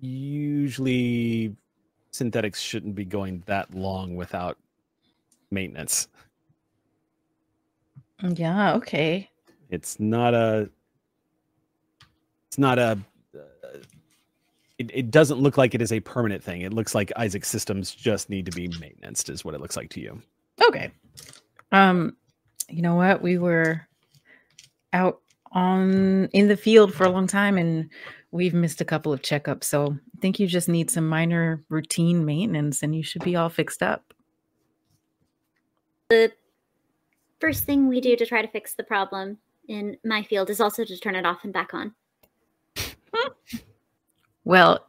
[0.00, 1.54] usually
[2.10, 4.56] synthetics shouldn't be going that long without
[5.50, 6.08] maintenance.
[8.22, 9.30] Yeah, okay.
[9.70, 10.70] It's not a
[12.46, 12.98] it's not a
[14.78, 16.62] it, it doesn't look like it is a permanent thing.
[16.62, 19.90] It looks like Isaac's systems just need to be maintenance, is what it looks like
[19.90, 20.20] to you.
[20.66, 20.90] Okay.
[21.72, 22.16] Um,
[22.68, 23.22] you know what?
[23.22, 23.86] We were
[24.92, 25.20] out
[25.52, 27.88] on in the field for a long time and
[28.32, 29.64] we've missed a couple of checkups.
[29.64, 33.48] So I think you just need some minor routine maintenance and you should be all
[33.48, 34.12] fixed up.
[36.08, 36.32] The
[37.40, 39.38] first thing we do to try to fix the problem
[39.68, 41.94] in my field is also to turn it off and back on.
[44.44, 44.84] Well,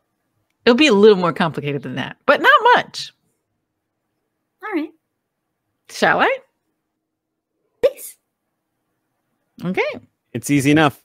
[0.66, 3.12] it'll be a little more complicated than that, but not much.
[4.64, 4.92] All right,
[5.90, 6.38] Shall I?
[7.84, 8.18] please.
[9.64, 9.82] Okay.
[10.34, 11.04] It's easy enough.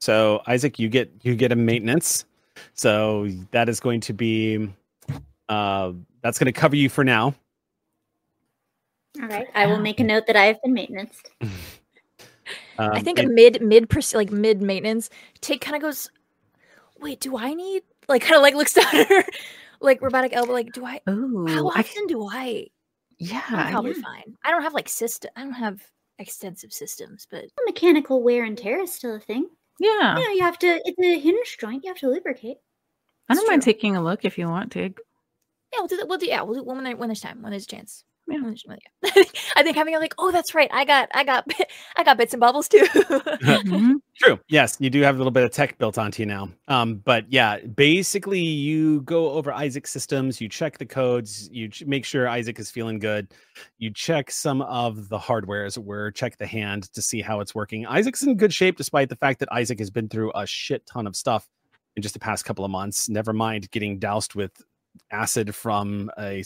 [0.00, 2.24] So Isaac, you get you get a maintenance.
[2.74, 4.68] So that is going to be
[5.48, 5.92] uh
[6.22, 7.34] that's going to cover you for now.
[9.22, 11.22] All right, I will make a note that I have been maintenance.
[12.78, 15.08] I Um, think it- mid mid pers- like mid maintenance.
[15.40, 16.10] Tig kind of goes,
[17.04, 19.24] wait, do I need like kind of like looks down at her
[19.80, 22.66] like robotic elbow like do I Oh, how I, often do I
[23.18, 23.42] yeah.
[23.48, 24.02] I'm probably yeah.
[24.02, 24.36] fine.
[24.44, 25.80] I don't have like system I don't have
[26.18, 29.46] extensive systems, but Mechanical wear and tear is still a thing.
[29.80, 30.16] Yeah.
[30.18, 30.80] You know, you have to.
[30.84, 31.84] It's a hinge joint.
[31.84, 32.56] You have to lubricate.
[33.28, 33.72] I don't It's mind true.
[33.72, 34.82] taking a look if you want to.
[34.82, 34.90] yeah,
[35.78, 36.08] we'll do that.
[36.08, 38.04] We'll do yeah, we'll do when there, when there's time, when there's a chance.
[38.26, 38.40] Yeah.
[38.40, 38.78] When.
[39.56, 40.70] I think having a like, oh, that's right.
[40.72, 41.46] I got, I got,
[41.96, 42.86] I got bits and bubbles too.
[42.94, 43.94] Mhm.
[44.16, 44.38] True.
[44.48, 46.48] Yes, you do have a little bit of tech built onto you now.
[46.68, 51.84] Um, but yeah, basically, you go over Isaac's systems, you check the codes, you ch-
[51.84, 53.32] make sure Isaac is feeling good,
[53.78, 57.40] you check some of the hardware, as it were, check the hand to see how
[57.40, 57.86] it's working.
[57.86, 61.06] Isaac's in good shape, despite the fact that Isaac has been through a shit ton
[61.06, 61.46] of stuff
[61.96, 63.08] in just the past couple of months.
[63.08, 64.52] Never mind getting doused with
[65.10, 66.42] acid from a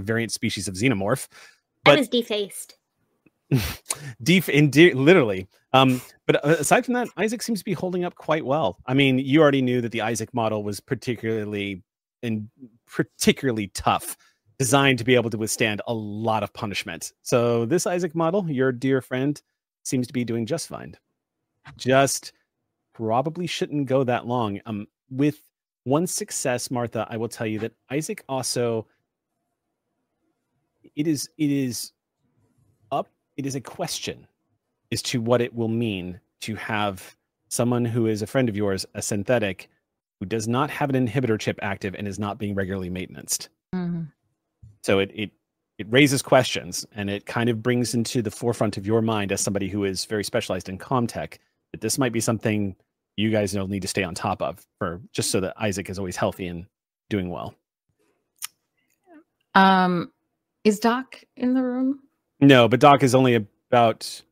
[0.00, 1.36] variant species of xenomorph I
[1.84, 2.76] But- was defaced.
[4.22, 5.46] deep in de- literally.
[5.72, 8.78] Um but uh, aside from that isaac seems to be holding up quite well.
[8.86, 11.82] I mean you already knew that the isaac model was particularly
[12.22, 12.48] and
[12.86, 14.16] particularly tough
[14.58, 17.12] designed to be able to withstand a lot of punishment.
[17.22, 19.40] So this isaac model your dear friend
[19.82, 20.96] seems to be doing just fine.
[21.76, 22.32] Just
[22.94, 24.60] probably shouldn't go that long.
[24.66, 25.40] Um with
[25.84, 28.86] one success martha i will tell you that isaac also
[30.94, 31.92] it is it is
[32.90, 34.26] up it is a question
[34.92, 37.16] as to what it will mean to have
[37.48, 39.68] someone who is a friend of yours, a synthetic,
[40.20, 43.48] who does not have an inhibitor chip active and is not being regularly maintained.
[43.74, 44.12] Mhm.
[44.82, 45.30] So it it
[45.78, 49.40] it raises questions and it kind of brings into the forefront of your mind as
[49.40, 51.38] somebody who is very specialized in comtech
[51.72, 52.76] that this might be something
[53.16, 55.98] you guys will need to stay on top of for just so that Isaac is
[55.98, 56.66] always healthy and
[57.10, 57.54] doing well.
[59.54, 60.10] Um,
[60.64, 62.00] is Doc in the room?
[62.40, 64.22] No, but Doc is only about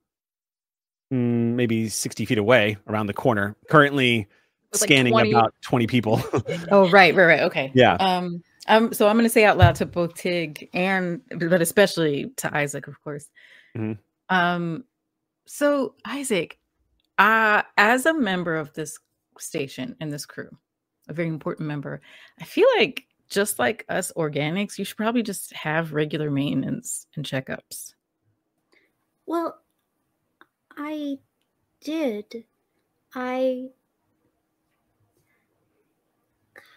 [1.12, 4.28] mm, maybe 60 feet away around the corner, currently
[4.72, 6.22] With, like, scanning 20 about 20 people.
[6.70, 7.40] Oh, right, right, right.
[7.42, 7.70] Okay.
[7.74, 7.94] yeah.
[7.94, 12.32] Um, um, so I'm going to say out loud to both Tig and, but especially
[12.36, 13.26] to Isaac, of course.
[13.76, 13.98] Mhm.
[14.28, 14.84] Um,
[15.46, 16.58] so Isaac,
[17.20, 18.98] uh, as a member of this
[19.38, 20.48] station and this crew,
[21.08, 22.00] a very important member,
[22.40, 27.24] I feel like just like us organics, you should probably just have regular maintenance and
[27.24, 27.94] checkups.
[29.26, 29.60] Well,
[30.76, 31.18] I
[31.82, 32.44] did.
[33.14, 33.68] I.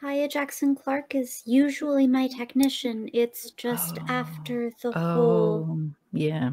[0.02, 3.10] Kaya Jackson Clark is usually my technician.
[3.14, 4.06] It's just Oh.
[4.10, 5.68] after the whole.
[5.70, 6.50] Oh, yeah.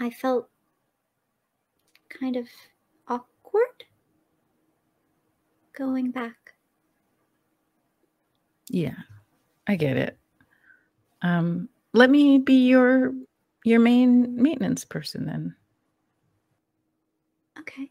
[0.00, 0.48] I felt
[2.10, 2.46] kind of
[3.08, 3.84] awkward
[5.72, 6.36] going back.
[8.68, 8.94] Yeah,
[9.66, 10.18] I get it.
[11.22, 13.12] Um, let me be your
[13.64, 15.54] your main maintenance person then.
[17.58, 17.90] Okay.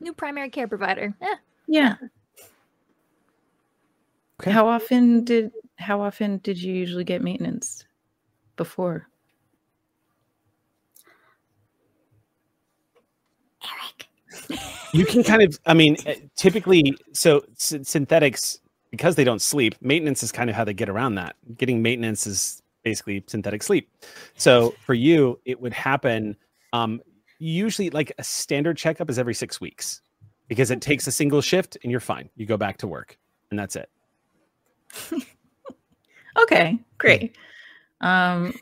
[0.00, 1.14] New primary care provider.
[1.20, 1.36] Eh,
[1.66, 1.96] Yeah.
[4.40, 4.50] Okay.
[4.50, 7.84] How often did how often did you usually get maintenance
[8.56, 9.06] before?
[14.92, 20.22] You can kind of, I mean, uh, typically, so synthetics, because they don't sleep, maintenance
[20.22, 21.36] is kind of how they get around that.
[21.56, 23.90] Getting maintenance is basically synthetic sleep.
[24.36, 26.36] So for you, it would happen
[26.72, 27.00] um,
[27.38, 30.02] usually like a standard checkup is every six weeks
[30.48, 32.28] because it takes a single shift and you're fine.
[32.36, 33.18] You go back to work
[33.50, 33.90] and that's it.
[36.36, 37.36] Okay, great.
[38.00, 38.54] Um,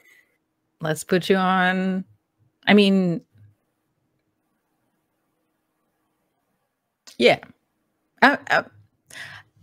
[0.80, 2.04] let's put you on.
[2.66, 3.20] I mean,
[7.18, 7.40] yeah.
[8.22, 8.62] Uh, uh,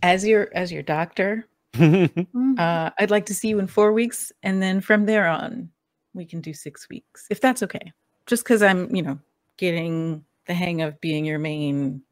[0.02, 2.58] as your as your doctor, Mm.
[2.58, 5.70] uh, I'd like to see you in four weeks, and then from there on,
[6.14, 7.92] we can do six weeks, if that's okay.
[8.26, 9.18] Just because I'm, you know,
[9.58, 12.02] getting the hang of being your main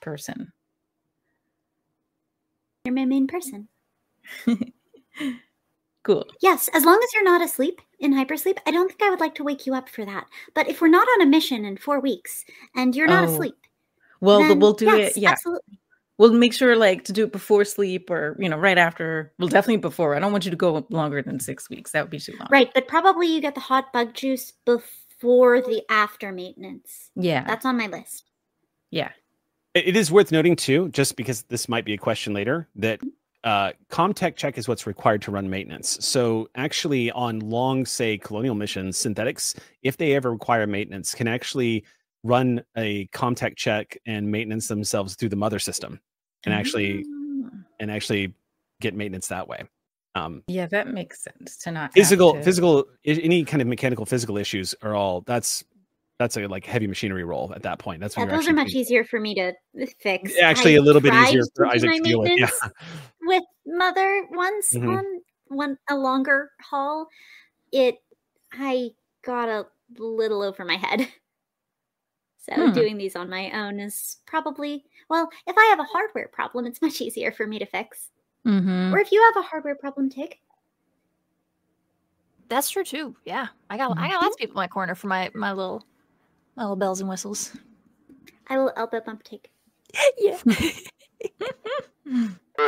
[0.00, 0.52] person.
[2.84, 3.68] You're my main person.
[6.02, 6.26] Cool.
[6.40, 9.34] Yes, as long as you're not asleep in hypersleep, I don't think I would like
[9.36, 10.26] to wake you up for that.
[10.54, 12.44] But if we're not on a mission in four weeks
[12.74, 13.56] and you're not Oh, asleep,
[14.20, 15.20] Well, then we'll do yes, it.
[15.20, 15.78] Yeah, absolutely.
[16.18, 19.32] we'll make sure like to do it before sleep or you know right after.
[19.38, 20.14] Well, definitely before.
[20.14, 21.92] I don't want you to go longer than six weeks.
[21.92, 22.48] That would be too long.
[22.50, 27.10] Right, but probably you get the hot bug juice before the after maintenance.
[27.16, 27.44] Yeah.
[27.44, 28.30] That's on my list.
[28.90, 29.10] yeah.
[29.74, 33.00] It it is worth noting too, just because this might be a question later, that
[33.44, 35.98] uh, Comtech check is what's required to run maintenance.
[36.04, 41.84] So actually, on long, say, colonial missions, synthetics, if they ever require maintenance, can actually
[42.24, 46.00] run a Comtech check and maintenance themselves through the mother system,
[46.44, 47.64] and actually Mm.
[47.80, 48.34] and actually
[48.80, 49.62] get maintenance that way.
[50.14, 54.36] Um, Yeah, that makes sense to not physical, to- physical, any kind of mechanical, physical
[54.36, 55.64] issues are all that's
[56.18, 58.00] that's a like heavy machinery role at that point.
[58.00, 59.52] That's Yeah, when you're those are actually much easier for me to
[60.00, 60.36] fix.
[60.42, 62.32] actually I a little bit easier for do Isaac to deal with.
[62.36, 62.50] Yeah.
[63.22, 64.98] with mother once Mhm.
[64.98, 65.04] on
[65.46, 67.06] one a longer haul.
[67.70, 67.96] It
[68.52, 68.90] I
[69.22, 69.66] got a
[69.96, 71.06] little over my head.
[72.48, 72.72] So Hmm.
[72.72, 76.82] doing these on my own is probably well, if I have a hardware problem, it's
[76.82, 78.10] much easier for me to fix.
[78.46, 78.92] Mhm.
[78.92, 80.38] Or if you have a hardware problem, Tig.
[82.48, 83.16] That's true too.
[83.24, 85.84] Yeah, I got I got lots of people in my corner for my my little
[86.56, 87.52] my little bells and whistles.
[88.48, 89.48] I will elbow bump Tig.
[90.18, 90.38] yeah.
[90.46, 90.88] Ruth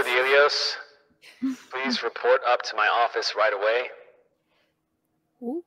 [0.06, 0.74] Elios,
[1.70, 3.88] please report up to my office right away.
[5.42, 5.64] Ooh.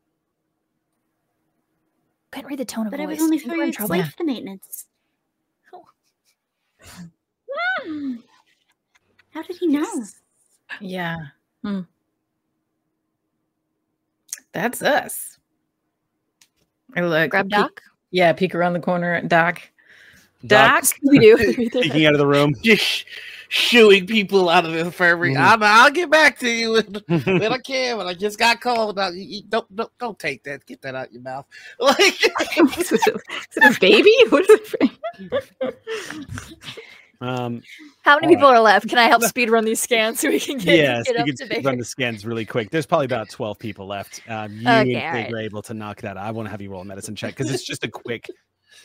[2.33, 3.17] Couldn't read the tone of But I voice.
[3.17, 3.95] was only Think for we're in your trouble.
[3.95, 4.85] slave to maintenance.
[5.71, 5.85] Oh.
[9.31, 10.03] How did he know?
[10.81, 11.17] Yeah.
[11.63, 11.81] Hmm.
[14.51, 15.37] That's us.
[16.95, 17.31] I look.
[17.31, 17.81] Grab peek- Doc.
[18.11, 19.61] Yeah, peek around the corner at Doc.
[20.45, 20.93] Doc Doc.
[21.03, 21.37] We do.
[21.69, 22.53] peeking out of the room.
[22.63, 23.05] Just
[23.49, 25.35] shooing people out of the infirmary.
[25.35, 25.39] Mhm.
[25.39, 27.97] I'm, I'll get back to you when, when I can.
[27.97, 28.95] But I just got cold.
[28.95, 30.65] Now, you, you don't, don't don't take that.
[30.65, 31.45] Get that out of your mouth.
[31.79, 34.15] Like is, it a, is it a baby?
[34.29, 35.77] What is it?
[37.21, 37.61] um,
[38.01, 38.89] How many All people are left?
[38.89, 41.25] Can I help speed run these scans so we can get, yes, get you up
[41.27, 42.69] can to speed run the scans really quick.
[42.71, 44.21] There's probably about 12 people left.
[44.27, 45.33] Um, you Okay, and Craig alright.
[45.33, 46.25] are able to knock that out.
[46.25, 48.27] I want to have you roll a medicine check because it's just a quick,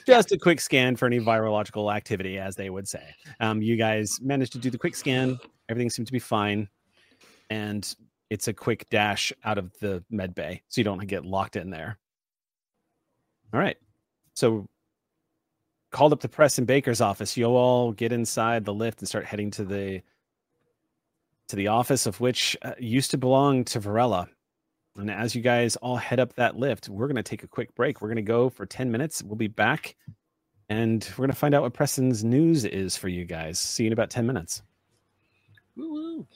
[0.06, 3.14] just a quick scan for any virological activity, as they would say.
[3.40, 5.38] Um, you guys managed to do the quick scan.
[5.68, 6.68] Everything seemed to be fine,
[7.50, 7.94] and
[8.30, 11.70] it's a quick dash out of the med bay, so you don't get locked in
[11.70, 11.98] there.
[13.52, 13.76] All right,
[14.34, 14.66] so
[15.90, 17.36] called up the Preston Baker's office.
[17.36, 20.02] You all get inside the lift and start heading to the
[21.48, 24.28] to the office of which uh, used to belong to Varela.
[24.98, 27.72] And as you guys all head up that lift, we're going to take a quick
[27.76, 28.02] break.
[28.02, 29.22] We're going to go for 10 minutes.
[29.22, 29.94] We'll be back
[30.68, 33.58] and we're going to find out what Preston's news is for you guys.
[33.58, 34.62] See you in about 10 minutes.
[35.76, 36.26] Woo-woo.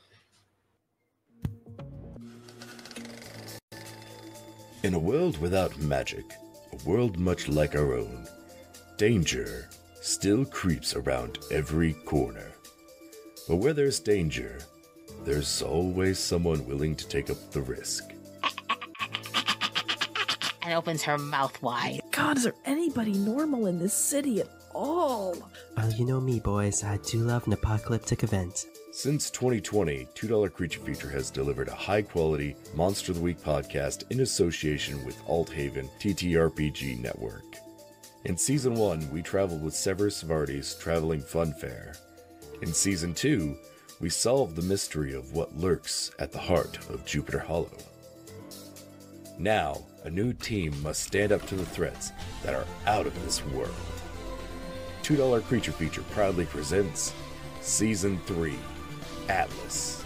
[4.84, 6.24] In a world without magic,
[6.72, 8.26] a world much like our own,
[8.96, 9.68] danger
[10.00, 12.52] still creeps around every corner.
[13.48, 14.60] But where there's danger,
[15.24, 18.12] there's always someone willing to take up the risk.
[20.62, 22.00] And opens her mouth wide.
[22.10, 25.36] God, is there anybody normal in this city at all?
[25.76, 26.84] Well, you know me, boys.
[26.84, 28.66] I do love an apocalyptic event.
[28.92, 34.04] Since 2020, $2 Creature Feature has delivered a high quality Monster of the Week podcast
[34.10, 37.56] in association with Alt Haven TTRPG Network.
[38.24, 41.94] In Season 1, we traveled with Severus Vardy's Traveling Fun Fair.
[42.60, 43.56] In Season 2,
[44.00, 47.70] we solved the mystery of what lurks at the heart of Jupiter Hollow.
[49.42, 52.12] Now, a new team must stand up to the threats
[52.44, 53.74] that are out of this world.
[55.02, 57.12] $2 Creature Feature proudly presents
[57.60, 58.54] Season 3
[59.28, 60.01] Atlas.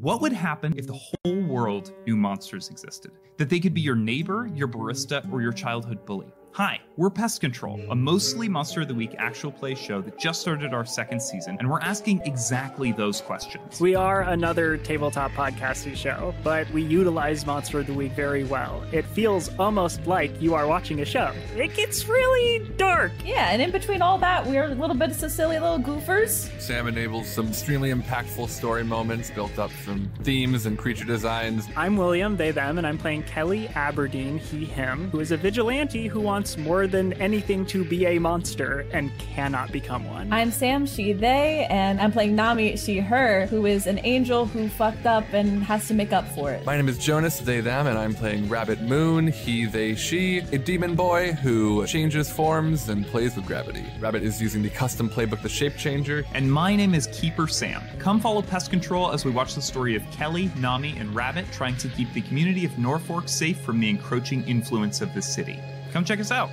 [0.00, 3.10] What would happen if the whole world knew monsters existed?
[3.36, 6.32] That they could be your neighbor, your barista, or your childhood bully?
[6.52, 10.40] Hi, we're Pest Control, a mostly Monster of the Week actual play show that just
[10.40, 13.80] started our second season, and we're asking exactly those questions.
[13.80, 18.82] We are another tabletop podcasting show, but we utilize Monster of the Week very well.
[18.90, 21.32] It feels almost like you are watching a show.
[21.56, 23.12] It gets really dark.
[23.24, 26.50] Yeah, and in between all that, we're a little bit of silly little goofers.
[26.60, 31.68] Sam enables some extremely impactful story moments built up from themes and creature designs.
[31.76, 36.08] I'm William, they, them, and I'm playing Kelly Aberdeen, he, him, who is a vigilante
[36.08, 40.32] who wants more than anything to be a monster and cannot become one.
[40.32, 44.68] I'm Sam, she, they, and I'm playing Nami, she, her, who is an angel who
[44.68, 46.64] fucked up and has to make up for it.
[46.64, 50.58] My name is Jonas, they, them, and I'm playing Rabbit Moon, he, they, she, a
[50.58, 53.84] demon boy who changes forms and plays with gravity.
[54.00, 56.24] Rabbit is using the custom playbook, The Shape Changer.
[56.34, 57.82] And my name is Keeper Sam.
[57.98, 61.76] Come follow Pest Control as we watch the story of Kelly, Nami, and Rabbit trying
[61.78, 65.60] to keep the community of Norfolk safe from the encroaching influence of the city.
[65.92, 66.50] Come check us out.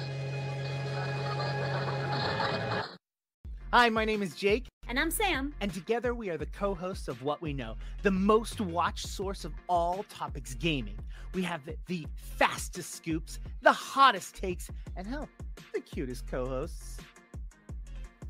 [3.71, 4.67] Hi, my name is Jake.
[4.87, 5.53] And I'm Sam.
[5.59, 9.45] And together we are the co hosts of What We Know, the most watched source
[9.45, 10.97] of all topics gaming.
[11.33, 15.29] We have the, the fastest scoops, the hottest takes, and hell,
[15.73, 16.97] the cutest co hosts.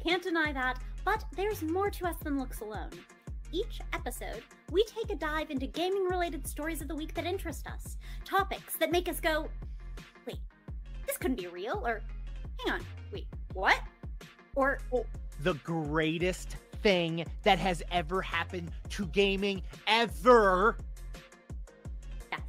[0.03, 2.89] Can't deny that, but there's more to us than looks alone.
[3.51, 7.67] Each episode, we take a dive into gaming related stories of the week that interest
[7.67, 9.51] us, topics that make us go, wait,
[11.07, 12.01] this couldn't be real, or
[12.65, 13.79] hang on, wait, what?
[14.55, 14.79] Or,
[15.43, 20.77] The greatest thing that has ever happened to gaming ever.
[22.31, 22.41] yes,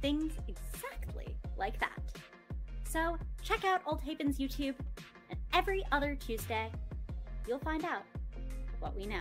[0.00, 1.98] things exactly like that.
[2.88, 4.74] So, check out Althaven's YouTube,
[5.30, 6.70] and every other Tuesday,
[7.46, 8.02] you'll find out
[8.80, 9.20] what we know.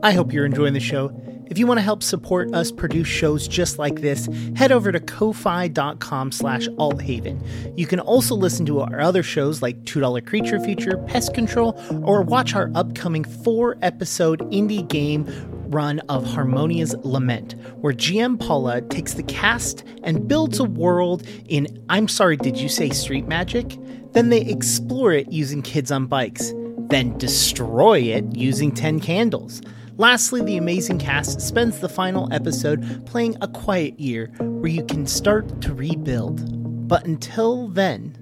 [0.00, 1.10] I hope you're enjoying the show.
[1.46, 5.00] If you want to help support us produce shows just like this, head over to
[5.00, 7.42] ko-fi.com slash althaven.
[7.76, 12.22] You can also listen to our other shows like $2 Creature Feature, Pest Control, or
[12.22, 15.26] watch our upcoming four-episode indie game
[15.68, 21.66] run of Harmonia's Lament, where GM Paula takes the cast and builds a world in
[21.88, 23.76] I'm sorry, did you say street magic?
[24.12, 26.52] Then they explore it using kids on bikes,
[26.88, 29.60] then destroy it using 10 candles.
[29.98, 35.08] Lastly, the amazing cast spends the final episode playing A Quiet Year, where you can
[35.08, 36.86] start to rebuild.
[36.86, 38.16] But until then,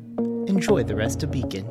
[0.48, 1.69] enjoy the rest of Beacon.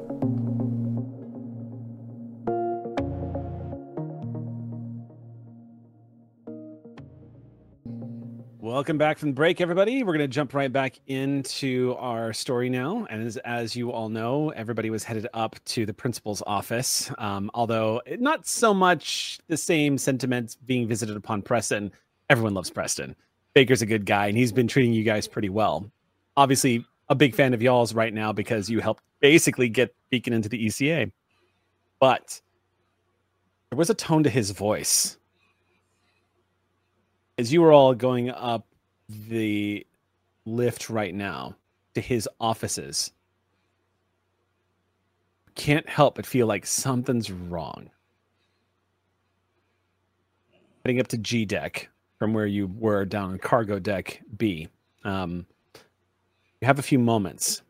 [8.76, 10.03] Welcome back from the break, everybody.
[10.03, 13.07] We're going to jump right back into our story now.
[13.10, 17.10] And as, as you all know, everybody was headed up to the principal's office.
[17.18, 21.89] Um, although not so much the same sentiments being visited upon Preston.
[22.30, 23.15] Everyone loves Preston.
[23.53, 25.89] Baker's a good guy, and he's been treating you guys pretty well.
[26.35, 30.49] Obviously, a big fan of y'all's right now because you helped basically get Beacon into
[30.49, 31.14] the ECA.
[32.02, 32.41] But
[33.69, 35.18] there was a tone to his voice
[37.38, 38.66] as you were all going up
[39.10, 39.86] the
[40.45, 41.56] lift right now
[41.94, 43.12] to his offices,
[45.56, 47.90] can't help but feel like something's wrong.
[50.84, 51.90] Heading up to G deck
[52.20, 54.68] from where you were down on cargo deck B.
[55.03, 55.45] Um,
[56.62, 57.62] you have a few moments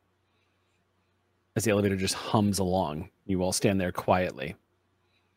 [1.56, 3.10] as the elevator just hums along.
[3.26, 4.56] You all stand there quietly,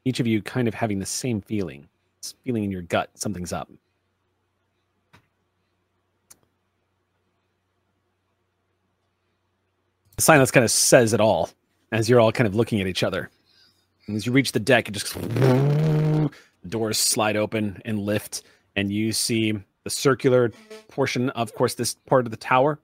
[0.05, 1.89] each of you kind of having the same feeling.
[2.21, 3.71] This feeling in your gut, something's up.
[10.19, 11.51] Silence kind of says it all
[11.93, 13.31] as you're all kind of looking at each other.
[14.07, 16.31] And as you reach the deck, it just the
[16.69, 18.43] doors slide open and lift,
[18.77, 19.55] and you see
[19.85, 20.51] the circular
[20.89, 22.79] portion of course this part of the tower.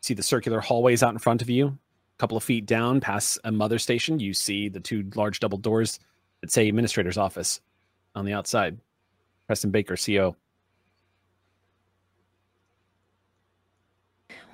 [0.00, 1.66] See the circular hallways out in front of you.
[1.66, 5.58] A couple of feet down past a mother station, you see the two large double
[5.58, 5.98] doors
[6.40, 7.60] that say administrator's office
[8.14, 8.78] on the outside.
[9.46, 10.36] Preston Baker, CO.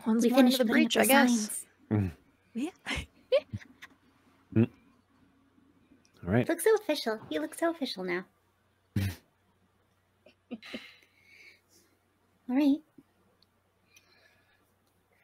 [0.07, 1.29] One's We more into finished the breach, I guess.
[1.29, 1.66] signs.
[1.91, 2.11] Mm.
[2.55, 2.71] Yeah.
[6.27, 6.49] All right.
[6.49, 7.21] Looks so official.
[7.31, 8.25] You look so official now.
[9.01, 9.07] All
[12.49, 12.79] right.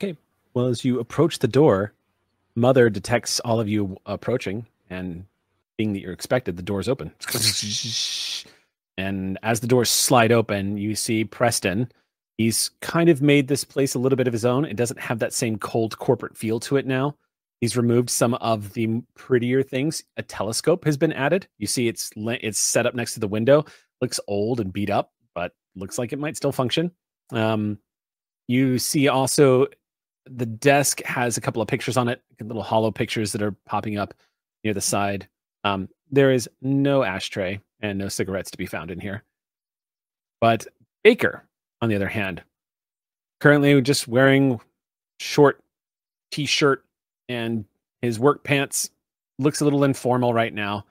[0.01, 0.17] Okay.
[0.55, 1.93] Well, as you approach the door,
[2.55, 5.25] Mother detects all of you approaching, and
[5.77, 7.13] being that you're expected, the doors open.
[8.99, 11.91] And as the doors slide open, you see Preston.
[12.39, 14.65] He's kind of made this place a little bit of his own.
[14.65, 17.17] It doesn't have that same cold corporate feel to it now.
[17.61, 20.03] He's removed some of the prettier things.
[20.17, 21.47] A telescope has been added.
[21.59, 23.65] You see, it's it's set up next to the window.
[24.01, 26.91] Looks old and beat up, but looks like it might still function.
[27.31, 27.79] Um,
[28.49, 29.69] you see also
[30.27, 33.97] the desk has a couple of pictures on it, little hollow pictures that are popping
[33.97, 34.15] up
[34.65, 35.29] near the side.
[35.65, 39.23] Um, there is no ashtray and no cigarettes to be found in here.
[40.41, 40.67] But
[41.05, 41.45] Baker,
[41.83, 42.43] on the other hand,
[43.41, 44.61] currently just wearing
[45.21, 45.61] short
[46.31, 46.85] t-shirt
[47.29, 47.67] and
[48.01, 48.91] his work pants
[49.39, 50.85] looks a little informal right now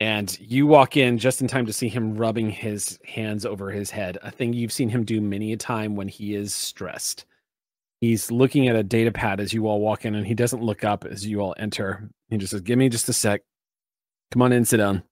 [0.00, 3.90] And you walk in just in time to see him rubbing his hands over his
[3.90, 7.24] head, a thing you've seen him do many a time when he is stressed.
[8.00, 10.82] He's looking at a data pad as you all walk in, and he doesn't look
[10.82, 12.10] up as you all enter.
[12.30, 13.42] He just says, Give me just a sec.
[14.32, 15.04] Come on in, sit down.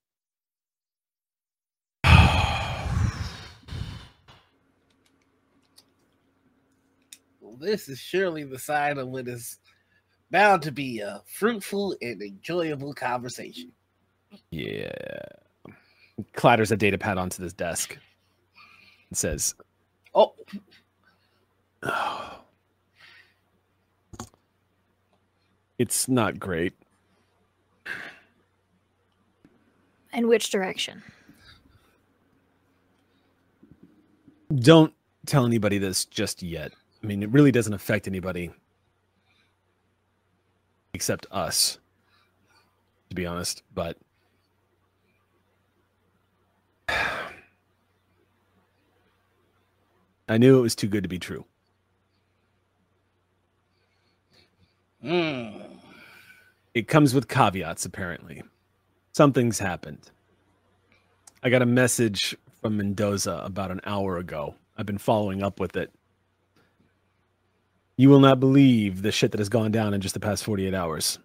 [7.61, 9.59] This is surely the sign of what is
[10.31, 13.73] bound to be a fruitful and enjoyable conversation.
[14.51, 14.93] Yeah.
[16.35, 17.99] Clatters a data pad onto this desk.
[19.11, 19.55] It says,
[20.15, 20.35] Oh,
[25.81, 26.75] It's not great.
[30.13, 31.03] In which direction?
[34.55, 34.93] Don't
[35.25, 36.73] tell anybody this just yet.
[37.03, 38.51] I mean, it really doesn't affect anybody
[40.93, 41.79] except us,
[43.09, 43.63] to be honest.
[43.75, 43.97] But
[50.29, 51.45] I knew it was too good to be true.
[55.05, 55.67] mm.
[56.73, 58.43] It comes with caveats, apparently.
[59.13, 60.11] Something's happened.
[61.43, 64.55] I got a message from Mendoza about an hour ago.
[64.77, 65.91] I've been following up with it.
[68.01, 70.73] You will not believe the shit that has gone down in just the past 48
[70.73, 71.19] hours.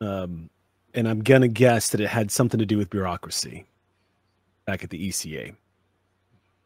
[0.00, 0.48] Um,
[0.94, 3.66] and I'm going to guess that it had something to do with bureaucracy
[4.64, 5.56] back at the ECA.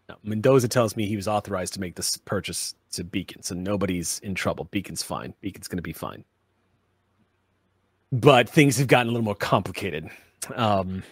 [0.06, 4.18] Now, Mendoza tells me he was authorized to make this purchase to Beacon, so nobody's
[4.18, 4.68] in trouble.
[4.70, 5.32] Beacon's fine.
[5.40, 6.22] Beacon's going to be fine.
[8.12, 10.10] But things have gotten a little more complicated.
[10.54, 11.04] Um,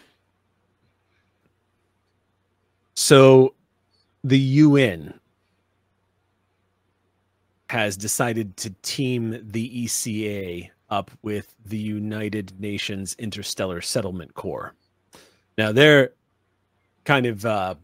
[2.92, 3.54] so
[4.22, 5.18] the UN
[7.68, 14.74] has decided to team the ECA up with the United Nations Interstellar Settlement Corps.
[15.58, 16.10] Now they're
[17.04, 17.74] kind of uh,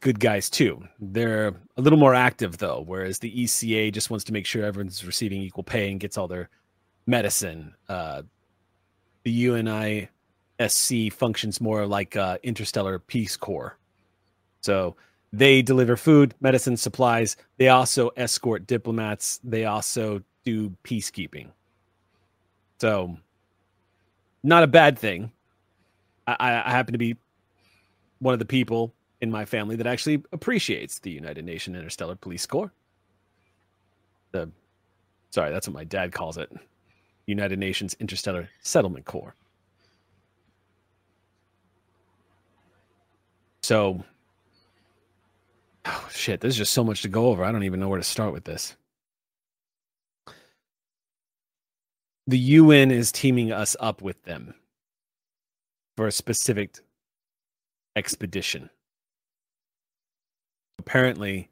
[0.00, 0.86] good guys too.
[1.00, 5.04] They're a little more active though, whereas the ECA just wants to make sure everyone's
[5.04, 6.48] receiving equal pay and gets all their
[7.06, 7.74] medicine.
[7.88, 8.22] Uh,
[9.24, 13.76] the UNISC functions more like uh, Interstellar Peace Corps.
[14.60, 14.96] So
[15.36, 17.36] they deliver food, medicine, supplies.
[17.58, 19.38] They also escort diplomats.
[19.44, 21.48] They also do peacekeeping.
[22.80, 23.18] So,
[24.42, 25.32] not a bad thing.
[26.26, 27.16] I, I happen to be
[28.18, 32.46] one of the people in my family that actually appreciates the United Nations Interstellar Police
[32.46, 32.72] Corps.
[34.32, 34.50] The,
[35.30, 36.50] sorry, that's what my dad calls it.
[37.26, 39.34] United Nations Interstellar Settlement Corps.
[43.62, 44.04] So,
[45.86, 47.44] oh shit, there's just so much to go over.
[47.44, 48.76] I don't even know where to start with this.
[52.26, 54.54] The UN is teaming us up with them
[55.96, 56.78] for a specific
[57.94, 58.68] expedition.
[60.78, 61.48] Apparently,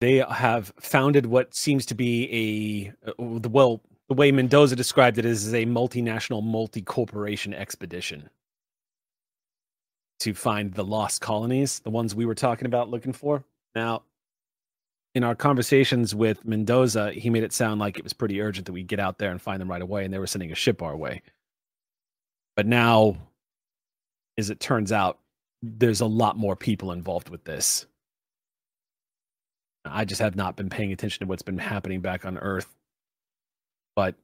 [0.00, 5.24] they have founded what seems to be a uh, well the way Mendoza described it
[5.24, 8.28] is a multinational multi-corporation expedition
[10.20, 13.44] to find the lost colonies, the ones we were talking about looking for.
[13.74, 14.02] Now,
[15.14, 18.72] in our conversations with Mendoza, he made it sound like it was pretty urgent that
[18.72, 20.82] we get out there and find them right away, and they were sending a ship
[20.82, 21.22] our way.
[22.54, 23.16] But now,
[24.38, 25.18] as it turns out,
[25.62, 27.86] there's a lot more people involved with this.
[29.84, 32.74] I just have not been paying attention to what's been happening back on Earth.
[33.94, 34.14] But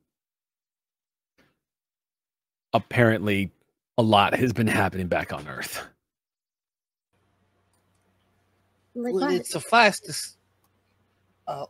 [2.72, 3.50] apparently,
[4.02, 5.86] a lot has been happening back on Earth.
[8.94, 10.36] Like Would it suffice to s-
[11.46, 11.66] uh,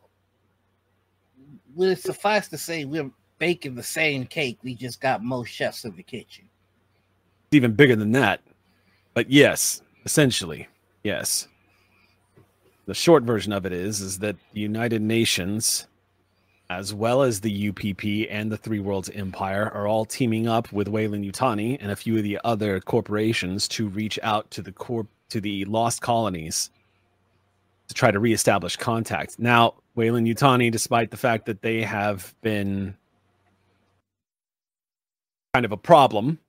[1.75, 4.57] would it suffice to say we're baking the same cake?
[4.63, 6.49] We just got more chefs in the kitchen.
[7.45, 8.41] It's even bigger than that.
[9.13, 10.67] But yes, essentially,
[11.03, 11.47] yes.
[12.87, 15.87] The short version of it is is that the United Nations
[16.79, 20.87] as well as the UPP and the Three Worlds Empire are all teaming up with
[20.87, 25.07] Weyland Yutani and a few of the other corporations to reach out to the corp
[25.29, 26.71] to the lost colonies
[27.87, 29.37] to try to reestablish contact.
[29.37, 32.97] Now, Weyland Yutani, despite the fact that they have been
[35.53, 36.39] kind of a problem,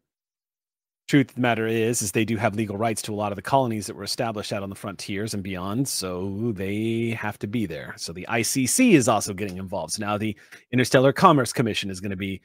[1.07, 3.37] truth of the matter is is they do have legal rights to a lot of
[3.37, 7.47] the colonies that were established out on the frontiers and beyond so they have to
[7.47, 7.95] be there.
[7.97, 9.93] So the icc is also getting involved.
[9.95, 10.37] So now the
[10.73, 12.41] interstellar commerce commission is going to be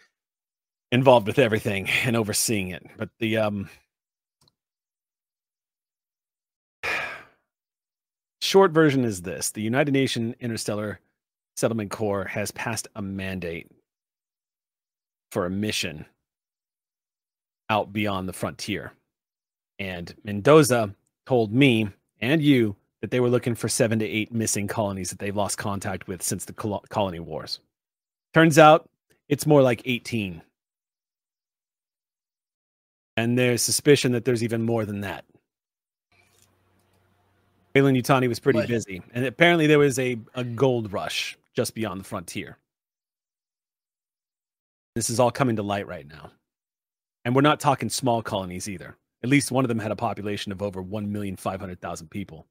[0.92, 2.86] involved with everything and overseeing it.
[2.98, 3.70] But the um
[8.42, 9.52] short version is this.
[9.52, 11.00] The united nation interstellar
[11.56, 13.70] settlement corps has passed a mandate
[15.32, 16.06] for a mission
[17.70, 18.92] out beyond the frontier.
[19.78, 20.94] And Mendoza
[21.26, 21.90] told me
[22.22, 25.58] and you that they were looking for seven to eight missing colonies that they've lost
[25.58, 27.60] contact with since the col- colony wars.
[28.34, 28.90] Turns out
[29.30, 30.42] it's more like 18.
[33.16, 35.26] And there's suspicion that there's even more than that.
[37.76, 38.68] Weyland Yutani was pretty What?
[38.68, 42.58] busy, and apparently there was a, a gold rush just beyond the frontier.
[44.96, 46.32] This is all coming to light right now.
[47.30, 48.98] And we're not talking small colonies either.
[49.22, 52.48] At least one of them had a population of over 1,500,000 people.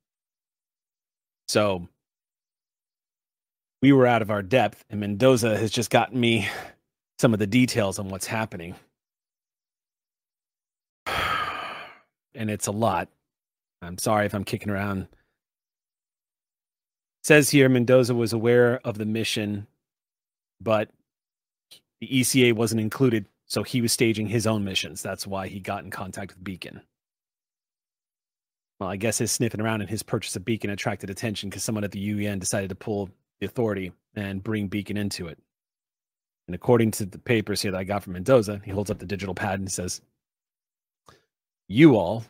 [1.49, 1.89] So
[3.83, 6.49] we were out of our depth, and Mendoza has just gotten me
[7.19, 8.77] some of the details on what's happening.
[12.37, 13.09] And it's a lot.
[13.83, 15.09] I'm sorry if I'm kicking around.
[17.25, 19.67] says here Mendoza was aware of the mission,
[20.61, 20.89] but
[22.01, 25.03] the ECA wasn't included, so he was staging his own missions.
[25.03, 26.83] That's why he got in contact with Beacon.
[28.79, 31.83] Well, I guess his sniffing around and his purchase of Beacon attracted attention because someone
[31.83, 33.11] at the UN decided to pull
[33.41, 35.39] the authority and bring Beacon into it.
[36.47, 39.07] And according to the papers here that I got from Mendoza, he holds up the
[39.07, 40.01] digital pad and says,
[41.67, 42.25] You all,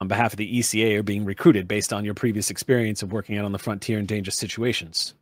[0.00, 3.38] on behalf of the ECA, are being recruited based on your previous experience of working
[3.38, 5.14] out on the frontier in dangerous situations.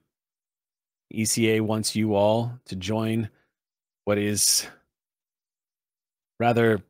[1.12, 3.28] ECA wants you all to join
[4.04, 4.66] what is
[6.38, 6.82] rather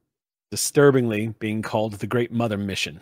[0.51, 3.01] disturbingly being called the Great Mother Mission.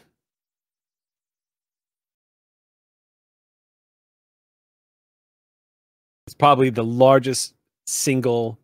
[6.26, 7.54] It's probably the largest
[7.86, 8.58] single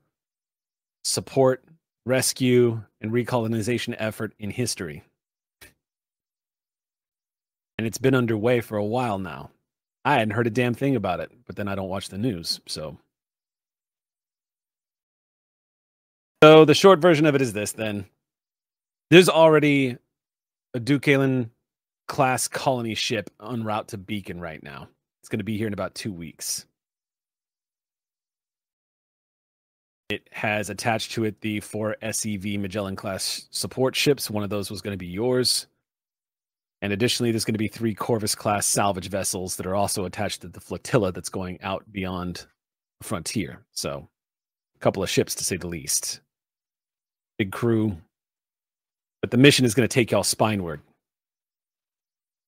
[1.04, 1.64] support,
[2.04, 5.02] rescue, and recolonization effort in history.
[7.78, 9.50] And it's been underway for a while now.
[10.04, 12.60] I hadn't heard a damn thing about it, but then I don't watch the news,
[12.66, 12.98] so.
[16.44, 18.04] So the short version of it is this then.
[19.08, 19.96] There's already
[20.74, 21.48] a Dukalin
[22.06, 24.86] class colony ship en route to Beacon right now.
[25.22, 26.66] It's going to be here in about two weeks.
[30.10, 34.28] It has attached to it the four SEV Magellan class support ships.
[34.28, 35.66] One of those was going to be yours.
[36.82, 40.42] And additionally, there's going to be three Corvus class salvage vessels that are also attached
[40.42, 42.44] to the flotilla that's going out beyond
[43.00, 43.64] the frontier.
[43.72, 44.10] So,
[44.76, 46.20] a couple of ships to say the least.
[47.38, 47.96] Big crew.
[49.20, 50.80] But the mission is going to take y'all spineward,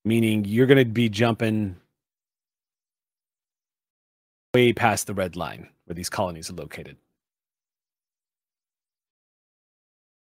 [0.04, 1.76] meaning you're going to be jumping
[4.54, 6.96] way past the red line where these colonies are located.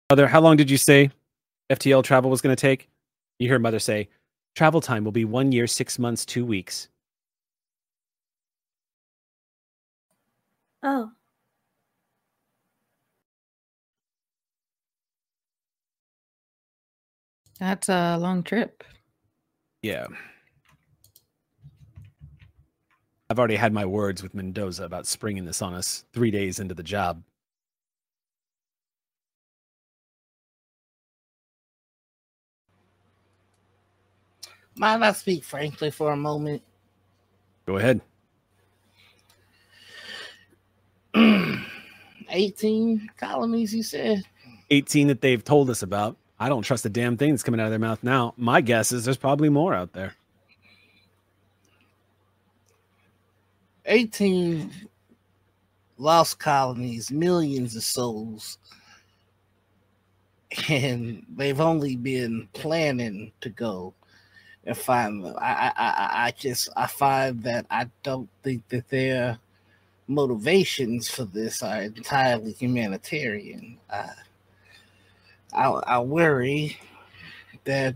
[0.10, 1.12] Mother, how long did you say
[1.70, 2.90] FTL travel was going to take?
[3.38, 4.10] You hear Mother say,
[4.56, 6.90] travel time will be one year, six months, two weeks.
[10.82, 11.12] Oh.
[17.60, 18.84] That's a long trip.
[19.82, 20.08] Yeah.
[23.30, 26.74] I've already had my words with Mendoza about springing this on us three days into
[26.74, 27.22] the job.
[34.76, 36.62] Mind I speak frankly for a moment?
[37.66, 38.02] Go ahead.
[42.30, 44.24] 18 colonies, you said?
[44.72, 46.16] 18 that they've told us about.
[46.40, 48.34] I don't trust a damn thing that's coming out of their mouth now.
[48.38, 50.16] My guess is there's probably more out there.
[53.86, 54.72] 18
[55.98, 58.58] lost colonies, millions of souls.
[60.68, 63.94] And they've only been planning to go
[64.66, 65.36] and find them.
[65.40, 69.38] I, I, I, just I find that I don't think that their
[70.08, 73.78] motivations for this are entirely humanitarian.
[75.54, 76.78] I, I worry
[77.64, 77.96] that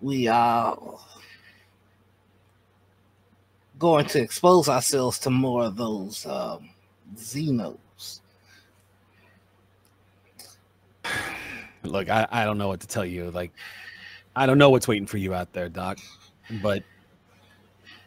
[0.00, 0.78] we are
[3.78, 6.70] going to expose ourselves to more of those um,
[7.16, 8.20] xenos.
[11.82, 13.30] Look, I, I don't know what to tell you.
[13.30, 13.52] Like,
[14.34, 15.98] I don't know what's waiting for you out there, Doc.
[16.62, 16.82] But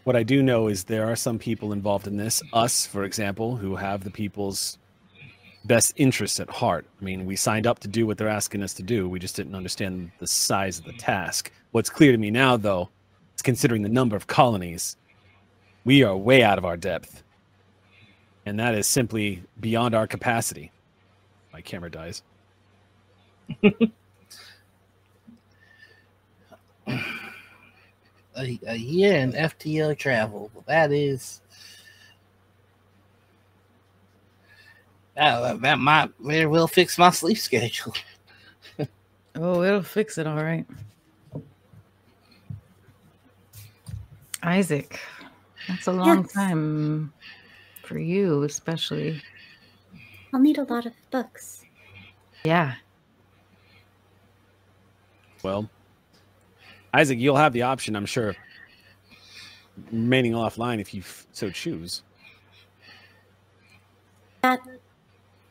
[0.04, 3.56] what I do know is there are some people involved in this, us, for example,
[3.56, 4.78] who have the people's
[5.66, 6.86] best interests at heart.
[7.00, 9.08] I mean, we signed up to do what they're asking us to do.
[9.08, 11.52] We just didn't understand the size of the task.
[11.72, 12.90] What's clear to me now, though,
[13.36, 14.98] is considering the number of colonies,
[15.86, 17.24] we are way out of our depth.
[18.46, 20.72] And that is simply beyond our capacity.
[21.54, 22.24] My camera dies.
[28.36, 30.50] a, a year in FTL travel.
[30.66, 31.42] That is
[35.16, 37.94] That, that might very well fix my sleep schedule.
[39.34, 40.66] Oh, it'll fix it all right.
[44.44, 45.00] Isaac,
[45.70, 46.34] that's a long Yes.
[46.34, 47.14] time
[47.84, 49.22] for you, especially.
[50.34, 51.64] I'll need a lot of books.
[52.44, 52.74] Yeah.
[55.44, 55.70] Well,
[56.94, 58.36] Isaac, you'll have the option, I'm sure,
[59.94, 62.04] remaining offline if you f- so choose.
[64.42, 64.60] That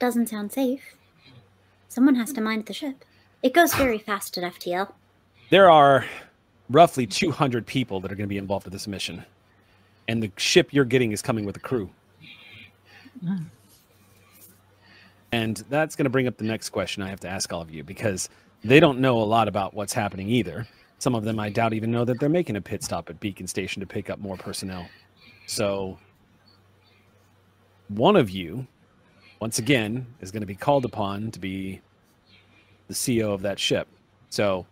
[0.00, 0.96] doesn't sound safe.
[1.88, 3.04] Someone has to mind the ship.
[3.42, 4.92] It goes very fast at FTL.
[5.50, 6.04] There are
[6.68, 9.24] roughly 200 people that are going to be involved with this mission,
[10.08, 11.90] and the ship you're getting is coming with a crew.
[13.24, 13.44] Hmm.
[15.32, 17.70] And that's going to bring up the next question I have to ask all of
[17.70, 18.28] you because
[18.64, 20.66] they don't know a lot about what's happening either.
[20.98, 23.46] Some of them, I doubt, even know that they're making a pit stop at Beacon
[23.46, 24.86] Station to pick up more personnel.
[25.46, 25.98] So,
[27.88, 28.66] one of you,
[29.40, 31.80] once again, is going to be called upon to be
[32.88, 33.88] the CEO of that ship.
[34.28, 34.66] So,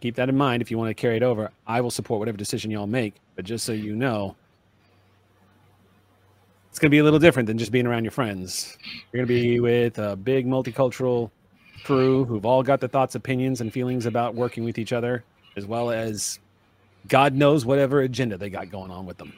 [0.00, 1.50] keep that in mind if you want to carry it over.
[1.66, 4.36] I will support whatever decision y'all make, but just so you know,
[6.70, 8.78] it's going to be a little different than just being around your friends.
[9.12, 11.30] You're going to be with a big multicultural
[11.82, 15.24] crew who've all got their thoughts, opinions, and feelings about working with each other,
[15.56, 16.38] as well as
[17.08, 19.32] God knows whatever agenda they got going on with them.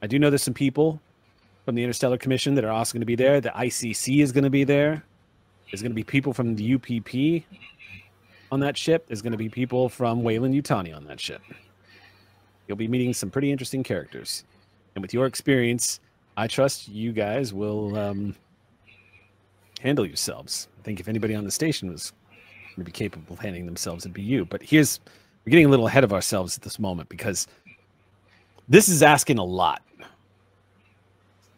[0.00, 1.00] I do know there's some people
[1.64, 3.40] from the Interstellar Commission that are also going to be there.
[3.40, 5.04] The ICC is going to be there.
[5.70, 7.44] There's going to be people from the UPP
[8.50, 9.06] on that ship.
[9.06, 11.40] There's going to be people from Weyland Yutani on that ship.
[12.66, 14.44] You'll be meeting some pretty interesting characters.
[14.94, 16.00] And with your experience,
[16.36, 18.36] I trust you guys will um,
[19.80, 20.68] handle yourselves.
[20.78, 22.12] I think if anybody on the station was
[22.76, 24.44] going to be capable of handling themselves, it'd be you.
[24.44, 25.00] But here's,
[25.44, 27.46] we're getting a little ahead of ourselves at this moment because
[28.68, 29.82] this is asking a lot.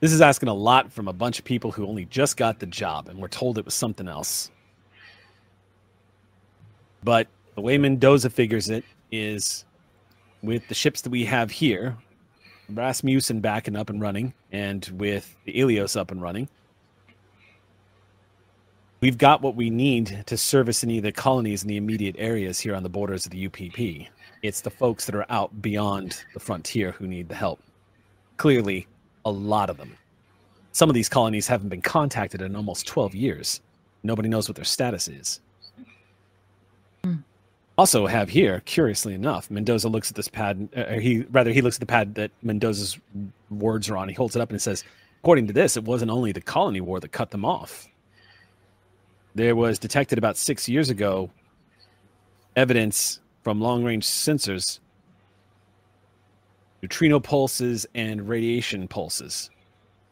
[0.05, 2.67] This is asking a lot from a bunch of people who only just got the
[2.67, 4.51] job and were told it was something else.
[7.03, 9.65] But the way Mendoza figures it is
[10.43, 11.97] with the ships that we have here,
[12.69, 16.51] Rasmussen back and up and running, and with the Ilios up and running,
[19.01, 22.61] we've got what we need to service any of the colonies in the immediate areas
[22.61, 24.11] here on the borders of the UPP.
[24.43, 27.63] It's the folks that are out beyond the frontier who need the help.
[28.37, 28.87] Clearly,
[29.25, 29.97] a lot of them.
[30.73, 33.61] Some of these colonies haven't been contacted in almost 12 years.
[34.03, 35.41] Nobody knows what their status is.
[37.77, 40.69] Also, have here, curiously enough, Mendoza looks at this pad.
[40.77, 42.99] Uh, he rather he looks at the pad that Mendoza's
[43.51, 44.09] words are on.
[44.09, 44.85] He holds it up and says,
[45.23, 47.89] "According to this, it wasn't only the colony war that cut them off.
[49.35, 51.31] There was detected about six years ago
[52.55, 54.79] evidence from long-range sensors,
[56.85, 59.49] neutrino pulses and radiation pulses,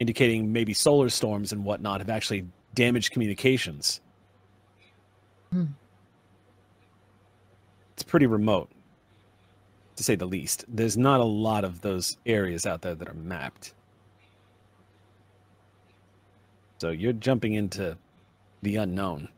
[0.01, 4.01] indicating maybe solar storms and whatnot have actually damaged communications."
[5.53, 5.67] Hmm.
[7.93, 8.71] it's pretty remote
[9.97, 10.65] to say the least.
[10.67, 13.75] There's not a lot of those areas out there that are mapped.
[16.79, 17.99] So you're jumping into
[18.63, 19.29] the unknown.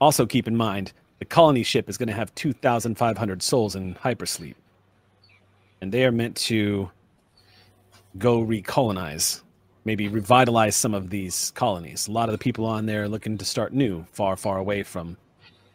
[0.00, 4.54] Also keep in mind the colony ship is going to have 2500 souls in hypersleep
[5.84, 6.90] and they are meant to
[8.18, 9.42] go recolonize
[9.84, 13.36] maybe revitalize some of these colonies a lot of the people on there are looking
[13.38, 15.16] to start new far far away from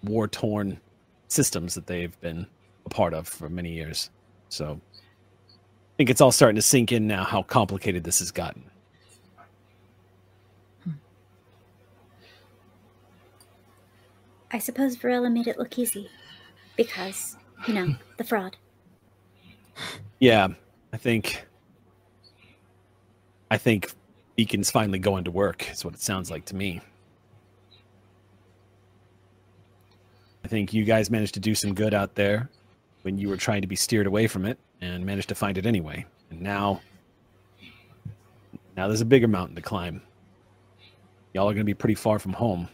[0.04, 0.80] war torn
[1.30, 2.46] systems that they've been
[2.86, 4.10] a part of for many years.
[4.50, 8.64] So I think it's all starting to sink in now how complicated this has gotten.
[14.52, 16.10] I suppose Varela made it look easy.
[16.76, 17.38] Because,
[17.68, 18.58] you know, the fraud.
[20.20, 20.50] Yeah,
[20.92, 21.46] I think
[23.52, 23.92] I think
[24.36, 26.82] Beacon's finally going to work, is what it sounds like to me.
[30.44, 32.50] I think you guys managed to do some good out there
[33.02, 35.66] when you were trying to be steered away from it and managed to find it
[35.66, 36.06] anyway.
[36.32, 36.82] And now
[38.76, 40.02] now there's a bigger mountain to climb.
[41.34, 42.68] Y'all are going to be pretty far from home.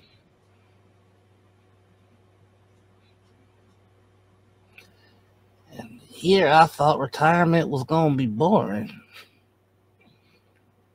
[6.16, 8.90] Here, I thought retirement was going to be boring.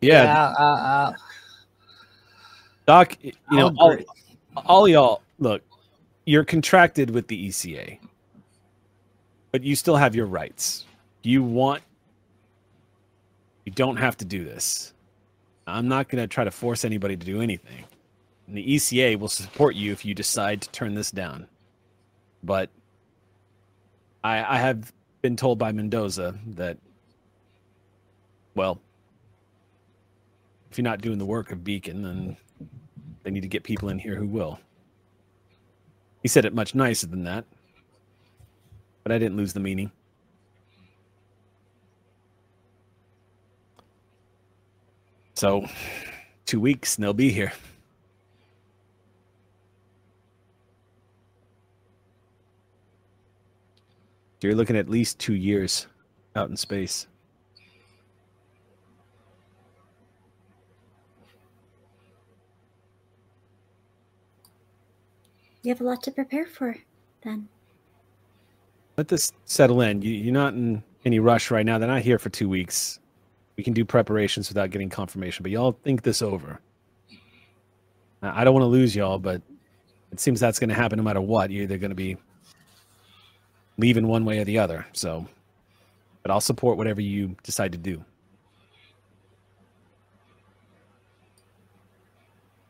[0.00, 1.14] Yeah, I, I, I,
[2.86, 3.96] Doc, you know, all,
[4.64, 5.62] all y'all, look,
[6.24, 7.98] you're contracted with the ECA,
[9.52, 10.86] but you still have your rights.
[11.22, 11.82] You want,
[13.66, 14.94] you don't have to do this.
[15.66, 17.84] I'm not going to try to force anybody to do anything.
[18.46, 21.46] And the ECA will support you if you decide to turn this down.
[22.42, 22.70] But
[24.24, 24.92] I, I have
[25.22, 26.78] been told by Mendoza that,
[28.54, 28.80] well,
[30.70, 32.36] if you're not doing the work of Beacon, then
[33.22, 34.58] they need to get people in here who will.
[36.22, 37.44] He said it much nicer than that,
[39.02, 39.90] but I didn't lose the meaning.
[45.34, 45.66] So,
[46.44, 47.52] two weeks and they'll be here.
[54.48, 55.86] You're looking at least two years
[56.34, 57.06] out in space.
[65.62, 66.74] You have a lot to prepare for,
[67.22, 67.46] then.
[68.96, 70.00] Let this settle in.
[70.00, 71.78] You, you're not in any rush right now.
[71.78, 72.98] They're not here for two weeks.
[73.56, 76.60] We can do preparations without getting confirmation, but y'all think this over.
[78.22, 79.42] I I don't want to lose y'all, but
[80.12, 81.50] it seems that's going to happen no matter what.
[81.50, 82.16] You're either going to be
[83.80, 84.86] leaving one way or the other.
[84.92, 85.26] So,
[86.22, 88.04] but I'll support whatever you decide to do.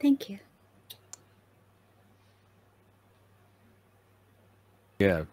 [0.00, 0.38] Thank you.
[4.98, 5.24] Yeah.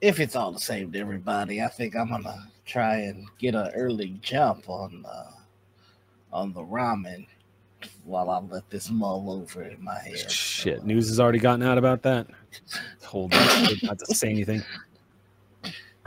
[0.00, 3.70] If it's all the same to everybody, I think I'm gonna try and get an
[3.74, 5.32] early jump on uh,
[6.32, 7.26] on the ramen
[8.04, 10.30] while I let this mull over in my head.
[10.30, 12.26] Shit, news has already gotten out about that.
[13.04, 14.62] Hold on, not to say anything.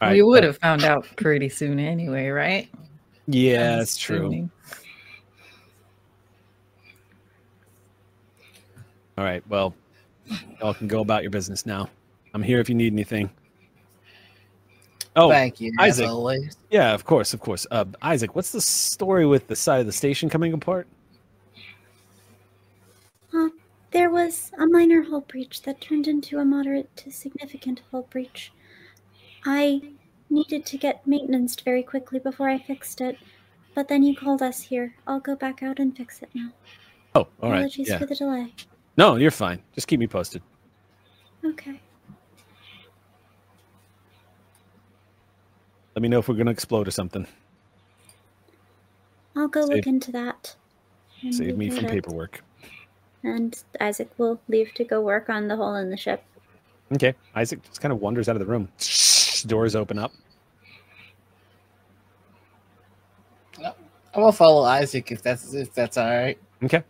[0.00, 2.68] All we would uh, have found out pretty soon anyway, right?
[3.28, 4.50] Yeah, I'm that's true.
[9.16, 9.46] All right.
[9.48, 9.74] Well,
[10.60, 11.88] y'all can go about your business now.
[12.34, 13.30] I'm here if you need anything.
[15.14, 16.08] Oh, Thank you, Isaac.
[16.08, 16.56] always.
[16.70, 17.66] Yeah, of course, of course.
[17.70, 20.86] Uh, Isaac, what's the story with the side of the station coming apart?
[23.34, 23.48] Uh,
[23.90, 28.52] there was a minor hull breach that turned into a moderate to significant hull breach.
[29.44, 29.82] I
[30.30, 33.18] needed to get maintenance very quickly before I fixed it,
[33.74, 34.94] but then you called us here.
[35.06, 36.50] I'll go back out and fix it now.
[37.14, 37.58] Oh, all right.
[37.58, 37.98] Apologies Yeah.
[37.98, 38.54] for the delay.
[38.96, 39.62] No, you're fine.
[39.74, 40.40] Just keep me posted.
[41.44, 41.80] Okay.
[45.94, 47.26] Let me know if we're gonna explode or something.
[49.36, 50.54] I'll go Save- look into that.
[51.30, 51.90] Save me from it.
[51.90, 52.42] paperwork.
[53.22, 56.24] And Isaac will leave to go work on the hole in the ship.
[56.92, 57.14] Okay.
[57.34, 58.68] Isaac just kind of wanders out of the room.
[59.46, 60.12] Doors open up.
[64.14, 66.38] I'm gonna follow Isaac if that's if that's all right.
[66.62, 66.82] Okay.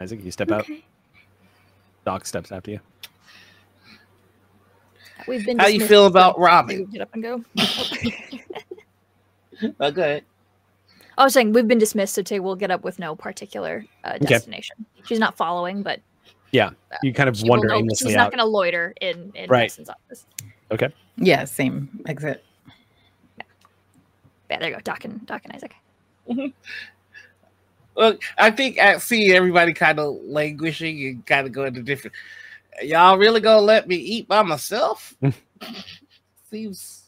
[0.00, 0.66] Isaac, you step out.
[2.04, 2.80] Doc steps after you.
[5.28, 5.58] We've been.
[5.58, 6.90] How you feel about we ramen?
[6.92, 7.44] Get up and go.
[9.80, 10.22] Okay.
[11.16, 14.12] I was saying we've been dismissed, so Tay will get up with no particular uh,
[14.14, 14.26] Okay.
[14.26, 14.86] destination.
[15.04, 16.00] She's not following, but
[16.52, 16.70] Yeah.
[17.02, 18.24] You kind of she will wander know- aimlessly She's out.
[18.24, 19.64] not going to loiter in in Right.
[19.64, 20.26] Mason's office.
[20.70, 20.90] Okay.
[21.16, 22.44] Yeah, same exit.
[23.36, 24.80] Yeah, there you go.
[24.80, 25.74] Doc and Doc and Isaac.
[27.96, 32.14] Look, I think I see everybody kind of languishing and kind of going to different.
[32.82, 35.14] Y'all really gonna let me eat by myself?
[36.50, 37.04] seems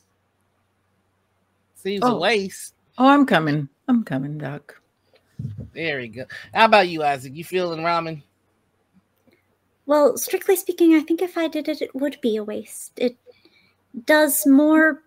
[1.75, 2.19] seems a Oh.
[2.19, 2.75] waste.
[2.99, 3.69] Oh, I'm coming.
[3.89, 4.81] I'm coming, Doc.
[5.73, 6.25] There you go.
[6.53, 7.35] How about you, Isaac?
[7.35, 8.23] You feeling ramen?
[9.87, 12.93] Well, strictly speaking, I think if I did it, it would be a waste.
[12.99, 13.17] It
[14.05, 15.03] does more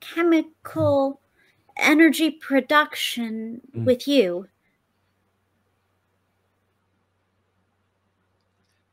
[0.00, 1.20] chemical
[1.76, 3.84] energy production Mm.
[3.84, 4.48] with you.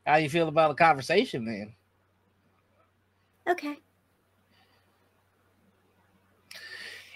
[0.10, 1.72] How you feel about a conversation then?
[3.48, 3.78] Okay.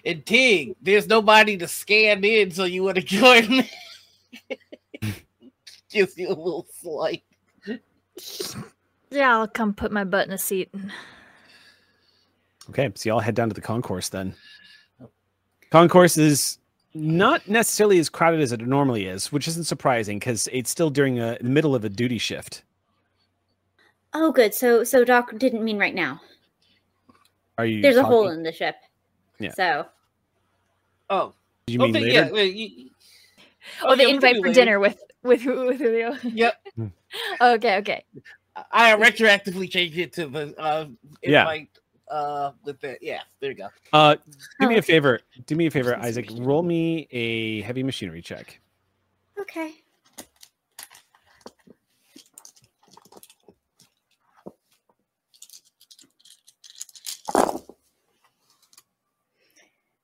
[0.05, 3.69] And Tig, there's nobody to scan in, so you want to join me?
[5.89, 7.23] Gives you a little slight.
[9.09, 10.69] Yeah, I'll come put my butt in a seat.
[12.69, 14.35] Okay, so y'all head down to the concourse then.
[15.71, 16.59] Concourse is
[16.93, 21.19] not necessarily as crowded as it normally is, which isn't surprising because it's still during
[21.19, 22.61] a, the middle of a duty shift.
[24.13, 24.53] Oh, good.
[24.53, 26.21] So, so Doc didn't mean right now.
[27.57, 27.81] Are you?
[27.81, 28.75] There's a hole in the ship.
[29.39, 29.51] Yeah.
[29.53, 29.85] So,
[31.09, 31.33] Oh,
[31.67, 32.13] Do you mean okay, later?
[32.13, 32.89] yeah, well, you-
[33.83, 34.53] Oh, the yeah, we invite for later.
[34.53, 36.15] dinner with with with Julio.
[36.23, 36.67] Yep.
[37.41, 38.03] okay, okay.
[38.71, 40.87] I retroactively changed it to the uh
[41.21, 41.41] Yeah.
[41.41, 41.69] invite
[42.09, 43.69] uh with the yeah, there you go.
[43.93, 44.15] Uh,
[44.59, 44.79] do me Oh.
[44.79, 45.19] a favor.
[45.45, 46.29] Do me a favor, Isaac.
[46.37, 48.59] Roll me a heavy machinery check.
[49.39, 49.73] okay.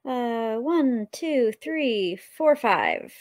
[0.10, 3.14] Uh, one, two, three, four, five.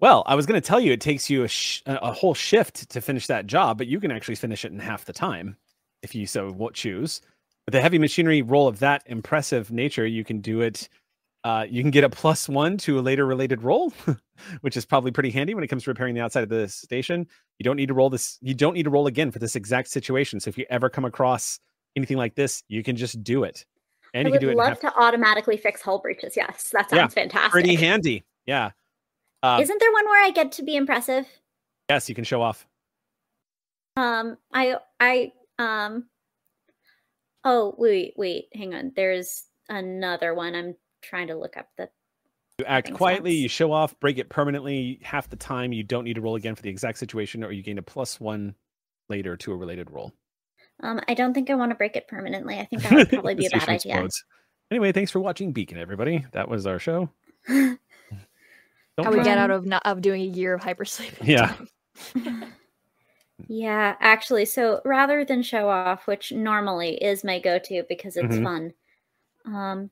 [0.00, 2.34] Well, I was going to tell you it takes you a, sh- a a whole
[2.34, 5.56] shift to finish that job, but you can actually finish it in half the time.
[6.02, 7.22] if you so what choose.
[7.66, 10.88] With the heavy machinery roll of that impressive nature, you can do it.
[11.44, 13.92] Uh, you can get a plus one to a later related roll,
[14.62, 17.26] which is probably pretty handy when it comes to repairing the outside of the station.
[17.58, 18.38] You don't need to roll this.
[18.42, 20.40] You don't need to roll again for this exact situation.
[20.40, 21.60] So if you ever come across
[21.96, 23.64] anything like this, you can just do it,
[24.14, 24.56] and I you would can do it.
[24.56, 26.34] love to automatically fix hull breaches.
[26.36, 27.50] Yes, that sounds fantastic.
[27.50, 28.24] Pretty handy.
[28.46, 28.70] Yeah.
[29.42, 31.26] Um, Isn't there one where I get to be impressive?
[31.90, 32.66] yes, you can show off.
[33.96, 36.06] Um, I, I, um,
[37.44, 38.92] oh wait, wait, hang on.
[38.96, 40.54] There's another one.
[40.54, 41.90] I'm trying to look up the.
[42.58, 45.00] You act quietly, you show off, break it permanently.
[45.02, 47.62] Half the time, you don't need to roll again for the exact situation, or you
[47.62, 48.54] gain a plus one
[49.08, 50.12] later to a related roll.
[50.82, 52.58] Um, I don't think I want to break it permanently.
[52.58, 53.92] I think that would probably be a bad station idea.
[53.94, 54.24] explodes.
[54.70, 56.24] Anyway, thanks for watching Beacon, everybody.
[56.32, 57.08] That was our show.
[57.48, 57.78] Don't
[59.06, 61.12] How we get out of not of doing a year of hypersleep.
[61.22, 61.54] Yeah.
[63.48, 68.42] Yeah, actually, so rather than show off, which normally is my go-to because it's Mhm.
[68.44, 68.74] fun,
[69.44, 69.90] um,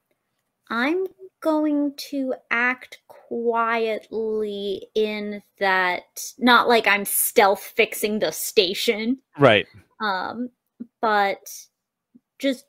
[0.71, 1.07] I'm
[1.41, 6.05] going to act quietly in that
[6.39, 9.67] not like I'm stealth fixing the station, Right.
[10.01, 10.51] um,
[11.03, 11.41] but
[12.39, 12.65] just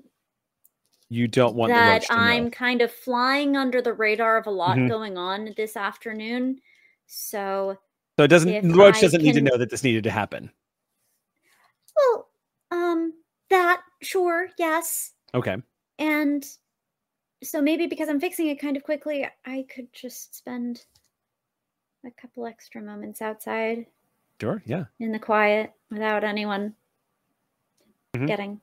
[1.10, 2.20] You don't want that to know.
[2.22, 4.90] I'm kind of flying under the radar of a lot Mhm.
[4.90, 6.60] going on this afternoon.
[7.08, 7.78] So,
[8.18, 8.72] So it doesn't.
[8.74, 10.52] Roach doesn't need to know that this needed to happen.
[11.96, 12.30] well,
[12.72, 13.14] um,
[13.50, 15.14] that sure, yes.
[15.36, 15.58] Okay.
[16.00, 16.44] And
[17.44, 20.84] so maybe because I'm fixing it kind of quickly, I could just spend
[22.06, 23.86] a couple extra moments outside
[24.42, 24.64] Sure.
[24.66, 24.86] Yeah.
[25.00, 26.76] in the quiet without anyone
[28.16, 28.28] Mhm.
[28.28, 28.62] getting.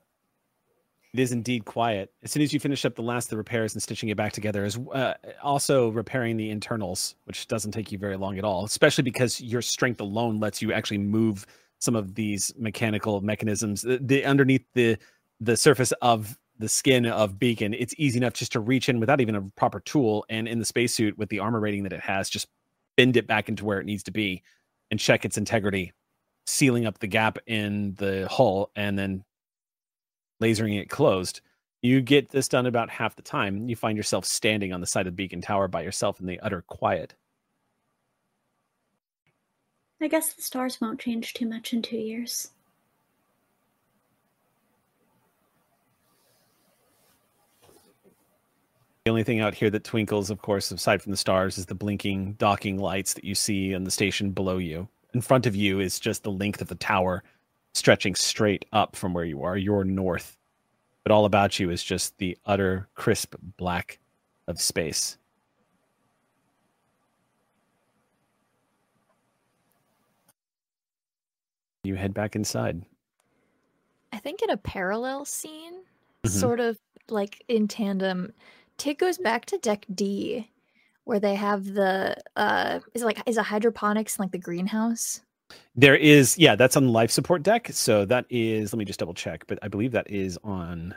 [1.13, 2.13] It is indeed quiet.
[2.23, 4.33] As soon as you finish up the last of the repairs and stitching it back
[4.33, 8.65] together, is uh, also repairing the internals, which doesn't take you very long at all.
[8.65, 11.47] Especially because your strength alone lets you actually move
[11.81, 13.83] some of these mechanical mechanisms.
[13.83, 14.99] The, the underneath the
[15.41, 19.21] the surface of the skin of Beacon, it's easy enough just to reach in without
[19.21, 22.29] even a proper tool, and in the spacesuit with the armor rating that it has,
[22.31, 22.47] just
[22.97, 24.43] bend it back into where it needs to be
[24.91, 25.93] and check its integrity,
[26.47, 29.25] sealing up the gap in the hull, and then
[30.41, 31.41] lasering it closed.
[31.83, 33.69] You get this done about half the time.
[33.69, 36.41] You find yourself standing on the side of the beacon tower by yourself in the
[36.41, 37.15] utter quiet.
[40.03, 42.51] I guess the stars won't change too much in two years.
[49.05, 51.75] The only thing out here that twinkles, of course, aside from the stars, is the
[51.75, 54.89] blinking docking lights that you see on the station below you.
[55.15, 57.23] In front of you is just the length of the tower
[57.75, 59.57] stretching straight up from where you are.
[59.57, 60.37] You're north.
[61.05, 63.99] But all about you is just the utter crisp black
[64.49, 65.17] of space.
[71.85, 72.85] You head back inside.
[74.13, 75.85] I think in a parallel scene,
[76.25, 76.29] Mhm.
[76.29, 76.79] sort of
[77.09, 78.33] like in tandem,
[78.77, 80.51] Tig goes back to deck D
[81.05, 85.23] where they have the uh is it like is a hydroponics like the greenhouse?
[85.75, 87.69] There is, yeah, that's on the life support deck.
[87.73, 90.95] So that is, let me just double check, but I believe that is on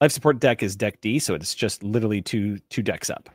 [0.00, 1.18] life support deck is deck D.
[1.18, 3.30] So it's just literally two two decks up.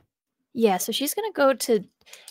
[0.54, 1.84] Yeah, so she's gonna go to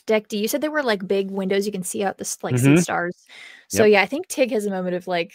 [0.05, 0.37] deck D.
[0.37, 2.81] You said there were like big windows you can see out the like Mhm.
[2.81, 3.25] stars.
[3.67, 3.91] So Yep.
[3.93, 5.33] yeah, I think Tig has a moment of like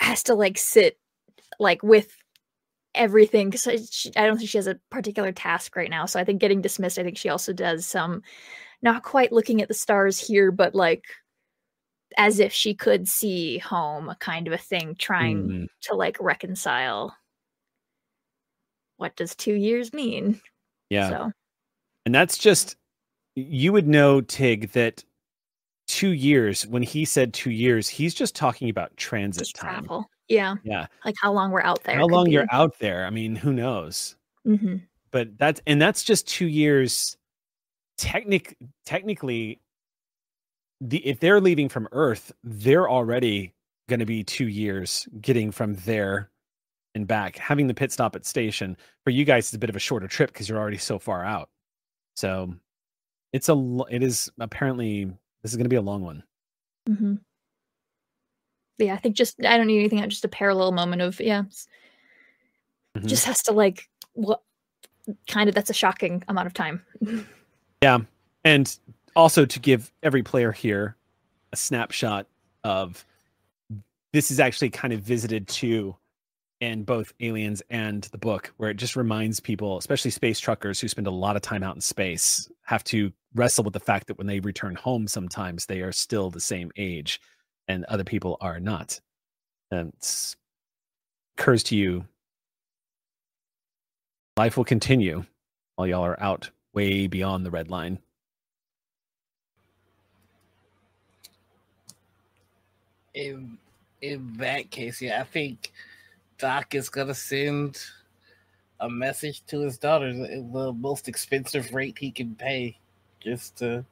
[0.00, 0.98] has to like sit
[1.60, 2.16] like with
[2.94, 3.66] everything because
[4.16, 6.06] I don't think she has a particular task right now.
[6.06, 6.98] So I think getting dismissed.
[6.98, 8.22] I think she also does some
[8.82, 11.04] not quite looking at the stars here, but like
[12.16, 15.66] as if she could see home, a kind of a thing, trying Mm.
[15.82, 17.16] to like reconcile.
[18.96, 20.40] What does two years mean?
[20.90, 21.08] Yeah.
[21.08, 21.32] So
[22.06, 22.76] And that's just
[23.36, 25.02] you would know, Tig, that
[25.88, 29.82] two years, when he said two years, he's just talking about transit time.
[29.84, 30.08] travel.
[30.28, 30.54] Yeah.
[30.62, 30.86] Yeah.
[31.04, 31.96] Like how long we're out there.
[31.96, 33.04] How long you're out there.
[33.04, 34.14] I mean, who knows?
[34.44, 34.76] hmm
[35.10, 37.16] But that's and that's just two years.
[37.96, 39.60] Technic technically,
[40.80, 43.54] the if they're leaving from Earth, they're already
[43.88, 46.30] going to be two years getting from there
[46.94, 47.36] and back.
[47.36, 50.08] Having the pit stop at station for you guys is a bit of a shorter
[50.08, 51.50] trip because you're already so far out.
[52.16, 52.54] So
[53.32, 55.04] it's a it is apparently
[55.42, 56.22] this is going to be a long one.
[56.86, 57.14] hmm
[58.78, 60.08] Yeah, I think just I don't need anything.
[60.08, 61.42] Just a parallel moment of yeah,
[62.96, 63.06] Mhm.
[63.06, 64.42] just has to like what
[65.28, 66.82] kind of that's a shocking amount of time.
[67.82, 67.98] Yeah.
[68.44, 68.78] And
[69.16, 70.96] also to give every player here
[71.52, 72.26] a snapshot
[72.62, 73.04] of
[74.12, 75.96] this is actually kind of visited to
[76.60, 80.88] in both aliens and the book where it just reminds people especially space truckers who
[80.88, 84.16] spend a lot of time out in space have to wrestle with the fact that
[84.16, 87.20] when they return home sometimes they are still the same age
[87.68, 89.00] and other people are not
[89.70, 90.36] and it's
[91.36, 92.04] occurs to you
[94.36, 95.24] life will continue
[95.76, 97.98] while y'all are out way beyond the red line.
[103.14, 103.58] In
[104.00, 105.72] in that case, yeah, I think
[106.38, 107.78] Doc is gonna send
[108.80, 112.78] a message to his daughter, the the most expensive rate he can pay,
[113.20, 113.84] just to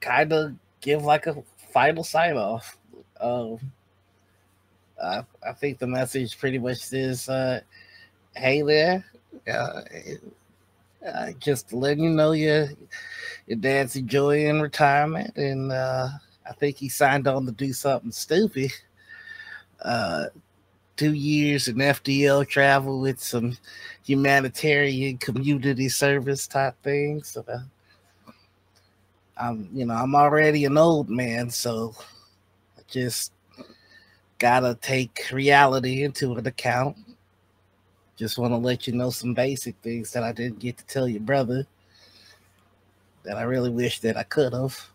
[0.00, 1.42] kind of give like a
[1.72, 2.78] final sign off.
[3.20, 3.58] Um,
[5.02, 7.60] I, I think the message pretty much is, uh,
[8.34, 9.04] "Hey there,
[9.48, 9.82] uh,
[11.06, 12.68] uh, just letting you know your
[13.46, 16.08] your dad's enjoying retirement, and uh,
[16.48, 18.72] I think he signed on to do something stupid.
[19.82, 20.26] Uh,
[20.96, 23.56] two years in FTL travel with some
[24.04, 27.22] humanitarian community service type thing.
[27.22, 27.58] So, uh,
[29.36, 31.94] I'm you know I'm already an old man, so
[32.78, 33.32] I just
[34.38, 36.96] gotta take reality into an account.
[38.16, 41.06] Just want to let you know some basic things that I didn't get to tell
[41.06, 41.66] your brother
[43.24, 44.88] that I really wish that I could have.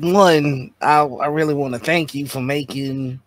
[0.00, 3.20] One, I, I really want to thank you for making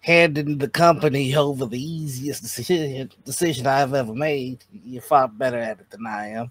[0.00, 4.64] handing the company over the easiest decision, decision I've ever made.
[4.84, 6.50] You're far better at it than I am.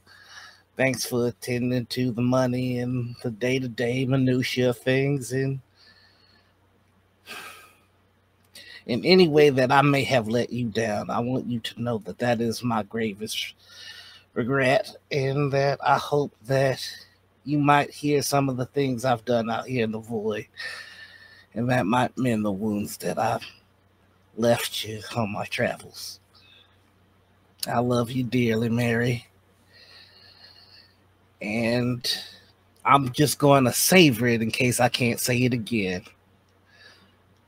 [0.77, 5.33] Thanks for attending to the money and the day to day minutia of things.
[5.33, 5.59] And
[8.85, 11.97] in any way that I may have let you down, I want you to know
[11.99, 13.55] that that is my gravest
[14.33, 16.81] regret, and that I hope that
[17.43, 20.47] you might hear some of the things I've done out here in the void,
[21.53, 23.45] and that might mend the wounds that I've
[24.37, 26.19] left you on my travels.
[27.67, 29.25] I love you dearly, Mary.
[31.41, 32.05] And
[32.85, 36.03] I'm just going to savor it in case I can't say it again.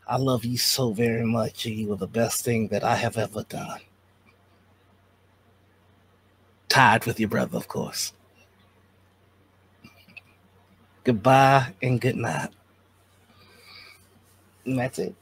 [0.07, 1.65] I love you so very much.
[1.65, 3.79] You are the best thing that I have ever done.
[6.69, 8.13] Tied with your brother, of course.
[11.05, 12.49] Goodbye and good night.
[14.65, 15.13] And that's it.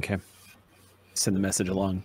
[0.00, 0.18] Okay.
[1.14, 2.02] Send the message along.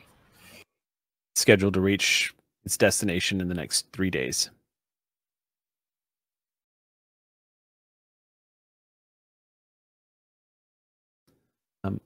[1.35, 2.31] Scheduled to reach
[2.63, 4.51] its destination in the next three days.
[11.83, 11.99] Um,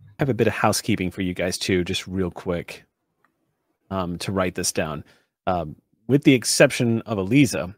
[0.00, 2.82] I have a bit of housekeeping for you guys too, just real quick,
[3.90, 5.04] um, to write this down.
[5.46, 5.76] Um,
[6.12, 7.74] with the exception of Aliza,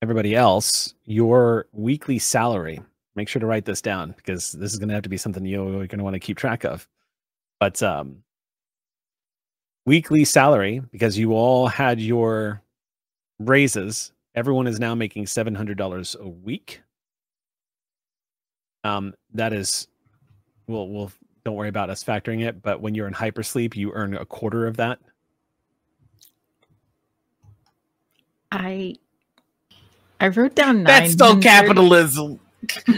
[0.00, 2.80] everybody else, your weekly salary.
[3.14, 5.44] Make sure to write this down because this is going to have to be something
[5.44, 6.88] you're going to want to keep track of.
[7.58, 8.22] But um,
[9.84, 12.62] weekly salary, because you all had your
[13.38, 16.80] raises, everyone is now making seven hundred dollars a week.
[18.82, 19.88] Um, that is,
[20.68, 21.12] we'll we'll
[21.44, 22.62] don't worry about us factoring it.
[22.62, 25.00] But when you're in hypersleep, you earn a quarter of that.
[28.52, 28.96] I
[30.20, 32.40] I wrote down That's so capitalism.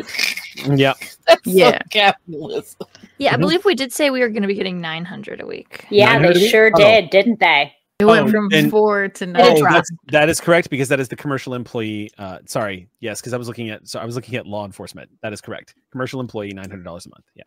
[0.66, 0.94] yeah.
[1.26, 1.72] That's Yeah.
[1.72, 2.80] so capitalism.
[3.18, 3.40] Yeah, I Mhm.
[3.40, 5.86] believe we did say we were going to be getting 900 a week.
[5.90, 6.50] Yeah, 900 a they week?
[6.50, 6.78] sure Oh.
[6.78, 7.72] did, didn't they?
[8.00, 9.56] It went Oh, from and- four to It nine.
[9.58, 9.74] dropped.
[9.74, 12.10] that's, that is correct because that is the commercial employee.
[12.18, 15.08] Uh, sorry, yes, because I was looking at so I was looking at law enforcement.
[15.22, 15.74] That is correct.
[15.92, 17.26] Commercial employee, nine hundred dollars a month.
[17.36, 17.44] Yeah,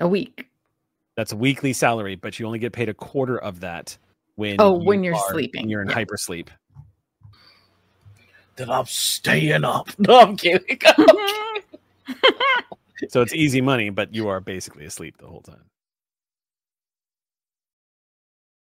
[0.00, 0.48] A week.
[1.16, 3.96] that's a weekly salary, but you only get paid a quarter of that
[4.34, 5.62] when Oh, you when you're are- sleeping.
[5.62, 5.94] When you're in Yeah.
[6.04, 6.48] hypersleep.
[8.56, 9.88] That I'm staying up.
[9.98, 10.78] No, I'm kidding.
[13.08, 15.64] So it's easy money, but you are basically asleep the whole time.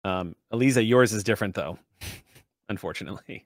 [0.06, 1.78] Um, Aliza, yours is different though.
[2.70, 3.46] Unfortunately,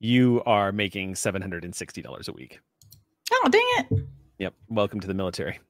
[0.00, 2.60] you are making seven hundred and sixty dollars a week.
[3.32, 4.06] Oh, dang it.
[4.38, 4.54] Yep.
[4.68, 5.60] Welcome to the military.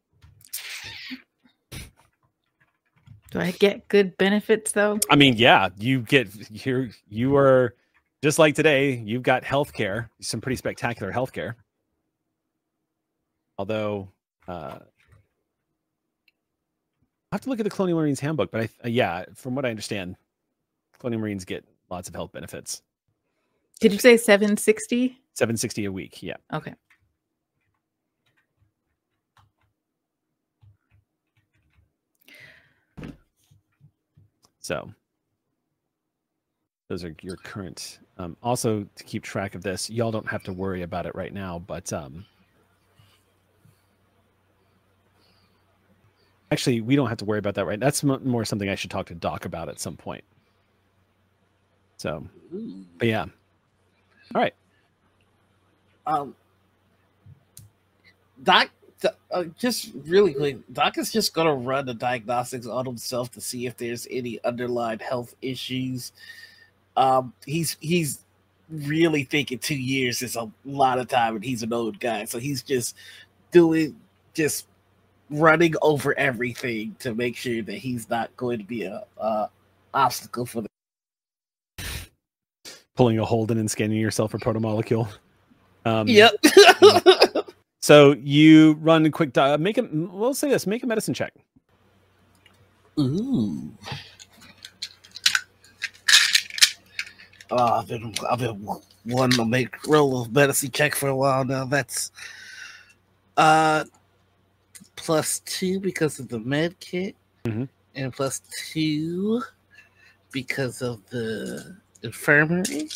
[3.31, 4.99] Do I get good benefits though?
[5.11, 7.75] I mean, yeah, you get you you are
[8.25, 9.03] just like today.
[9.05, 11.57] You've got healthcare, some pretty spectacular healthcare.
[13.59, 14.09] Although,
[14.49, 14.79] uh,
[17.31, 19.67] I have to look at the Colonial Marines handbook, but I uh, yeah, from what
[19.67, 20.17] I understand,
[20.99, 22.81] Colonial Marines get lots of health benefits.
[23.81, 25.19] Did you say 760?
[25.35, 26.23] Seven sixty a week.
[26.23, 26.37] Yeah.
[26.51, 26.73] Okay.
[34.61, 34.95] So
[36.95, 37.99] those are your current.
[38.19, 41.33] Um, also, to keep track of this, y'all don't have to worry about it right
[41.33, 42.25] now, but um,
[46.53, 47.81] actually, we don't have to worry about that right.
[47.81, 50.23] That's mo- more something I should talk to Doc about at some point.
[51.97, 52.25] So,
[52.99, 53.27] but yeah.
[54.33, 54.55] All right.
[56.07, 56.37] Um,
[58.45, 58.71] Doc,
[59.33, 63.67] uh, just really quick, Doc is just gonna run the diagnostics on himself to see
[63.67, 66.13] if there's any underlying health issues.
[66.97, 68.25] Um, he's he's
[68.71, 72.39] really thinking two years is a lot of time, and he's an old guy, so
[72.39, 72.97] he's just
[73.51, 73.97] doing
[74.33, 74.67] just
[75.31, 79.49] running over everything to make sure that he's not going to be a, a
[79.93, 80.69] obstacle for the
[82.97, 85.09] Pulling a Holden and scanning yourself for protomolecule.
[85.85, 86.35] Um, Yep.
[87.83, 89.33] so you run a quick.
[89.33, 89.89] Di- make a.
[89.93, 90.65] We'll say this.
[90.67, 91.33] Make a medicine check.
[93.01, 93.73] Ooh.
[97.57, 98.67] Oh, I've been I've been
[99.07, 101.65] wanting to make roll of medicine check for a while now.
[101.65, 102.11] That's
[103.37, 103.85] uh
[104.97, 107.15] plus two because of the med kit,
[107.45, 107.69] Mhm.
[107.95, 108.41] and plus
[108.73, 109.41] two
[110.33, 112.89] because of the infirmary.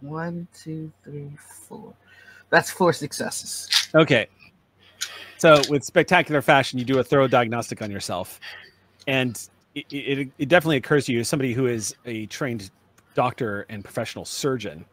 [0.00, 1.30] One, two, three,
[1.68, 1.94] four.
[2.50, 3.68] That's four successes.
[3.94, 4.26] Okay.
[5.36, 8.40] So with spectacular fashion, you do a thorough diagnostic on yourself,
[9.06, 9.40] and
[9.90, 12.70] it, it, it definitely occurs to you as somebody who is a trained
[13.14, 14.84] doctor and professional surgeon.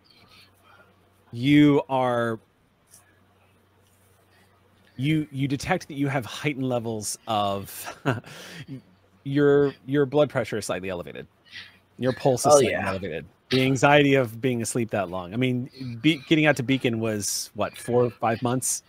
[1.32, 2.40] You are
[4.98, 7.98] you you detect that you have heightened levels of
[9.24, 11.28] your your blood pressure is slightly elevated.
[11.98, 12.88] Your pulse is Oh, slightly yeah.
[12.88, 13.26] elevated.
[13.50, 15.34] The anxiety of being asleep that long.
[15.34, 18.84] I mean, be, getting out to Beacon was what four five months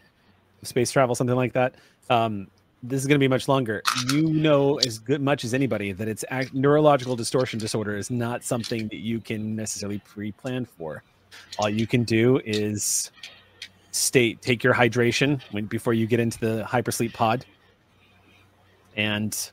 [0.63, 1.75] space travel, something like that.
[2.09, 2.49] Um,
[2.83, 3.83] this is going to be much longer.
[4.11, 8.45] You know as good much as anybody that it's act, neurological distortion disorder is not
[8.45, 11.03] something that you can necessarily pre-plan for.
[11.59, 13.11] All you can do is
[13.91, 17.45] state take your hydration when before you get into the hypersleep pod,
[18.97, 19.51] and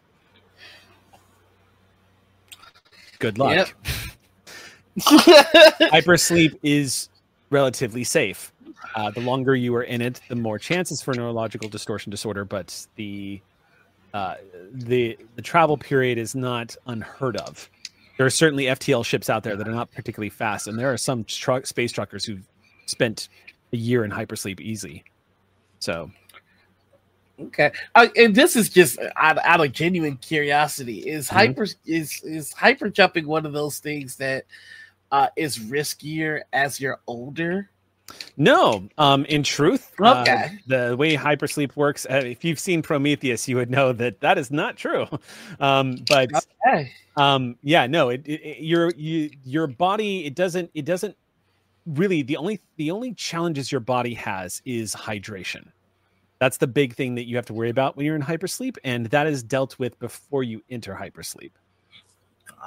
[3.19, 3.55] good luck.
[3.55, 3.67] Yep.
[4.99, 7.09] hypersleep is
[7.49, 8.52] relatively safe.
[8.95, 12.45] Uh, the longer you are in it, the more chances for neurological distortion disorder.
[12.45, 13.41] But the
[14.13, 14.35] uh,
[14.71, 17.69] the the travel period is not unheard of.
[18.17, 20.97] There are certainly FTL ships out there that are not particularly fast, and there are
[20.97, 22.47] some truck space truckers who've
[22.85, 23.29] spent
[23.71, 25.03] a year in hypersleep easy.
[25.79, 26.11] So
[27.39, 30.99] Okay, uh, and this is just out, out of genuine curiosity.
[31.09, 31.33] Is Mhm.
[31.33, 34.45] hyper is is hyper jumping one of those things that
[35.11, 37.69] uh, is riskier as you're older?
[38.37, 40.25] No, um, in truth, uh,
[40.67, 44.51] the way hypersleep works, uh, if you've seen Prometheus, you would know that that is
[44.51, 45.05] not true.
[45.59, 46.29] Um, but
[46.67, 46.91] Okay.
[47.15, 51.15] um, yeah, no, it, it, it- your you, your body it doesn't it doesn't
[51.85, 55.67] really the only the only challenges your body has is hydration.
[56.39, 59.05] That's the big thing that you have to worry about when you're in hypersleep, and
[59.07, 61.51] that is dealt with before you enter hypersleep.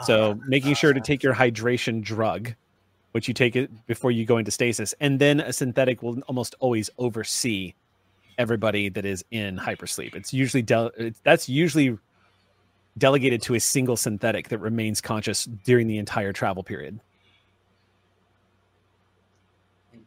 [0.04, 2.54] So making sure to take your hydration drug,
[3.16, 6.54] which you take it before you go into stasis, and then a synthetic will almost
[6.58, 7.72] always oversee
[8.36, 10.14] everybody that is in hypersleep.
[10.14, 11.96] It's usually del- it's, that's usually
[12.98, 17.00] delegated to a single synthetic that remains conscious during the entire travel period.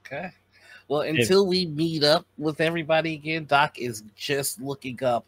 [0.06, 0.30] Okay.
[0.88, 5.26] Well, until we meet up with everybody again, Doc is just looking up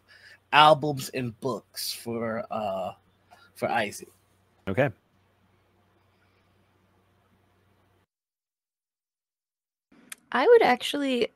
[0.54, 2.92] albums and books for uh
[3.56, 4.10] for Isaac.
[4.68, 4.92] Okay.
[10.32, 11.30] I would actually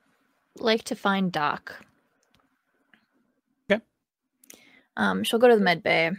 [0.57, 1.75] like to find Doc.
[3.69, 3.81] Okay.
[4.97, 6.11] Um, she'll go to the med bay,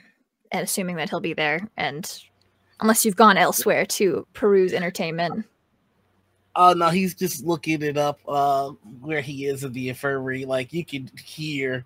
[0.52, 2.22] and assuming that he'll be there, and
[2.80, 5.46] unless you've gone elsewhere to peruse entertainment.
[6.54, 8.70] Oh no, he's just looking it up uh
[9.00, 10.44] where he is in the infirmary.
[10.44, 11.84] Like you can hear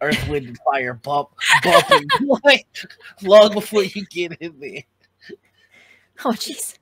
[0.00, 1.30] Earth, Wind, and Fire bump
[1.62, 2.08] bumping
[2.44, 2.66] like
[3.22, 4.84] long before you get in there.
[6.24, 6.78] Oh, jeez.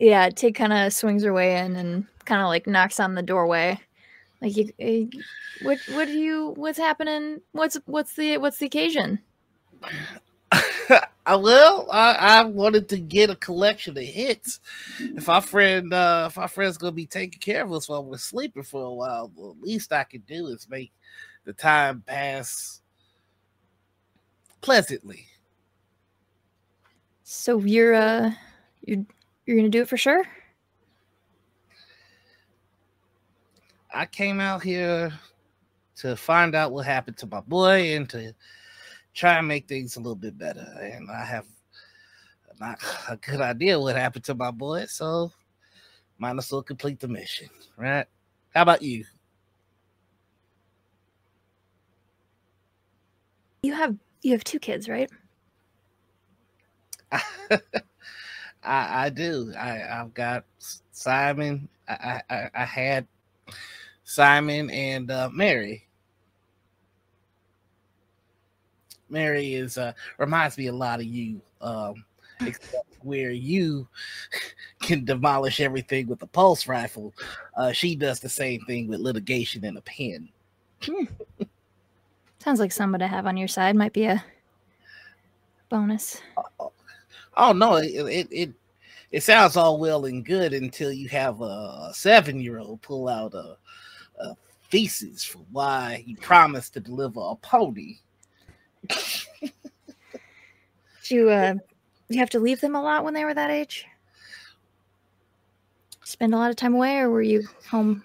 [0.00, 3.22] Yeah, Tig kind of swings her way in and kind of like knocks on the
[3.22, 3.78] doorway.
[4.40, 5.04] Like, you, eh,
[5.62, 7.40] what, what do you, what's happening?
[7.52, 9.20] What's, what's the, what's the occasion?
[11.26, 11.88] I will.
[11.90, 14.60] I, I wanted to get a collection of hits.
[14.98, 18.18] If our friend, uh, if our friend's gonna be taking care of us while we're
[18.18, 20.92] sleeping for a while, the least I can do is make
[21.44, 22.82] the time pass
[24.60, 25.26] pleasantly.
[27.22, 28.32] So you're, uh,
[28.84, 29.04] you're,
[29.46, 30.24] you're gonna do it for sure?
[33.92, 35.12] I came out here
[35.96, 38.34] to find out what happened to my boy and to
[39.14, 40.66] try and make things a little bit better.
[40.80, 41.46] And I have
[42.60, 45.30] not a good idea what happened to my boy, so
[46.18, 48.06] might as well complete the mission, right?
[48.54, 49.04] How about you?
[53.62, 55.10] You have, you have two kids, right?
[58.64, 59.52] I, I do.
[59.56, 60.44] I, I've got
[60.92, 63.06] Simon I, I, I had
[64.04, 65.86] Simon and uh, Mary.
[69.10, 72.04] Mary is uh, reminds me a lot of you, um,
[72.40, 73.86] except where you
[74.80, 77.12] can demolish everything with a pulse rifle.
[77.56, 80.28] Uh, she does the same thing with litigation and a pen.
[82.38, 84.24] Sounds like someone to have on your side might be a
[85.68, 86.20] bonus.
[87.36, 88.52] Oh no, it it it,
[89.10, 93.34] it sounds all well and good until you have a seven year old pull out
[93.34, 93.56] a,
[94.20, 94.34] a
[94.70, 97.96] thesis for why he promised to deliver a pony.
[98.88, 99.50] Did
[101.08, 101.54] you uh
[102.08, 103.86] you have to leave them a lot when they were that age?
[106.04, 108.04] Spend a lot of time away, or were you home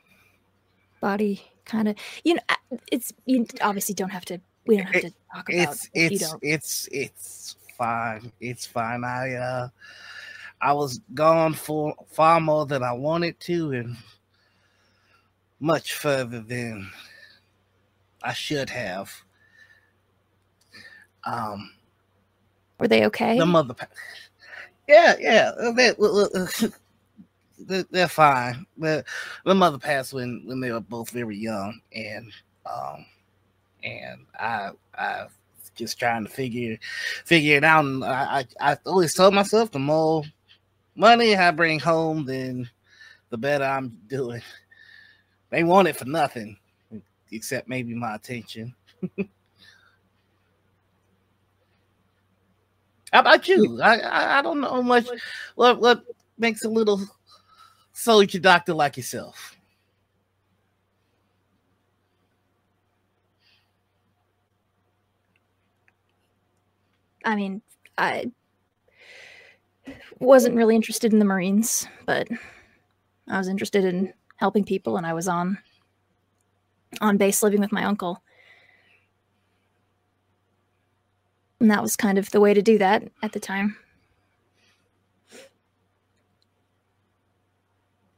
[1.01, 1.95] body kind of?
[2.23, 4.39] You know, it's you obviously don't have to.
[4.65, 6.43] We don't have to talk about it's if you it's don't.
[6.43, 8.31] it's it's fine.
[8.41, 9.03] It's fine.
[9.05, 9.69] I uh
[10.61, 13.97] I was gone for far more than I wanted to and
[15.61, 16.91] much further than
[18.23, 19.11] I should have.
[21.25, 21.71] Um
[22.79, 23.39] Were they okay?
[23.39, 23.75] the mother
[24.87, 25.51] Yeah, yeah.
[25.59, 25.93] uh, They,
[27.91, 28.65] they're, fine.
[28.77, 29.05] The
[29.45, 32.31] the mother passed when when they were both very young and
[32.65, 33.05] um
[33.83, 35.27] and I I
[35.79, 36.77] just trying to figure
[37.25, 37.85] figure it out.
[37.85, 40.23] And I, I I always told myself the more
[40.95, 42.69] money I bring home, then
[43.29, 44.41] the better I'm doing.
[45.49, 46.57] They want it for nothing,
[47.31, 48.75] except maybe my attention.
[53.11, 53.81] How about you?
[53.81, 55.07] I, I I don't know much.
[55.55, 56.03] What what
[56.37, 57.01] makes a little
[57.93, 59.55] soldier doctor like yourself?
[67.25, 67.61] I mean,
[67.97, 68.31] I
[70.19, 72.27] wasn't really interested in the Marines, but
[73.27, 75.57] I was interested in helping people, and I was on
[77.01, 78.21] on base living with my uncle.
[81.59, 83.75] And that was kind of the way to do that at the time.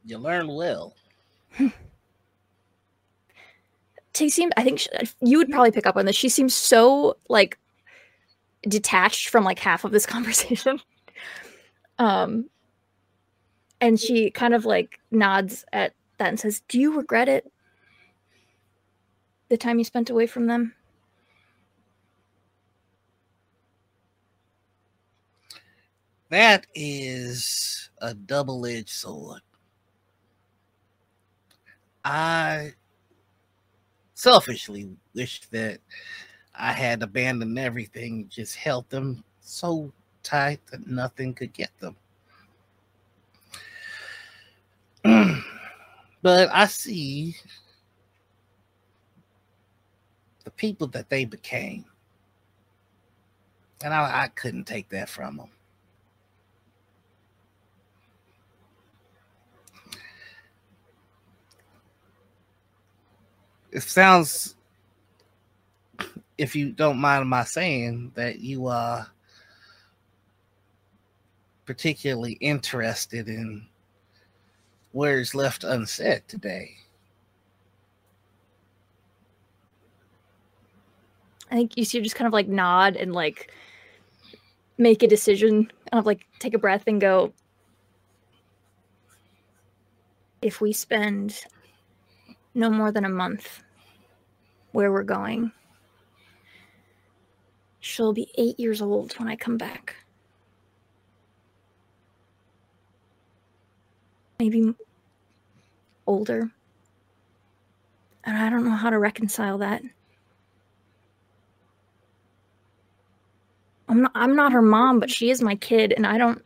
[0.04, 0.94] You learn well.
[4.14, 4.88] She seemed, I think sh
[5.20, 6.16] you would probably pick up on this.
[6.16, 7.58] She seems so like
[8.62, 10.80] detached from like half of this conversation.
[11.98, 12.48] um,
[13.80, 17.50] and she kind of like nods at that and says, Do you regret it?
[19.48, 20.74] The time you spent away from them?
[26.30, 29.42] That is a double edged sword.
[32.04, 32.72] I
[34.14, 35.80] selfishly wish that
[36.54, 39.92] I had abandoned everything, just held them so
[40.22, 41.96] tight that nothing could get them.
[46.22, 47.36] but I see
[50.44, 51.84] the people that they became.
[53.84, 55.48] And I, I couldn't take that from them.
[63.72, 64.54] it sounds
[66.38, 69.06] if you don't mind my saying that you are
[71.64, 73.66] particularly interested in
[74.92, 76.76] words left unsaid today.
[81.50, 83.52] I think you see her just kind of like nod and like
[84.78, 87.32] make a decision, kind of like take a breath and go,
[90.40, 91.44] if we spend
[92.54, 93.62] no more than a month
[94.72, 95.52] where we're going,
[97.82, 99.96] she'll be eight years old when I come back.
[104.38, 104.72] Maybe
[106.06, 106.50] older.
[108.24, 109.82] And I don't know how to reconcile that.
[113.88, 116.42] I'm not I'm not her mom, but she is my kid and I don't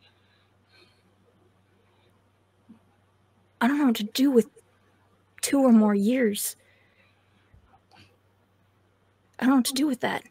[3.60, 4.48] I don't know what to do with
[5.42, 6.56] two or more years.
[9.38, 10.24] I don't know what to do with that.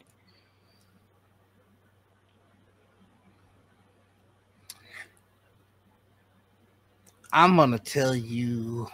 [7.36, 8.88] I'm gonna tell you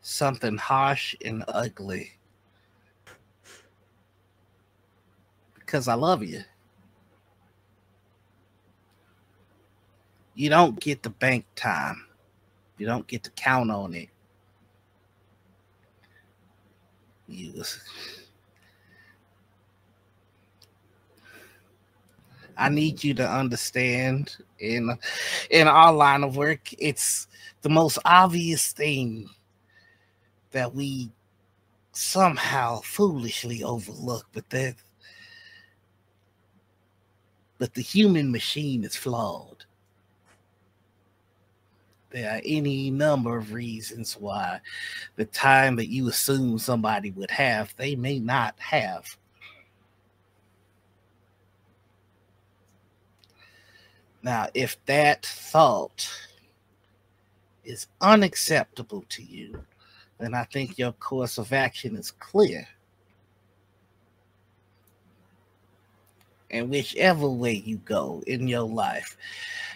[0.00, 2.10] something harsh and ugly.
[5.54, 6.40] Because i love you.
[10.34, 12.06] You don't get the bank time.
[12.78, 14.08] You don't get to count on it.
[17.28, 17.62] You
[22.60, 24.96] I need you to understand in
[25.50, 27.26] in our line of work, it's
[27.62, 29.28] the most obvious thing
[30.50, 31.10] that we
[31.92, 34.76] somehow foolishly overlook, but that
[37.58, 39.64] but the human machine is flawed.
[42.10, 44.60] There are any number of reasons why
[45.16, 49.16] the time that you assume somebody would have, they may not have.
[54.22, 56.10] Now, if that thought
[57.64, 59.64] is unacceptable to you,
[60.18, 62.66] then I think your course of action is clear.
[66.50, 69.16] And whichever way you go in your life,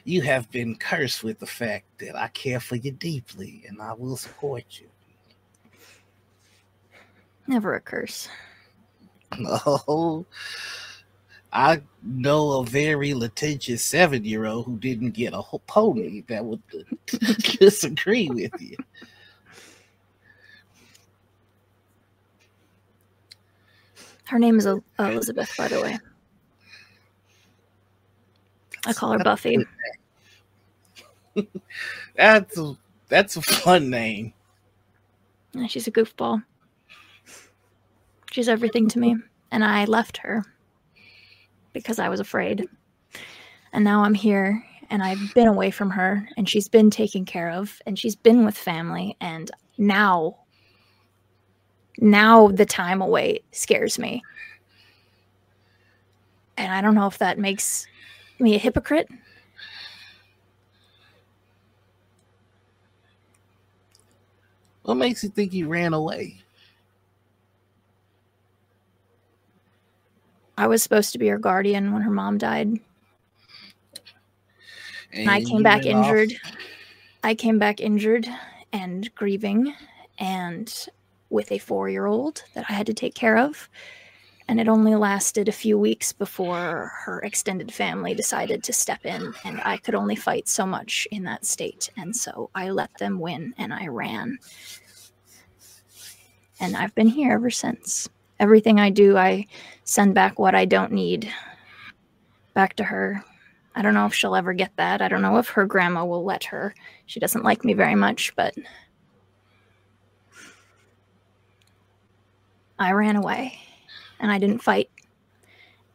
[0.04, 3.92] you have been cursed with the fact that I care for you deeply and I
[3.94, 4.88] will support you.
[7.46, 8.28] Never a curse.
[9.36, 10.24] No.
[11.55, 16.44] I know a very litigious seven year old who didn't get a whole pony that
[16.44, 16.60] would
[17.60, 18.76] disagree with you.
[24.26, 24.66] Her name is
[24.98, 25.98] Elizabeth, by the way.
[28.85, 29.64] I call her Buffy.
[32.16, 32.76] That's a,
[33.09, 34.32] that's a fun name.
[35.52, 36.44] Yeah, she's a goofball.
[38.31, 39.16] She's everything to me.
[39.51, 40.44] And I left her
[41.74, 42.66] because I was afraid.
[43.74, 47.51] And now I'm here and I've been away from her and she's been taken care
[47.51, 49.16] of and she's been with family.
[49.20, 50.38] And now,
[51.98, 54.22] now the time away scares me.
[56.56, 57.86] And I don't know if that makes
[58.38, 59.09] me a hypocrite.
[64.82, 66.43] What makes you think he ran away?
[70.56, 72.78] I was supposed to be her guardian when her mom died.
[75.12, 76.32] And I came back went off- injured.
[77.22, 78.28] I came back injured
[78.72, 79.74] and grieving
[80.19, 80.87] and
[81.30, 83.69] with a four year old that I had to take care of.
[84.46, 89.32] And it only lasted a few weeks before her extended family decided to step in.
[89.43, 91.90] And I could only fight so much in that state.
[91.96, 94.38] And so I let them win and I ran.
[96.61, 98.09] And I've been here ever since.
[98.40, 99.46] Everything I do, I
[99.85, 101.32] send back what I don't need
[102.54, 103.22] back to her.
[103.74, 105.03] I don't know if she'll ever get that.
[105.03, 106.74] I don't know if her grandma will let her.
[107.06, 108.54] She doesn't like me very much, but
[112.79, 113.59] I ran away
[114.21, 114.90] and I didn't fight.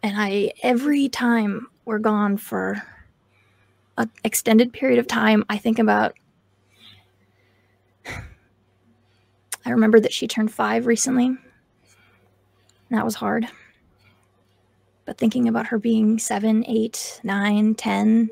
[0.04, 2.82] And I every time we're gone for
[3.98, 6.16] an extended period of time, I think about
[9.66, 11.38] I remember that she turned 5 recently.
[12.90, 13.48] That was hard.
[15.06, 18.30] But thinking about her being seven, eight, nine, ten,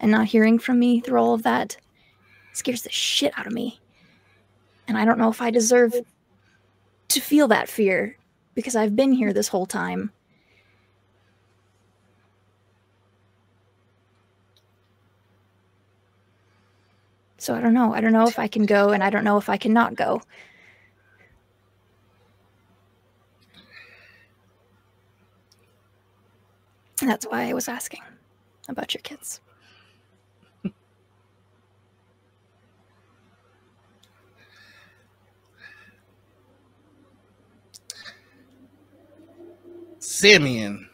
[0.00, 1.76] and not hearing from me through all of that
[2.52, 3.80] scares the shit out of me.
[4.88, 5.94] And I don't know if I deserve
[7.08, 8.16] to feel that fear
[8.54, 10.10] because I've been here this whole time.
[17.38, 17.92] So I don't know.
[17.92, 19.96] I don't know if I can go and I don't know if I can not
[19.96, 20.22] go.
[27.02, 28.00] And that's why I was asking
[28.68, 29.40] about your kids.
[39.98, 40.88] Simeon.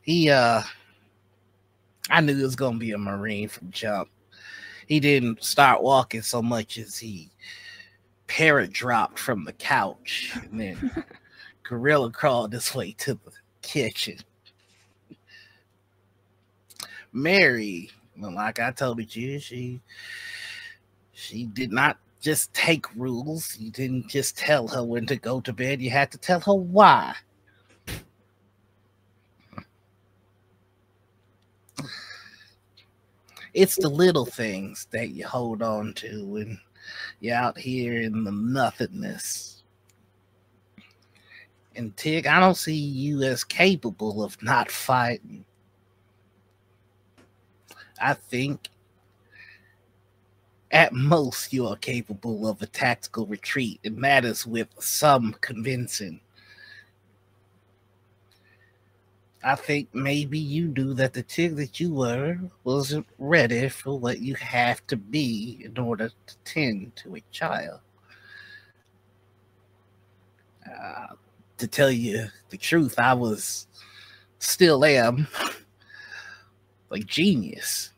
[0.00, 0.62] He uh
[2.08, 4.08] I knew he was gonna be a Marine from jump.
[4.86, 7.30] He didn't start walking so much as he
[8.26, 11.04] parrot dropped from the couch and then
[11.62, 13.31] gorilla crawled his way to the
[13.62, 14.18] kitchen.
[17.12, 19.80] Mary, like I told you, she
[21.12, 23.56] she did not just take rules.
[23.58, 25.82] You didn't just tell her when to go to bed.
[25.82, 27.14] You had to tell her why.
[33.54, 36.58] It's the little things that you hold on to when
[37.20, 39.61] you're out here in the nothingness.
[41.74, 45.44] And Tig, I don't see you as capable of not fighting.
[48.00, 48.68] I think
[50.70, 56.20] at most you are capable of a tactical retreat, and that is with some convincing.
[59.44, 64.20] I think maybe you knew that the Tig that you were wasn't ready for what
[64.20, 67.80] you have to be in order to tend to a child.
[70.64, 71.14] Uh,
[71.58, 73.66] to tell you the truth, I was
[74.38, 75.26] still am,
[76.90, 77.90] like genius.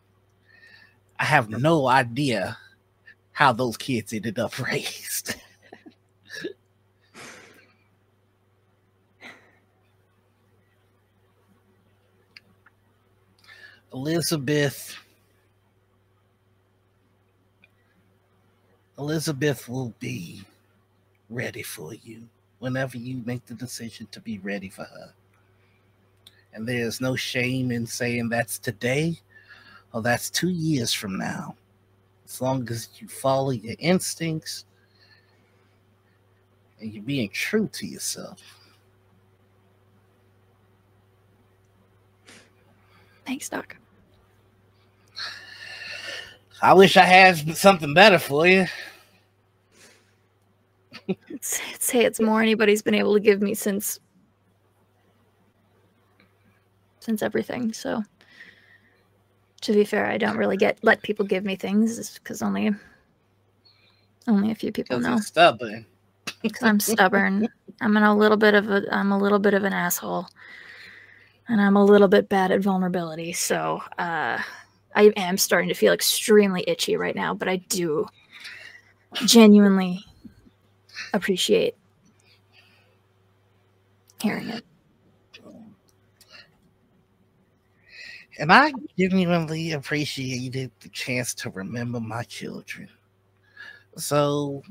[1.18, 2.58] I have no idea
[3.32, 5.34] how those kids ended up raised.
[13.92, 14.96] Elizabeth.
[18.98, 20.42] Elizabeth will be
[21.30, 22.28] ready for you
[22.64, 25.12] whenever you make the decision to be ready for her.
[26.54, 29.18] And there's no shame in saying that's today
[29.92, 31.56] or that's two years from now.
[32.24, 34.64] As long as you follow your instincts
[36.80, 38.40] and you're being true to yourself.
[43.26, 43.76] Thanks, Doc.
[46.62, 48.64] I wish I had something better for you.
[51.08, 54.00] It's, say it's more anybody's been able to give me since
[57.00, 57.72] since everything.
[57.72, 58.02] So
[59.60, 62.70] to be fair, I don't really get let people give me things because only
[64.26, 65.18] only a few people know.
[65.18, 65.86] Stubborn.
[66.42, 67.48] Because I'm stubborn.
[67.80, 70.26] I'm in a little bit of a I'm a little bit of an asshole.
[71.48, 73.32] And I'm a little bit bad at vulnerability.
[73.32, 74.38] So uh
[74.96, 78.06] I am starting to feel extremely itchy right now, but I do
[79.26, 80.04] genuinely
[81.16, 81.76] appreciate
[84.20, 84.64] hearing it.
[88.38, 92.88] And I genuinely appreciated the chance to remember my children.
[93.96, 94.62] So,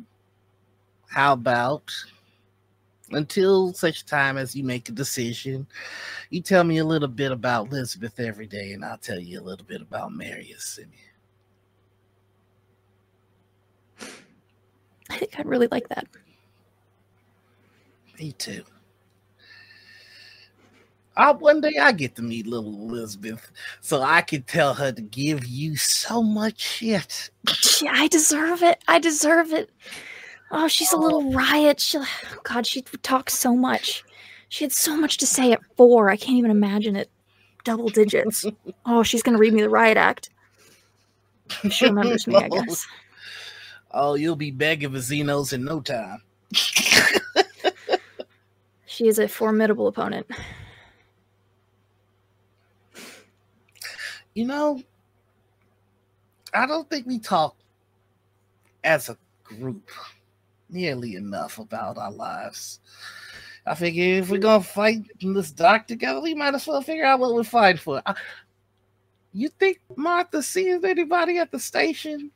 [1.08, 1.90] how about
[3.12, 5.68] until such time as you make a decision,
[6.30, 9.44] you tell me a little bit about Elizabeth every day, and I'll tell you a
[9.44, 11.00] little bit about Marius Simeon.
[15.10, 16.08] I think I'd really like that.
[18.20, 18.64] Me too.
[21.16, 23.52] I, one day I get to meet little Elizabeth,
[23.82, 27.30] so I can tell her to give you so much shit.
[27.88, 28.84] I deserve it.
[28.88, 29.70] I deserve it.
[30.52, 31.80] Oh, she's a little riot.
[31.80, 32.00] She,
[32.44, 34.04] God, she talks so much.
[34.50, 36.10] She had so much to say at four.
[36.10, 37.10] I can't even imagine it.
[37.64, 38.46] Double digits.
[38.86, 40.30] oh, she's gonna read me the riot act.
[41.70, 42.86] She remembers me, I guess.
[43.92, 46.22] Oh, you'll be begging for Xenos in no time.
[48.94, 50.28] She is a formidable opponent.
[54.36, 54.84] You know,
[56.54, 57.56] I don't think we talk
[58.84, 59.90] as a group
[60.70, 62.82] nearly enough about our lives.
[63.66, 67.06] I figure if we're gonna fight in this dark together, we might as well figure
[67.06, 68.04] out what we're fighting for.
[69.34, 72.30] You think Martha sees anybody at the station?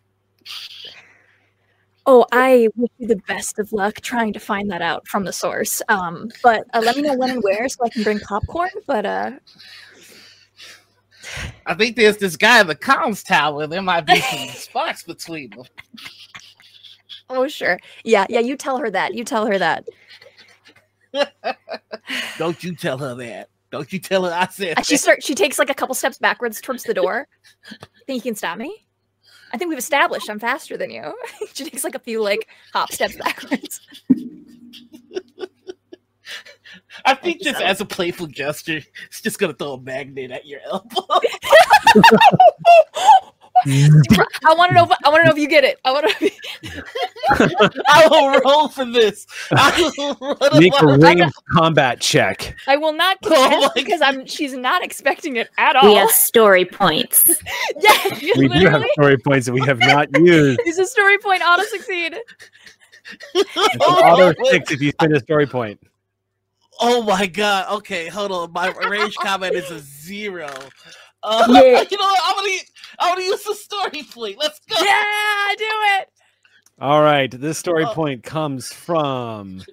[2.09, 5.33] Oh, I wish you the best of luck trying to find that out from the
[5.33, 5.81] source.
[5.89, 8.69] Um, but uh, let me know when and where so I can bring popcorn.
[8.87, 9.31] But uh,
[11.65, 13.67] I think there's this guy in the comms tower.
[13.67, 15.65] There might be some sparks between them.
[17.29, 18.39] oh, sure, yeah, yeah.
[18.39, 19.13] You tell her that.
[19.13, 19.85] You tell her that.
[22.37, 23.49] Don't you tell her that.
[23.69, 24.99] Don't you tell her I said she that.
[24.99, 25.23] start.
[25.23, 27.27] She takes like a couple steps backwards towards the door.
[28.07, 28.86] Think you can stop me?
[29.51, 31.13] I think we've established I'm faster than you.
[31.53, 33.81] she takes like a few like hop steps backwards.
[37.05, 40.59] I think just as a playful gesture, it's just gonna throw a magnet at your
[40.65, 41.05] elbow.
[43.65, 44.83] I want to know.
[44.85, 45.79] If, I want to know if you get it.
[45.83, 46.31] I want to.
[47.87, 49.25] I will roll for this.
[49.51, 51.01] I will Make a along.
[51.01, 52.55] ranged combat check.
[52.67, 54.25] I will not Oh contest my because I'm.
[54.25, 55.89] She's not expecting it at all.
[55.89, 57.41] We have story points.
[57.79, 60.59] yeah, you We do have story points that we have not used.
[60.65, 62.17] It's a story point auto succeed.
[63.33, 65.79] It's Oh, auto six if you spend a story point.
[66.79, 67.73] Oh my god.
[67.77, 68.51] Okay, hold on.
[68.51, 70.49] My range comment is a zero.
[71.23, 71.83] Uh, Yeah.
[71.89, 72.21] You know what?
[72.23, 72.57] I'm gonna
[72.99, 74.37] I'm gonna use the story point.
[74.37, 74.75] Let's go.
[74.77, 75.65] Yeah, I do
[76.01, 76.09] it.
[76.79, 77.93] All right, this story Oh.
[77.93, 79.63] point comes from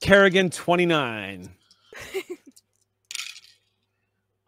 [0.00, 1.50] Kerrigan twenty nine.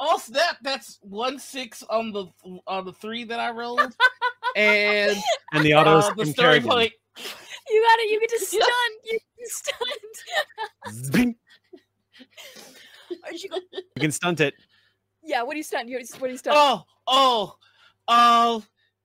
[0.04, 0.56] Oh snap!
[0.62, 2.26] That's one six on the
[2.66, 3.94] on the three that I rolled,
[4.56, 5.16] and
[5.52, 6.68] And the auto uh, the story Kerrigan.
[6.70, 6.92] point.
[7.68, 8.10] You got it.
[8.10, 8.68] You get to stun.
[9.04, 10.16] You you stunned.
[11.12, 11.34] Zbing.
[13.30, 14.54] Or she go- You can stunt it.
[15.22, 15.42] yeah.
[15.44, 15.88] What do you stun?
[15.88, 16.54] What do you stun?
[16.56, 17.54] Oh oh
[18.08, 18.64] oh!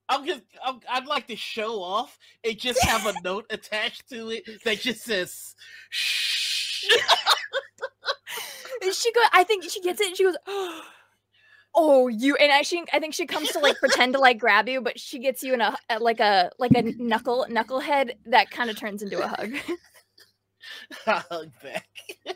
[0.09, 4.29] I'm just I'm, I'd like to show off and just have a note attached to
[4.29, 5.55] it that just says
[5.89, 6.85] shh.
[8.93, 9.21] She go.
[9.33, 10.07] I think she gets it.
[10.07, 10.37] and She goes.
[11.79, 14.81] Oh, you and actually, I think she comes to like pretend to like grab you,
[14.81, 18.71] but she gets you in a, a like a like a knuckle knucklehead that kind
[18.71, 19.53] of turns into a hug.
[21.05, 21.87] I hug back.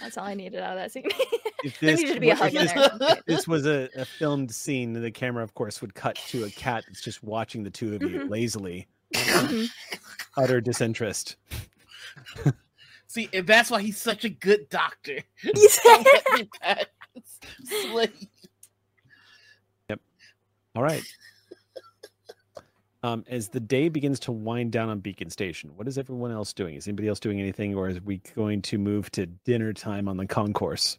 [0.00, 1.08] That's all I needed out of that scene.
[1.64, 3.16] If there this, needed to be a hug if this, there.
[3.26, 6.84] this was a, a filmed scene, the camera, of course, would cut to a cat
[6.86, 8.30] that's just watching the two of you Mhm.
[8.30, 9.68] lazily, Mhm.
[10.36, 11.36] utter disinterest.
[13.06, 15.18] See, and that's why he's such a good doctor.
[15.42, 16.84] Don't let me pass.
[17.64, 18.08] Slay.
[20.76, 21.02] All right.
[23.02, 26.52] Um, as the day begins to wind down on Beacon Station, what is everyone else
[26.52, 26.74] doing?
[26.74, 30.16] Is anybody else doing anything, or is we going to move to dinner time on
[30.16, 30.98] the concourse?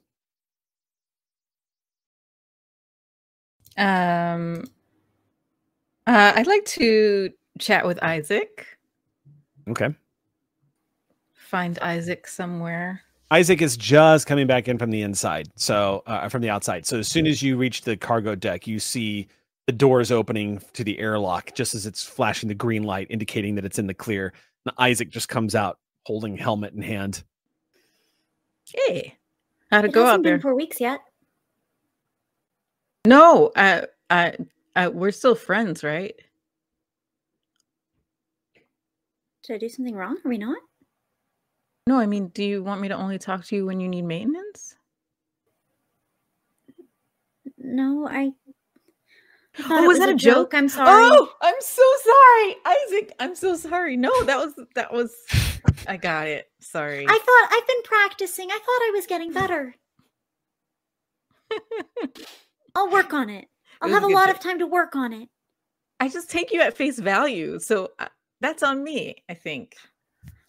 [3.78, 4.64] Um,
[6.08, 8.66] uh, I'd like to chat with Isaac.
[9.70, 9.94] Okay.
[11.34, 13.02] Find Isaac somewhere.
[13.32, 16.86] Isaac is just coming back in from the inside, so uh, from the outside.
[16.86, 19.28] So as soon as you reach the cargo deck, you see
[19.70, 23.54] the door is opening to the airlock, just as it's flashing the green light, indicating
[23.54, 24.34] that it's in the clear.
[24.66, 27.24] And Isaac just comes out, holding helmet in hand.
[28.66, 29.16] Hey,
[29.70, 30.40] how'd it, It go hasn't out been there?
[30.42, 31.02] four weeks yet.
[33.06, 34.38] No, I, I,
[34.76, 36.16] I, we're still friends, right?
[39.44, 40.18] Did I do something wrong?
[40.26, 40.58] Are we not?
[41.86, 44.06] No, I mean, do you want me to only talk to you when you need
[44.06, 44.76] maintenance?
[47.60, 48.32] No, I.
[49.70, 50.54] Oh, it was that a joke?
[50.54, 51.04] I'm sorry.
[51.12, 53.14] Oh, I'm so sorry, Isaac.
[53.20, 53.98] I'm so sorry.
[53.98, 55.14] No, that was that was.
[55.88, 56.50] I got it.
[56.60, 57.06] Sorry.
[57.08, 58.50] I thought I've been practicing.
[58.52, 59.76] I thought I was getting better.
[62.76, 63.48] I'll work on it.
[63.82, 64.36] I'll was have a a lot joke.
[64.38, 65.30] of time to work on it.
[66.00, 68.08] I just take you at face value, so uh,
[68.40, 69.16] that's on me.
[69.28, 69.76] I think.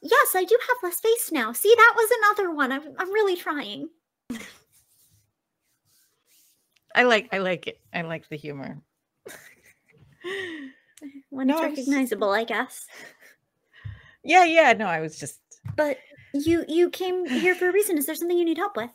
[0.03, 1.53] Yes, I do have less face now.
[1.53, 2.73] See, that was another one.
[2.73, 3.89] I'm, I'm really trying.
[6.95, 7.29] I like.
[7.33, 7.81] I like it.
[7.93, 8.81] I like the humor.
[11.31, 12.87] When No, it's I recognizable, I guess.
[14.23, 14.75] Yeah, yeah.
[14.75, 15.41] No, I was just.
[15.77, 15.99] But
[16.35, 17.97] you you came here for a reason.
[17.97, 18.91] Is there something you need help with,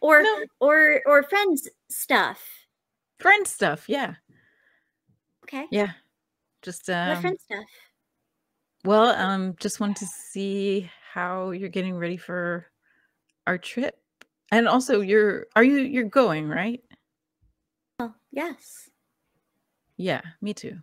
[0.00, 0.24] or
[0.60, 2.42] or or friends stuff?
[3.18, 3.84] Friend stuff.
[3.88, 4.14] Yeah.
[5.44, 5.66] Okay.
[5.70, 5.92] Yeah.
[6.62, 7.08] Just um.
[7.08, 7.64] what friend stuff?
[8.84, 12.66] Well, um, just wanted to see how you're getting ready for
[13.46, 13.96] our trip,
[14.50, 16.80] and also you're are you you're going right?
[17.98, 18.88] Oh yes.
[20.02, 20.78] Yeah, me too.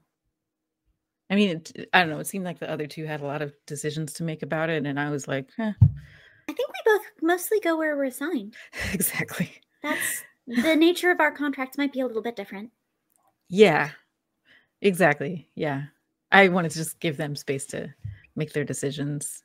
[1.29, 2.19] I mean, it, I don't know.
[2.19, 4.85] It seemed like the other two had a lot of decisions to make about it,
[4.85, 8.55] and I was like, eh, I think we both mostly go where we're assigned.
[8.93, 9.51] exactly.
[9.83, 12.71] That's the nature of our contracts might be a little bit different.
[13.49, 13.89] Yeah,
[14.81, 15.49] exactly.
[15.53, 15.83] Yeah,
[16.31, 17.93] I wanted to just give them space to
[18.37, 19.43] make their decisions.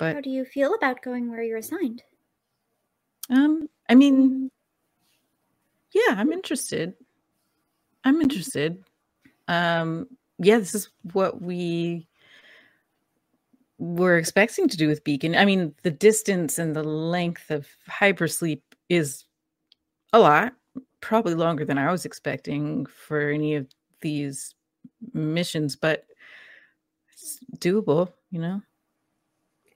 [0.00, 2.02] But How do you feel about going where you're assigned?
[3.30, 4.50] um, I mean,
[5.94, 6.94] yeah, I'm interested.
[8.08, 8.82] I'm interested.
[9.48, 12.08] Um, yeah, this is what we
[13.78, 15.34] were expecting to do with Beacon.
[15.34, 19.24] I mean, the distance and the length of hypersleep is
[20.12, 20.54] a lot,
[21.00, 23.66] probably longer than I was expecting for any of
[24.00, 24.54] these
[25.12, 26.06] missions, but
[27.12, 28.62] it's doable, you know?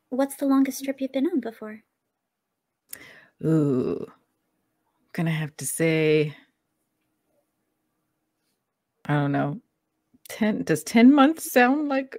[0.09, 1.83] What's the longest trip you've been on before?
[3.45, 4.11] Ooh,
[5.13, 6.35] gonna have to say,
[9.07, 9.61] I don't know,
[10.29, 12.17] 10, does 10 months sound like,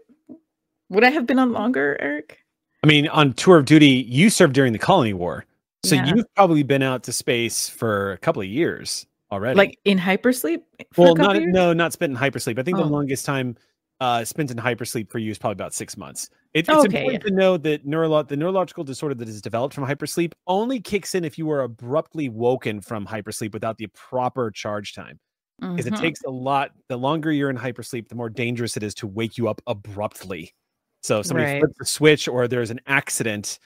[0.90, 2.40] would I have been on longer, Eric?
[2.84, 5.46] I mean, on tour of duty, you served during the Colony War,
[5.86, 6.06] so Yeah.
[6.14, 9.58] you've probably been out to space for a couple of years already.
[9.58, 10.62] Like in hypersleep?
[10.98, 12.60] well, not no, not spent in hypersleep.
[12.60, 12.88] I think the Oh.
[12.88, 13.56] longest time
[14.02, 16.30] uh, spent in hypersleep for you is probably about six months.
[16.54, 17.30] It, it's Okay, important yeah.
[17.30, 21.24] to know that neurolo- the neurological disorder that is developed from hypersleep only kicks in
[21.24, 25.20] if you are abruptly woken from hypersleep without the proper charge time.
[25.60, 25.94] Because Mhm.
[25.94, 26.72] it takes a lot.
[26.88, 30.54] The longer you're in hypersleep, the more dangerous it is to wake you up abruptly.
[31.02, 31.60] So if somebody Right.
[31.60, 33.60] flips the switch or there's an accident,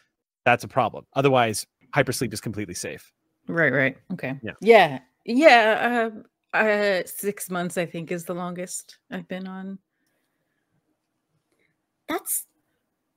[0.45, 1.05] that's a problem.
[1.13, 3.11] Otherwise, hypersleep is completely safe.
[3.47, 3.97] Right, right.
[4.13, 4.39] Okay.
[4.41, 4.53] Yeah.
[4.61, 4.99] Yeah.
[5.25, 6.11] Yeah.
[6.53, 9.79] Uh, uh, six months, I think, is the longest I've been on.
[12.07, 12.45] That's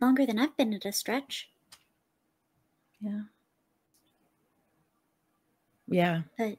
[0.01, 1.51] longer than I've been at a stretch.
[3.01, 3.23] Yeah.
[5.89, 6.23] Yeah.
[6.37, 6.59] But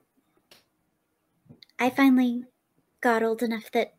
[1.82, 2.44] I finally
[3.02, 3.96] got old enough that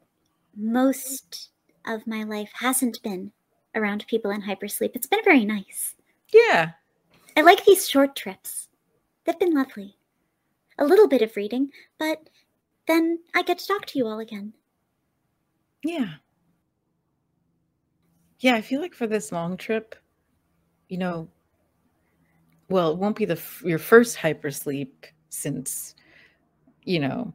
[0.57, 1.51] most
[1.85, 3.33] of my life hasn't been
[3.75, 4.93] around people in hypersleep.
[4.95, 5.97] It's been very nice.
[6.33, 6.71] Yeah.
[7.37, 8.69] I like these short trips.
[9.25, 9.97] They've been lovely.
[10.79, 12.31] A little bit of reading, but
[12.87, 14.53] then I get to talk to you all again.
[15.83, 16.15] Yeah.
[18.39, 19.97] Yeah, I feel like for this long trip,
[20.89, 21.27] you know,
[22.69, 24.93] well, it won't be the f- your first hypersleep
[25.31, 25.97] since,
[26.85, 27.35] you know,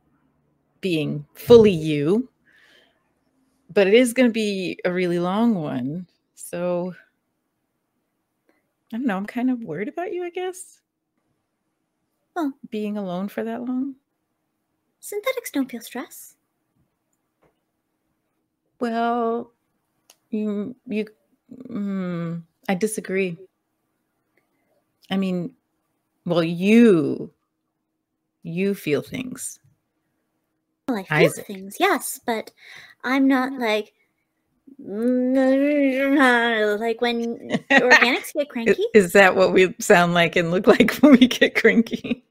[0.82, 2.30] being fully you,
[3.74, 6.08] but it is going to be a really long one.
[6.36, 6.94] So
[8.94, 9.18] I don't know.
[9.18, 10.80] I'm kind of worried about you, I guess.
[12.36, 13.96] Well, being alone for that long?
[15.00, 16.36] Synthetics don't feel stress.
[18.80, 19.52] Well,
[20.30, 21.08] you you
[21.70, 23.38] mm, I disagree.
[25.10, 25.52] I mean,
[26.26, 27.34] well, you
[28.44, 29.60] you feel things.
[30.90, 31.48] I feel Isaac.
[31.48, 32.52] things, yes, but
[33.04, 33.62] I'm not mm-hmm.
[33.62, 33.94] like
[36.80, 38.84] like when organics get cranky.
[38.94, 42.24] Is that what we sound like and look like when we get cranky?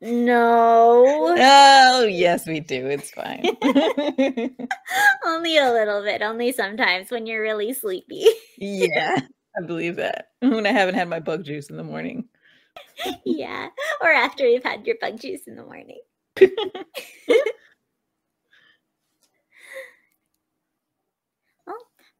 [0.00, 2.86] No, Oh, yes, we do.
[2.86, 3.44] It's fine.
[5.24, 6.22] only a little bit.
[6.22, 8.26] Only sometimes when you're really sleepy.
[8.58, 9.20] yeah,
[9.56, 10.30] I believe that.
[10.40, 12.24] When I haven't had my bug juice in the morning.
[13.24, 13.68] yeah,
[14.00, 16.00] or after you've had your bug juice in the morning.
[16.40, 16.50] well,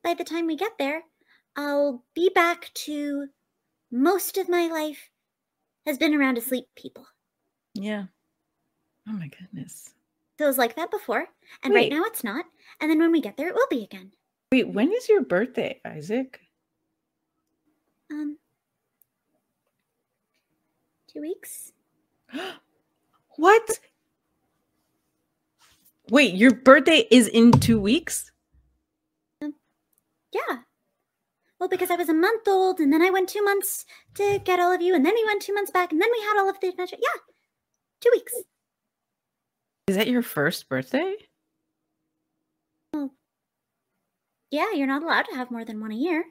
[0.02, 1.02] by the time we get there,
[1.56, 3.28] I'll be back to
[3.90, 5.10] most of my life
[5.86, 7.06] has been around asleep people.
[7.74, 8.04] Yeah.
[9.08, 9.90] Oh my goodness.
[10.38, 11.26] So it was like that before,
[11.62, 12.44] and right now it's not.
[12.80, 14.12] And then when we get there, it will be again.
[14.50, 16.40] Wait, when is your birthday, Isaac?
[18.10, 18.38] Um,
[21.12, 21.72] two weeks.
[23.36, 23.80] What?
[26.10, 28.30] Wait, your birthday is in two weeks?
[29.40, 29.54] Um,
[30.32, 30.58] yeah.
[31.58, 34.60] Well, because I was a month old, and then I went two months to get
[34.60, 36.50] all of you, and then we went two months back, and then we had all
[36.50, 36.96] of the adventure.
[37.00, 37.20] Yeah,
[38.02, 38.34] two weeks.
[39.88, 41.14] Is that your first birthday?
[44.50, 46.26] Yeah, you're not allowed to have more than one a year.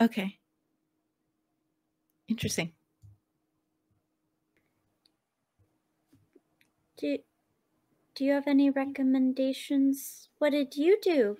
[0.00, 0.38] Okay.
[2.28, 2.72] Interesting.
[6.98, 7.18] Do
[8.14, 10.28] Do you have any recommendations?
[10.38, 11.38] What did you do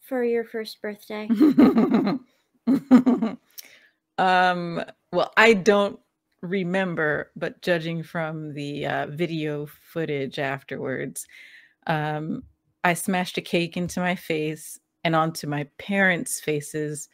[0.00, 1.28] for your first birthday?
[4.18, 5.98] um well i don't
[6.42, 11.26] remember but judging from the uh, video footage afterwards
[11.86, 12.42] um
[12.84, 17.08] i smashed a cake into my face and onto my parents faces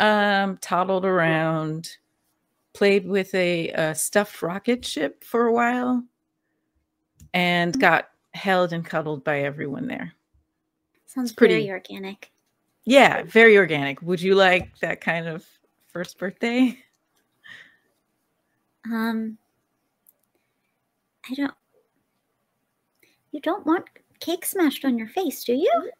[0.00, 1.96] um toddled around
[2.72, 6.02] played with a, a stuffed rocket ship for a while
[7.34, 10.12] and got held and cuddled by everyone there
[11.06, 12.30] Sounds pretty- very organic.
[12.84, 14.00] yeah, very organic.
[14.02, 15.44] Would you like that kind of
[15.92, 16.78] first birthday?
[18.84, 19.36] Um,
[21.30, 21.54] I don't.
[23.32, 23.84] You don't want
[24.20, 25.90] cake smashed on your face, do you?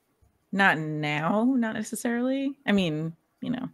[0.52, 2.56] Not now, not necessarily.
[2.66, 3.68] I mean, you know,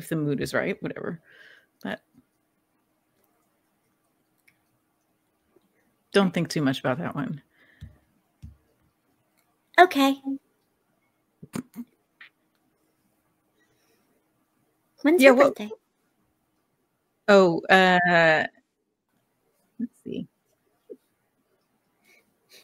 [0.00, 1.20] if the mood is right, whatever.
[1.84, 2.00] But
[6.12, 7.42] don't think too much about that one.
[9.78, 10.16] Okay.
[15.02, 15.70] When's Yeah, your what- birthday?
[17.28, 18.46] Oh, uh
[19.78, 20.26] let's see.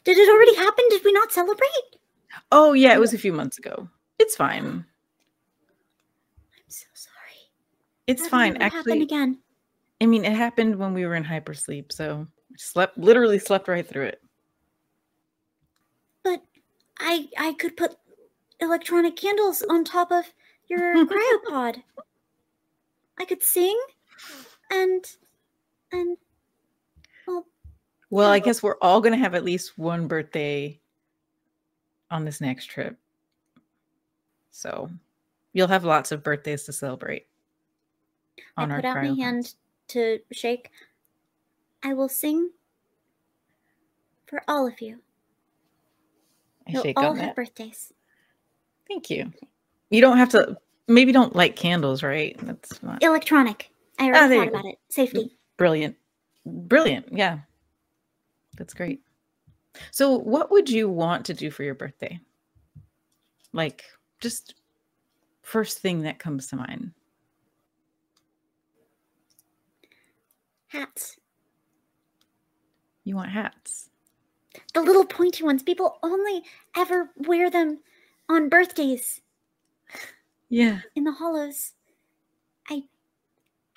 [0.03, 0.83] Did it already happen?
[0.89, 1.95] Did we not celebrate?
[2.51, 3.89] Oh yeah, it was a few months ago.
[4.19, 4.65] It's fine.
[4.65, 4.85] I'm
[6.67, 7.13] so sorry.
[8.07, 8.57] It's That'll fine.
[8.57, 9.39] Actually, again.
[10.01, 14.05] I mean, it happened when we were in hypersleep, so slept literally slept right through
[14.05, 14.21] it.
[16.23, 16.41] But
[16.99, 17.95] I I could put
[18.59, 20.25] electronic candles on top of
[20.67, 21.83] your cryopod.
[23.19, 23.77] I could sing
[24.71, 25.05] and
[25.91, 26.17] and
[27.27, 27.45] well
[28.09, 30.79] Well, I guess we're all going to have at least one birthday
[32.09, 32.97] on this next trip.
[34.51, 34.89] So
[35.53, 37.27] you'll have lots of birthdays to celebrate
[38.57, 39.53] I put out my hand
[39.89, 40.71] to shake.
[41.83, 42.49] I will sing
[44.25, 44.99] for all of you.
[46.67, 47.35] I You'll shake all on have that.
[47.35, 47.93] birthdays.
[48.87, 49.31] Thank you.
[49.89, 50.57] You don't have to,
[50.87, 52.35] maybe don't light candles, right?
[52.41, 53.69] That's not Electronic.
[53.99, 54.79] I Ah, already thought about it.
[54.89, 55.37] Safety.
[55.57, 55.95] brilliant.
[56.45, 57.07] Brilliant.
[57.11, 57.39] Yeah.
[58.57, 59.01] That's great.
[59.91, 62.19] So, what would you want to do for your birthday?
[63.53, 63.83] Like,
[64.19, 64.55] just
[65.43, 66.91] first thing that comes to mind.
[70.67, 71.17] Hats.
[73.03, 73.89] You want hats.
[74.73, 75.63] The little pointy ones.
[75.63, 76.43] People only
[76.75, 77.79] ever wear them
[78.27, 79.21] on birthdays
[80.49, 80.81] Yeah.
[80.95, 81.73] in the hollows.
[82.69, 82.83] I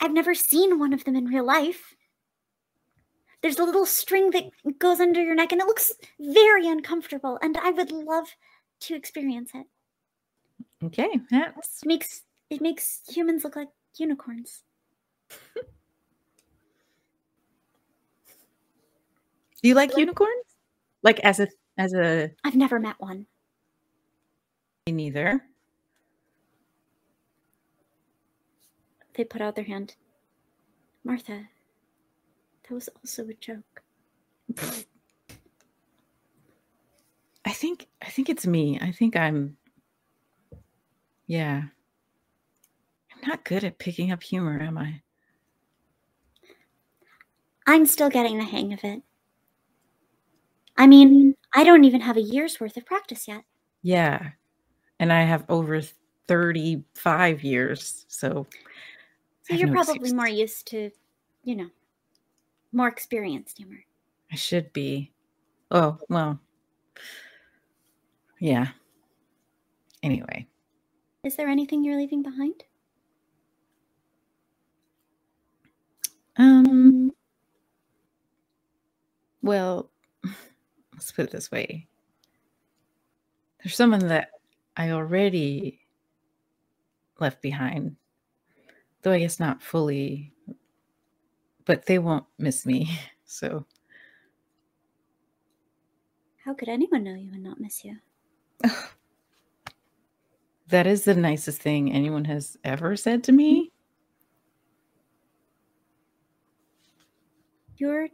[0.01, 1.95] I've never seen one of them in real life.
[3.43, 7.57] There's a little string that goes under your neck and it looks very uncomfortable and
[7.57, 8.35] I would love
[8.81, 9.67] to experience it.
[10.83, 11.21] Okay.
[11.31, 11.83] Hats.
[11.83, 14.65] It makes it makes humans look like unicorns.
[19.63, 20.57] Do you like unicorns?
[21.03, 23.27] Like as a as a I've never met one.
[24.87, 25.43] me neither.
[29.15, 29.97] They put out their hand.
[31.05, 31.43] Martha,
[32.63, 33.83] that was also a joke.
[37.45, 38.79] I think I think it's me.
[38.81, 39.57] I think I'm
[41.27, 41.65] yeah.
[43.15, 45.03] I'm not good at picking up humor, am I?
[47.67, 49.03] I'm still getting the hang of it.
[50.81, 53.45] I mean, I don't even have a year's worth of practice yet.
[53.83, 54.31] Yeah.
[54.99, 55.83] And I have over
[56.27, 58.47] 35 years, so
[59.43, 60.15] So you're no probably excuse.
[60.15, 60.91] more used to,
[61.45, 61.69] you know,
[62.73, 63.85] more experienced humor.
[64.33, 65.13] I should be.
[65.71, 66.41] Oh, well.
[68.39, 68.69] Yeah.
[70.03, 70.47] Anyway,
[71.25, 72.65] Is there anything you're leaving behind?
[76.37, 77.13] um
[79.43, 79.91] well,
[81.01, 81.87] let's put it this way.
[83.65, 84.33] There's someone that
[84.77, 85.81] I already
[87.19, 87.97] left behind.
[89.01, 90.35] Though I guess not fully,
[91.65, 92.99] but they won't miss me.
[93.33, 93.65] So,
[96.45, 97.97] How could anyone know you and not miss you?
[100.67, 103.71] that is the nicest thing anyone has ever said to me.
[107.77, 108.09] You're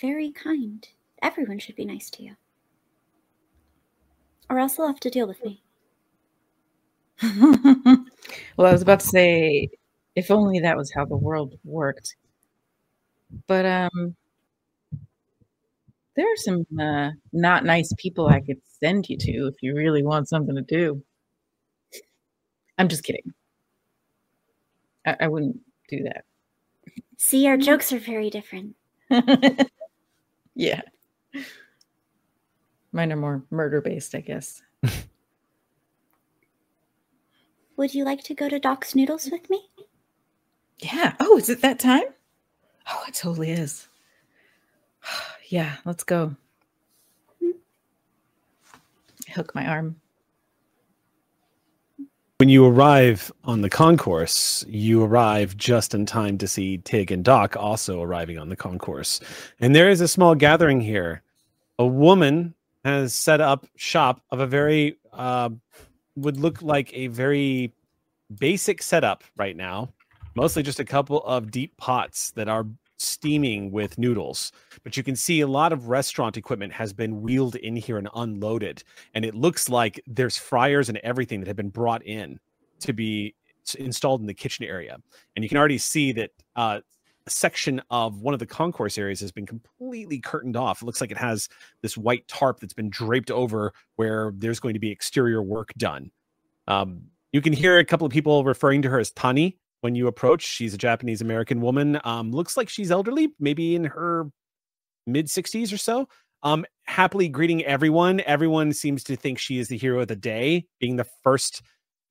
[0.00, 0.86] very kind.
[1.26, 2.36] Everyone should be nice to you.
[4.48, 5.60] Or else they'll have to deal with me.
[8.56, 9.70] well, I was about to say,
[10.14, 12.14] if only that was how the world worked.
[13.48, 14.14] But um,
[16.14, 20.04] there are some uh, not nice people I could send you to if you really
[20.04, 21.02] want something to do.
[22.78, 23.34] I'm just kidding.
[25.04, 26.24] I, I wouldn't do that.
[27.16, 28.76] See, our jokes are very different.
[30.56, 30.80] Yeah.
[32.92, 34.62] Mine are more murder based, I guess.
[37.76, 39.68] Would you like to go to Doc's Noodles with me?
[40.78, 41.14] Yeah.
[41.20, 42.04] Oh, is it that time?
[42.90, 43.88] Oh, it totally is.
[45.48, 46.34] yeah, let's go.
[47.42, 47.52] I
[49.32, 49.96] Hook my arm.
[52.38, 57.24] When you arrive on the concourse, you arrive just in time to see Tig and
[57.24, 59.20] Doc also arriving on the concourse.
[59.58, 61.22] And there is a small gathering here.
[61.78, 65.50] A woman has set up shop of a very, uh,
[66.14, 67.72] would look like a very
[68.38, 69.92] basic setup right now.
[70.34, 72.66] Mostly just a couple of deep pots that are
[72.98, 74.52] steaming with noodles.
[74.84, 78.08] But you can see a lot of restaurant equipment has been wheeled in here and
[78.14, 78.82] unloaded.
[79.14, 82.38] And it looks like there's fryers and everything that have been brought in
[82.80, 83.34] to be
[83.78, 84.98] installed in the kitchen area.
[85.34, 86.80] And you can already see that uh,
[87.28, 90.82] section of one of the concourse areas has been completely curtained off.
[90.82, 91.48] It looks like it has
[91.82, 96.10] this white tarp that's been draped over where there's going to be exterior work done.
[96.68, 100.06] Um, you can hear a couple of people referring to her as Tani when you
[100.06, 100.42] approach.
[100.42, 102.00] She's a Japanese American woman.
[102.04, 104.30] Um, looks like she's elderly, maybe in her
[105.06, 106.08] mid 60s or so.
[106.42, 108.20] Um, happily greeting everyone.
[108.20, 111.62] Everyone seems to think she is the hero of the day, being the first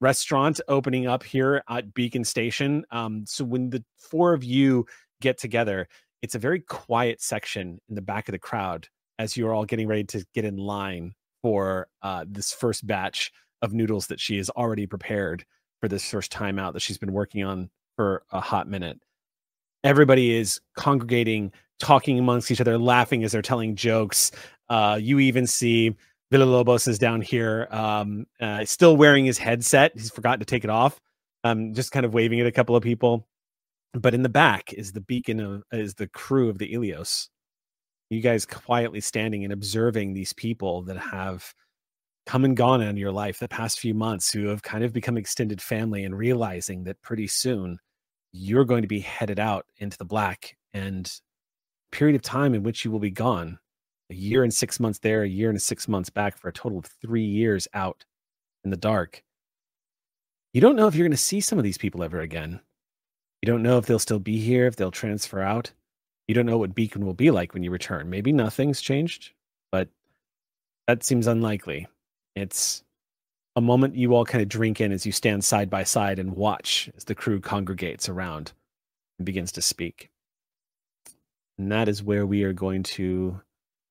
[0.02, 2.86] restaurant opening up here at Beacon Station.
[2.92, 4.86] Um, so when the four of you
[5.26, 5.88] get together,
[6.22, 8.88] it's a very quiet section in the back of the crowd
[9.18, 13.32] as you're all getting ready to get in line for uh, this first batch
[13.64, 15.44] of noodles that she has already prepared
[15.82, 19.00] for this first time out that she's been working on for a hot minute.
[19.84, 24.32] Everybody is congregating, talking amongst each other, laughing as they're telling jokes.
[24.70, 25.96] Uh, you even see
[26.32, 29.92] Villalobos is down here, um, uh, still wearing his headset.
[29.96, 31.00] He's forgotten to take it off.
[31.44, 33.28] Um, just kind of waving at a couple of people.
[33.96, 37.30] But in the back is the beacon of is the crew of the Ilios.
[38.10, 41.54] You guys quietly standing and observing these people that have
[42.26, 45.18] come and gone in your life the past few months who have kind of become
[45.18, 47.78] extended family and realizing that pretty soon
[48.32, 51.20] you're going to be headed out into the black and
[51.92, 53.58] period of time in which you will be gone
[54.10, 56.80] a year and six months there a year and six months back for a total
[56.80, 58.04] of three years out
[58.64, 59.24] in the dark
[60.52, 62.60] you don't know if you're going to see some of these people ever again
[63.46, 65.72] you don't know if they'll still be here if they'll transfer out
[66.28, 69.32] you don't know what beacon will be like when you return maybe nothing's changed
[69.72, 69.88] but
[70.88, 71.88] that seems unlikely
[72.36, 72.84] it's
[73.56, 76.36] a moment you all kind of drink in as you stand side by side and
[76.36, 78.52] watch as the crew congregates around
[79.18, 80.10] and begins to speak.
[81.58, 83.40] And that is where we are going to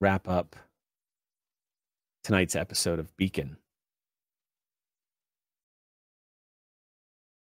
[0.00, 0.54] wrap up
[2.24, 3.56] tonight's episode of Beacon.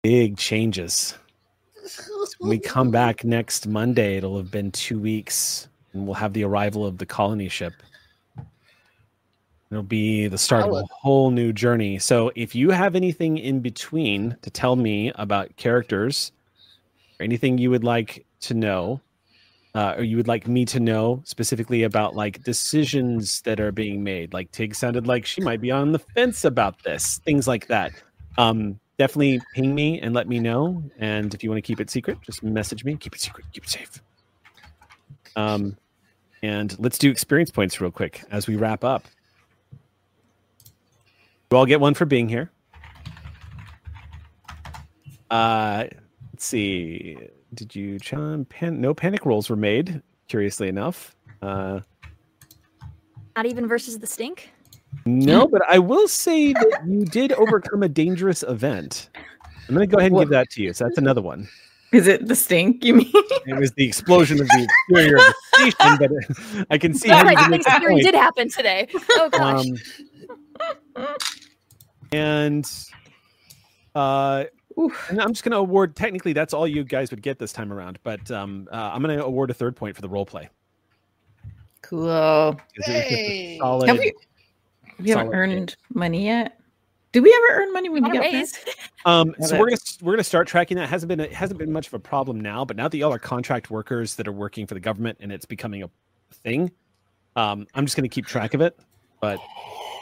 [0.02, 1.18] Big changes.
[2.38, 6.44] When we come back next Monday, it'll have been two weeks, and we'll have the
[6.44, 7.72] arrival of the colony ship.
[9.70, 11.98] It'll be the start of a whole new journey.
[11.98, 16.30] So if you have anything in between to tell me about characters
[17.18, 19.00] or anything you would like to know,
[19.74, 24.04] uh, or you would like me to know specifically about like decisions that are being
[24.04, 27.66] made, like Tig sounded like she might be on the fence about this, things like
[27.66, 27.92] that.
[28.38, 30.82] Um, definitely ping me and let me know.
[30.98, 32.96] And if you want to keep it secret, just message me.
[32.96, 33.46] Keep it secret.
[33.52, 34.02] Keep it safe.
[35.36, 35.76] Um,
[36.42, 39.04] and let's do experience points real quick as we wrap up.
[41.50, 42.50] You all get one for being here.
[45.30, 45.84] Uh,
[46.32, 47.18] let's see.
[47.54, 48.44] Did you, John?
[48.44, 50.02] Pan- no panic rolls were made.
[50.28, 51.14] Curiously enough.
[51.42, 51.80] Uh,
[53.36, 54.50] Not even versus the stink.
[55.04, 59.10] No, but I will say that you did overcome a dangerous event.
[59.68, 60.72] I'm going to go ahead and give that to you.
[60.72, 61.48] So that's another one.
[61.92, 62.84] Is it the stink?
[62.84, 63.12] You mean?
[63.46, 66.10] It was the explosion of the exterior of the station, but
[66.60, 68.04] uh, I can see Yeah, how you like can make that Thanksgiving point.
[68.04, 68.88] did happen today.
[69.10, 69.66] Oh gosh.
[70.96, 71.06] Um,
[72.12, 72.70] and
[73.94, 74.44] uh,
[75.08, 75.96] and I'm just going to award.
[75.96, 77.98] Technically, that's all you guys would get this time around.
[78.02, 80.48] But um, uh, I'm going to award a third point for the role play.
[81.82, 82.08] Cool.
[82.08, 84.12] it was just a solid- Have we,
[84.98, 86.60] we haven't solid earned money yet?
[87.12, 88.56] Did we ever earn money when we Not a got raise.
[88.58, 88.74] paid?
[89.06, 90.84] Um, so we're gonna we're gonna start tracking that.
[90.84, 93.12] It hasn't been it hasn't been much of a problem now, but now that y'all
[93.12, 95.90] are contract workers that are working for the government and it's becoming a
[96.32, 96.72] thing,
[97.36, 98.76] um, I'm just gonna keep track of it.
[99.20, 99.38] But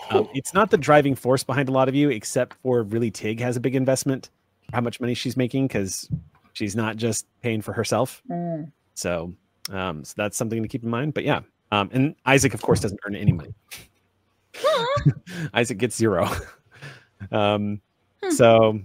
[0.08, 3.40] um, it's not the driving force behind a lot of you, except for really Tig
[3.40, 4.30] has a big investment.
[4.72, 6.08] How much money she's making because
[6.54, 8.22] she's not just paying for herself.
[8.30, 8.72] Mm.
[8.94, 9.34] So,
[9.70, 11.12] um, so that's something to keep in mind.
[11.12, 11.40] But yeah,
[11.70, 13.54] um, and Isaac, of course, doesn't earn any money.
[15.54, 16.28] Isaac gets zero.
[17.32, 17.80] um,
[18.30, 18.80] so,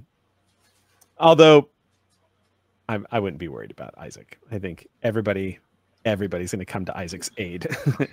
[1.17, 1.69] although
[2.89, 4.39] I, I wouldn't be worried about Isaac.
[4.51, 5.59] I think everybody,
[6.05, 7.67] everybody's going to come to Isaac's aid.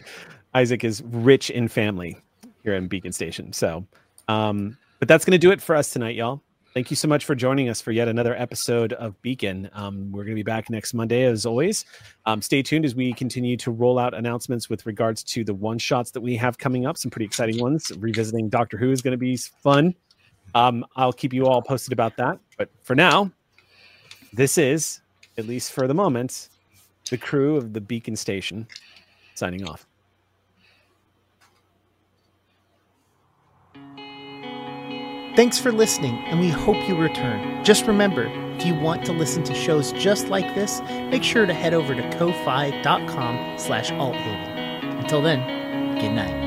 [0.54, 2.18] Isaac is rich in family
[2.62, 3.52] here in Beacon Station.
[3.52, 3.86] So,
[4.28, 6.42] um, but that's going to do it for us tonight, y'all.
[6.76, 9.70] Thank you so much for joining us for yet another episode of Beacon.
[9.72, 11.86] Um, we're going to be back next Monday, as always.
[12.26, 15.78] Um, stay tuned as we continue to roll out announcements with regards to the one
[15.78, 16.98] shots that we have coming up.
[16.98, 17.90] Some pretty exciting ones.
[17.96, 19.94] Revisiting Doctor Who is going to be fun.
[20.54, 22.38] Um, I'll keep you all posted about that.
[22.58, 23.32] But for now,
[24.34, 25.00] this is,
[25.38, 26.50] at least for the moment,
[27.08, 28.66] the crew of the Beacon Station
[29.34, 29.86] signing off.
[35.36, 37.62] Thanks for listening, and we hope you return.
[37.62, 38.24] Just remember,
[38.56, 41.94] if you want to listen to shows just like this, make sure to head over
[41.94, 44.98] to ko-fi.com slash althaven.
[44.98, 46.45] Until then, good night.